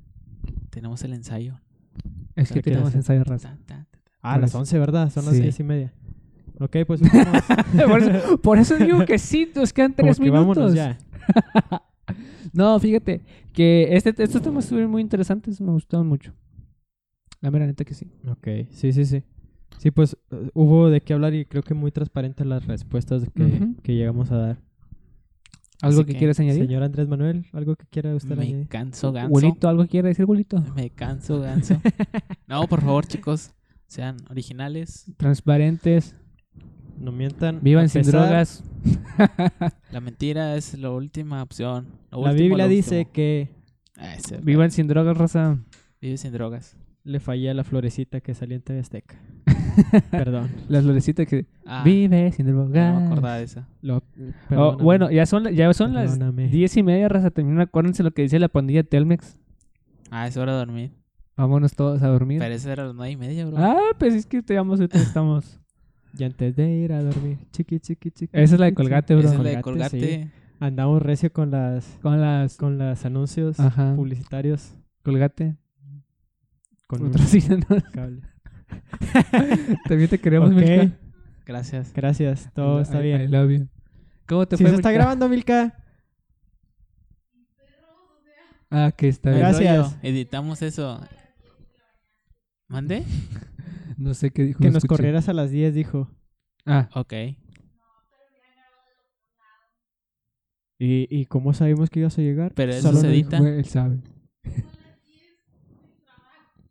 Tenemos 0.69 1.03
el 1.03 1.13
ensayo. 1.13 1.59
Es 2.35 2.49
que 2.49 2.55
¿Pero 2.55 2.63
qué 2.63 2.71
tenemos 2.71 2.89
hace? 2.89 2.97
ensayo 2.97 3.23
raza. 3.23 3.57
Ah, 4.21 4.33
a 4.33 4.37
las 4.39 4.49
eso. 4.51 4.59
11, 4.59 4.79
¿verdad? 4.79 5.09
Son 5.11 5.25
las 5.25 5.35
Sí. 5.35 5.41
10 5.41 5.59
y 5.59 5.63
media. 5.63 5.93
Ok, 6.59 6.77
pues 6.87 7.01
por, 7.87 8.01
eso, 8.01 8.37
por 8.41 8.57
eso 8.59 8.77
digo 8.77 9.05
que 9.05 9.19
sí, 9.19 9.51
nos 9.55 9.71
quedan 9.73 9.93
Como 9.93 10.07
tres 10.07 10.17
que 10.17 10.23
minutos. 10.31 10.47
vámonos 10.47 10.73
ya. 10.73 10.97
No, 12.53 12.79
fíjate 12.79 13.21
que 13.51 13.89
este, 13.95 14.13
estos 14.23 14.41
temas 14.41 14.65
estuvieron 14.65 14.91
muy 14.91 15.01
interesantes, 15.01 15.59
me 15.59 15.71
gustaron 15.71 16.07
mucho. 16.07 16.33
La 17.41 17.49
mera 17.51 17.65
neta 17.65 17.83
que 17.83 17.93
sí. 17.95 18.11
Ok, 18.29 18.47
sí, 18.69 18.93
sí, 18.93 19.05
sí. 19.05 19.23
Sí, 19.77 19.91
pues 19.91 20.17
eh, 20.31 20.49
hubo 20.53 20.89
de 20.89 21.01
qué 21.01 21.13
hablar 21.13 21.33
y 21.33 21.45
creo 21.45 21.63
que 21.63 21.73
muy 21.73 21.91
transparentes 21.91 22.45
las 22.45 22.65
respuestas 22.65 23.23
que, 23.83 23.93
llegamos 23.93 24.31
a 24.31 24.37
dar. 24.37 24.57
¿Algo 25.81 26.05
que, 26.05 26.13
que, 26.13 26.19
quieras 26.19 26.39
añadir? 26.39 26.63
Señor 26.65 26.83
Andrés 26.83 27.07
Manuel, 27.07 27.45
¿algo 27.51 27.75
que 27.75 27.85
quiera 27.85 28.15
usted 28.15 28.35
Me 28.35 28.43
añadir? 28.45 28.67
canso 28.67 29.11
ganso. 29.11 29.31
Bolito, 29.31 29.67
¿algo 29.67 29.83
que 29.83 29.89
quiera 29.89 30.07
decir, 30.07 30.25
Bolito? 30.25 30.63
Me 30.75 30.89
canso 30.89 31.39
ganso. 31.41 31.79
no, 32.47 32.65
por 32.67 32.81
favor, 32.81 33.05
chicos. 33.05 33.51
Sean 33.87 34.17
originales. 34.29 35.05
Transparentes, 35.17 36.15
No 36.97 37.11
mientan. 37.11 37.59
vivan 37.61 37.89
sin 37.89 38.03
drogas. 38.03 38.63
La 39.91 39.99
mentira 39.99 40.55
es 40.55 40.77
la 40.77 40.91
última 40.91 41.43
opción. 41.43 41.87
Lo 42.11 42.23
La 42.23 42.31
último, 42.31 42.49
Biblia 42.49 42.65
lo 42.65 42.69
dice 42.71 43.05
que 43.11 43.49
Ah, 43.97 44.15
ese, 44.15 44.37
Vivan 44.41 44.71
sin 44.71 44.87
drogas, 44.87 45.17
raza. 45.17 45.57
Vive 46.01 46.17
sin 46.17 46.33
drogas. 46.33 46.75
Le 47.05 47.19
fallé 47.21 47.49
a 47.49 47.53
la 47.53 47.63
florecita 47.63 48.19
que 48.19 48.33
salió 48.33 48.55
en 48.57 48.61
TV 48.63 48.79
Azteca. 48.79 49.15
Perdón. 50.11 50.49
Las 50.67 50.83
florecitas 50.83 51.25
que 51.27 51.45
Ah, 51.65 51.81
vive 51.85 52.31
sin 52.31 52.47
drogas. 52.47 52.93
no 52.93 52.99
me 52.99 53.05
acordaba 53.07 53.37
de 53.37 53.43
esa. 53.43 53.67
Lo- 53.81 54.03
Oh, 54.51 54.75
bueno, 54.77 55.09
ya 55.11 55.25
son, 55.25 55.47
ya 55.53 55.71
son 55.73 55.93
las 55.93 56.19
diez 56.51 56.75
y 56.77 56.83
media, 56.83 57.07
raza. 57.07 57.31
También 57.31 57.59
acuérdense 57.61 58.03
lo 58.03 58.11
que 58.11 58.23
dice 58.23 58.39
la 58.39 58.49
pandilla 58.49 58.83
Telmex. 58.83 59.39
Ah, 60.11 60.27
es 60.27 60.35
hora 60.37 60.51
de 60.53 60.57
dormir. 60.59 60.91
Vámonos 61.37 61.73
todos 61.75 62.01
a 62.01 62.07
dormir. 62.07 62.39
Pero 62.39 62.53
eso 62.55 62.71
era 62.71 62.83
a 62.83 62.87
las 62.87 62.95
nueve 62.95 63.11
y 63.11 63.17
media, 63.17 63.45
bro. 63.45 63.57
Ah, 63.57 63.77
pues 63.99 64.13
es 64.13 64.25
que 64.25 64.37
ahorita 64.47 64.97
estamos. 64.97 65.59
Y 66.17 66.23
antes 66.23 66.55
de 66.55 66.69
ir 66.77 66.93
a 66.93 67.03
dormir. 67.03 67.39
Chiqui, 67.51 67.77
chiqui, 67.81 68.09
chiqui. 68.09 68.29
Esa 68.31 68.53
es 68.55 68.59
la 68.59 68.67
de 68.67 68.73
Colgate, 68.73 69.13
bro. 69.15 69.25
Esa 69.27 69.33
es 69.35 69.43
la 69.43 69.49
de 69.49 69.61
Colgate, 69.61 69.99
Colgate. 69.99 70.23
sí. 70.23 70.29
Andamos 70.61 71.01
recio 71.01 71.33
con 71.33 71.51
las 71.51 71.85
Con 72.01 72.21
las 72.21 72.55
con 72.55 72.77
los 72.77 73.03
anuncios 73.03 73.59
Ajá. 73.59 73.93
publicitarios. 73.97 74.75
Colgate. 75.03 75.57
Con 76.87 77.11
Patrocínanos. 77.11 77.83
cable. 77.93 78.21
También 79.87 80.09
te 80.09 80.19
queremos, 80.19 80.49
Ok, 80.51 80.55
Milka. 80.55 80.97
Gracias. 81.45 81.93
Gracias, 81.93 82.49
todo 82.53 82.79
I- 82.79 82.81
está 82.83 82.99
I- 82.99 83.03
bien. 83.03 83.21
I 83.21 83.27
love 83.27 83.51
you. 83.51 83.67
¿Cómo 84.27 84.47
te 84.47 84.57
Si 84.57 84.63
fue, 84.63 84.71
se 84.71 84.75
está 84.77 84.89
Milka? 84.89 85.01
grabando, 85.03 85.29
Milka. 85.29 85.77
Ah, 88.71 88.91
que 88.95 89.07
está 89.07 89.29
bien. 89.29 89.41
Gracias. 89.41 89.93
Rollo, 89.93 89.99
Editamos 90.03 90.61
eso. 90.61 90.99
¿Mande? 92.67 93.03
No 93.97 94.13
sé 94.13 94.31
qué 94.31 94.43
dijo. 94.43 94.59
Que 94.59 94.65
no 94.67 94.73
nos 94.73 94.83
escuché. 94.83 94.97
corrieras 94.97 95.29
a 95.29 95.33
las 95.33 95.49
10, 95.51 95.73
dijo. 95.73 96.09
Ah, 96.65 96.89
Ok. 96.95 97.13
¿Y, 100.77 101.07
¿Y 101.09 101.25
cómo 101.27 101.53
sabemos 101.53 101.89
que 101.89 102.01
ibas 102.01 102.17
a 102.17 102.21
llegar? 102.21 102.51
Pero 102.53 102.73
eso 102.73 102.81
Solo 102.89 102.99
se 102.99 103.07
nos 103.07 103.13
edita. 103.13 103.39
güey, 103.39 103.57
él 103.59 103.65
sabe. 103.65 103.99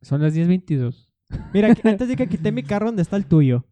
Son 0.05 0.23
las 0.23 0.35
10.22. 0.35 1.09
Mira, 1.53 1.75
que- 1.75 1.89
antes 1.89 2.07
de 2.09 2.17
que 2.17 2.29
quité 2.29 2.53
mi 2.53 2.63
carro, 2.63 2.87
¿dónde 2.87 3.03
está 3.03 3.17
el 3.17 3.27
tuyo? 3.27 3.65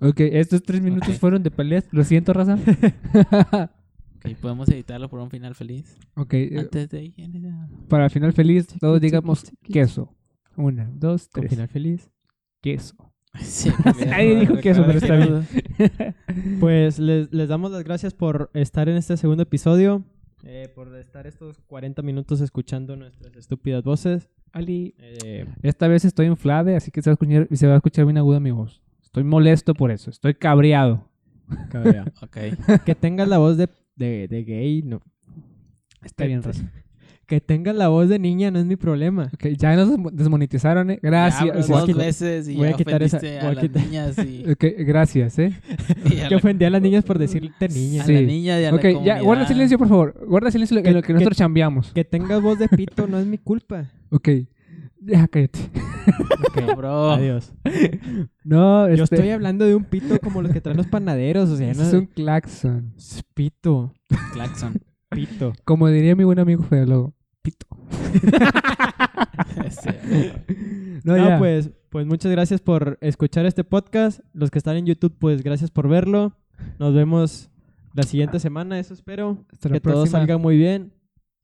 Ok, 0.00 0.20
estos 0.20 0.62
tres 0.62 0.82
minutos 0.82 1.18
fueron 1.18 1.42
de 1.42 1.50
peleas. 1.50 1.86
Lo 1.90 2.04
siento, 2.04 2.32
raza. 2.32 2.58
Ok, 4.18 4.34
podemos 4.40 4.68
editarlo 4.70 5.08
por 5.08 5.20
un 5.20 5.30
final 5.30 5.54
feliz. 5.54 5.98
ok, 6.16 6.34
eh, 6.34 6.58
Antes 6.58 6.88
de 6.88 7.04
ir. 7.04 7.14
para 7.88 8.04
el 8.06 8.10
final 8.10 8.32
feliz, 8.32 8.66
todos 8.80 9.00
digamos 9.00 9.44
queso. 9.62 10.16
Una, 10.56 10.90
dos, 10.94 11.28
Con 11.28 11.42
tres. 11.42 11.50
final 11.50 11.68
feliz. 11.68 12.10
Queso. 12.62 12.96
Sí, 13.38 13.70
Nadie 14.06 14.40
dijo 14.40 14.56
queso, 14.56 14.82
pero 14.86 14.98
está 14.98 15.16
bien. 15.16 15.46
Pues 16.58 16.98
les, 16.98 17.30
les 17.32 17.48
damos 17.48 17.70
las 17.70 17.84
gracias 17.84 18.14
por 18.14 18.50
estar 18.54 18.88
en 18.88 18.96
este 18.96 19.16
segundo 19.18 19.42
episodio. 19.42 20.02
Eh, 20.46 20.68
por 20.74 20.94
estar 20.96 21.26
estos 21.26 21.58
40 21.66 22.02
minutos 22.02 22.40
escuchando 22.40 22.96
nuestras 22.96 23.34
estúpidas 23.36 23.82
voces. 23.84 24.28
Ali, 24.52 24.94
Eh, 24.98 25.44
esta 25.62 25.88
vez 25.88 26.04
estoy 26.04 26.26
inflade, 26.26 26.76
así 26.76 26.90
que 26.90 27.02
se 27.02 27.10
va 27.10 27.12
a 27.12 27.14
escuchar, 27.14 27.48
se 27.52 27.66
va 27.66 27.74
a 27.74 27.76
escuchar 27.76 28.04
bien 28.06 28.16
aguda 28.18 28.40
mi 28.40 28.50
voz. 28.52 28.80
Estoy 29.02 29.24
molesto 29.24 29.74
por 29.74 29.90
eso. 29.90 30.10
Estoy 30.10 30.34
cabreado. 30.34 31.08
cabrea. 31.70 32.04
Ok. 32.22 32.36
que 32.84 32.94
tengas 32.94 33.28
la 33.28 33.38
voz 33.38 33.56
de, 33.56 33.68
de, 33.96 34.28
de 34.28 34.44
gay, 34.44 34.82
no. 34.82 35.00
Está 36.02 36.24
bien, 36.24 36.42
raza. 36.42 36.70
Que 37.26 37.40
tengas 37.40 37.74
la 37.74 37.88
voz 37.88 38.08
de 38.08 38.20
niña 38.20 38.52
no 38.52 38.60
es 38.60 38.66
mi 38.66 38.76
problema. 38.76 39.28
Ok, 39.34 39.46
ya 39.58 39.74
nos 39.74 39.90
desmo- 39.90 40.12
desmonetizaron, 40.12 40.90
¿eh? 40.92 41.00
Gracias. 41.02 41.44
Ya, 41.44 41.74
a 41.74 41.78
dos 41.78 41.84
quitar- 41.86 41.96
veces 42.06 42.48
y 42.48 42.54
voy 42.54 42.68
a 42.68 42.70
ya 42.70 42.76
quitar 42.76 43.02
esa- 43.02 43.16
ofendiste 43.16 43.38
voy 43.40 43.46
a 43.46 43.50
a 43.50 43.54
las 43.54 43.64
quitar- 43.64 43.84
niñas 43.84 44.18
y, 44.18 44.44
Ok, 44.52 44.64
gracias, 44.86 45.38
¿eh? 45.40 45.52
Que 46.28 46.34
ofendí 46.36 46.64
a 46.64 46.70
las 46.70 46.82
niñas 46.82 47.04
por 47.04 47.18
decirte 47.18 47.68
niña. 47.68 48.04
a 48.04 48.06
la 48.08 48.20
niña 48.20 48.60
y 48.60 48.64
a 48.64 48.74
Ok, 48.74 48.84
la 48.84 49.02
ya, 49.04 49.20
guarda 49.20 49.46
silencio, 49.46 49.78
por 49.78 49.88
favor. 49.88 50.14
Guarda 50.26 50.50
silencio 50.50 50.76
en 50.78 50.94
lo 50.94 51.00
que 51.02 51.06
que- 51.08 51.12
nosotros 51.12 51.36
chambeamos. 51.36 51.92
Que 51.92 52.04
tengas 52.04 52.40
voz 52.42 52.58
de 52.58 52.68
pito 52.68 53.06
no 53.06 53.18
es 53.18 53.26
mi 53.26 53.38
culpa. 53.38 53.90
Ok, 54.10 54.28
ya 55.00 55.26
cállate. 55.26 55.58
Ok, 56.48 56.76
Bro. 56.76 57.10
Adiós. 57.14 57.52
No, 58.44 58.86
Yo 58.88 59.02
este, 59.04 59.16
estoy 59.16 59.30
hablando 59.30 59.64
de 59.64 59.74
un 59.74 59.82
pito 59.84 60.18
como 60.20 60.42
los 60.42 60.52
que 60.52 60.60
traen 60.60 60.76
los 60.76 60.86
panaderos. 60.86 61.50
O 61.50 61.56
sea, 61.56 61.72
no 61.74 61.82
es 61.82 61.92
un 61.92 62.06
claxon. 62.06 62.92
es 62.96 63.24
pito. 63.34 63.92
Claxon. 64.32 64.80
Pito. 65.10 65.52
Como 65.64 65.88
diría 65.88 66.14
mi 66.14 66.22
buen 66.24 66.38
amigo 66.38 66.62
Fede 66.62 66.86
Pito. 67.42 67.66
No, 71.04 71.16
No, 71.16 71.28
ya. 71.28 71.38
pues, 71.38 71.70
pues 71.96 72.06
muchas 72.06 72.30
gracias 72.30 72.60
por 72.60 72.98
escuchar 73.00 73.46
este 73.46 73.64
podcast. 73.64 74.20
Los 74.34 74.50
que 74.50 74.58
están 74.58 74.76
en 74.76 74.84
YouTube, 74.84 75.14
pues 75.18 75.42
gracias 75.42 75.70
por 75.70 75.88
verlo. 75.88 76.34
Nos 76.78 76.92
vemos 76.92 77.48
la 77.94 78.02
siguiente 78.02 78.38
semana, 78.38 78.78
eso 78.78 78.92
espero. 78.92 79.46
Hasta 79.50 79.70
la 79.70 79.76
que 79.76 79.80
todo 79.80 80.04
salga 80.10 80.36
muy 80.36 80.58
bien. 80.58 80.92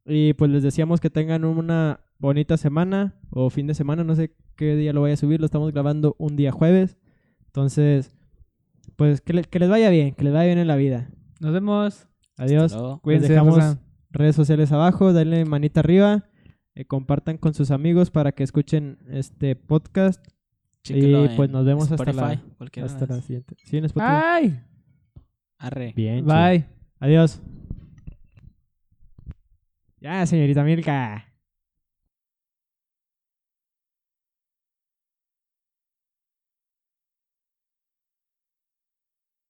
Y 0.05 0.34
pues 0.34 0.50
les 0.50 0.62
deseamos 0.62 1.00
que 1.00 1.09
tengan 1.09 1.46
una 1.46 2.00
bonita 2.18 2.59
semana 2.59 3.14
o 3.30 3.48
fin 3.48 3.66
de 3.66 3.72
semana, 3.72 4.05
no 4.05 4.14
sé 4.14 4.34
qué 4.55 4.76
día 4.76 4.92
lo 4.92 5.00
voy 5.00 5.12
a 5.12 5.16
subir, 5.16 5.40
lo 5.40 5.46
estamos 5.46 5.72
grabando 5.72 6.16
un 6.18 6.36
día 6.36 6.53
jueves. 6.53 6.98
Entonces, 7.46 8.14
pues 8.96 9.22
que, 9.22 9.32
le- 9.32 9.44
que 9.44 9.59
les 9.59 9.70
vaya 9.70 9.88
bien, 9.88 10.14
que 10.14 10.24
les 10.24 10.34
vaya 10.34 10.48
bien 10.48 10.59
en 10.59 10.68
la 10.68 10.76
vida. 10.76 11.09
Nos 11.40 11.55
vemos. 11.55 12.09
Adiós. 12.36 12.74
Cuídense. 13.00 13.28
Les 13.28 13.30
dejamos 13.30 13.57
redes 14.11 14.36
sociales 14.36 14.70
abajo, 14.70 15.14
denle 15.14 15.46
manita 15.46 15.80
arriba, 15.80 16.24
eh, 16.74 16.84
compartan 16.84 17.38
con 17.38 17.55
sus 17.55 17.70
amigos 17.70 18.11
para 18.11 18.32
que 18.32 18.42
escuchen 18.42 18.98
este 19.09 19.57
podcast. 19.57 20.22
Y 20.89 21.28
pues 21.37 21.51
nos 21.51 21.64
vemos 21.64 21.91
hasta 21.91 22.12
la, 22.12 22.43
hasta 22.83 23.07
la 23.07 23.20
siguiente. 23.22 23.55
Sí, 23.64 23.76
en 23.76 23.85
Spotify. 23.85 24.12
Ay. 24.24 24.61
Arre. 25.59 25.93
Bien. 25.95 26.24
chido. 26.24 26.35
Bye. 26.35 26.66
Adiós. 26.99 27.41
Ya, 30.01 30.26
señorita 30.26 30.64
Milka. 30.64 31.32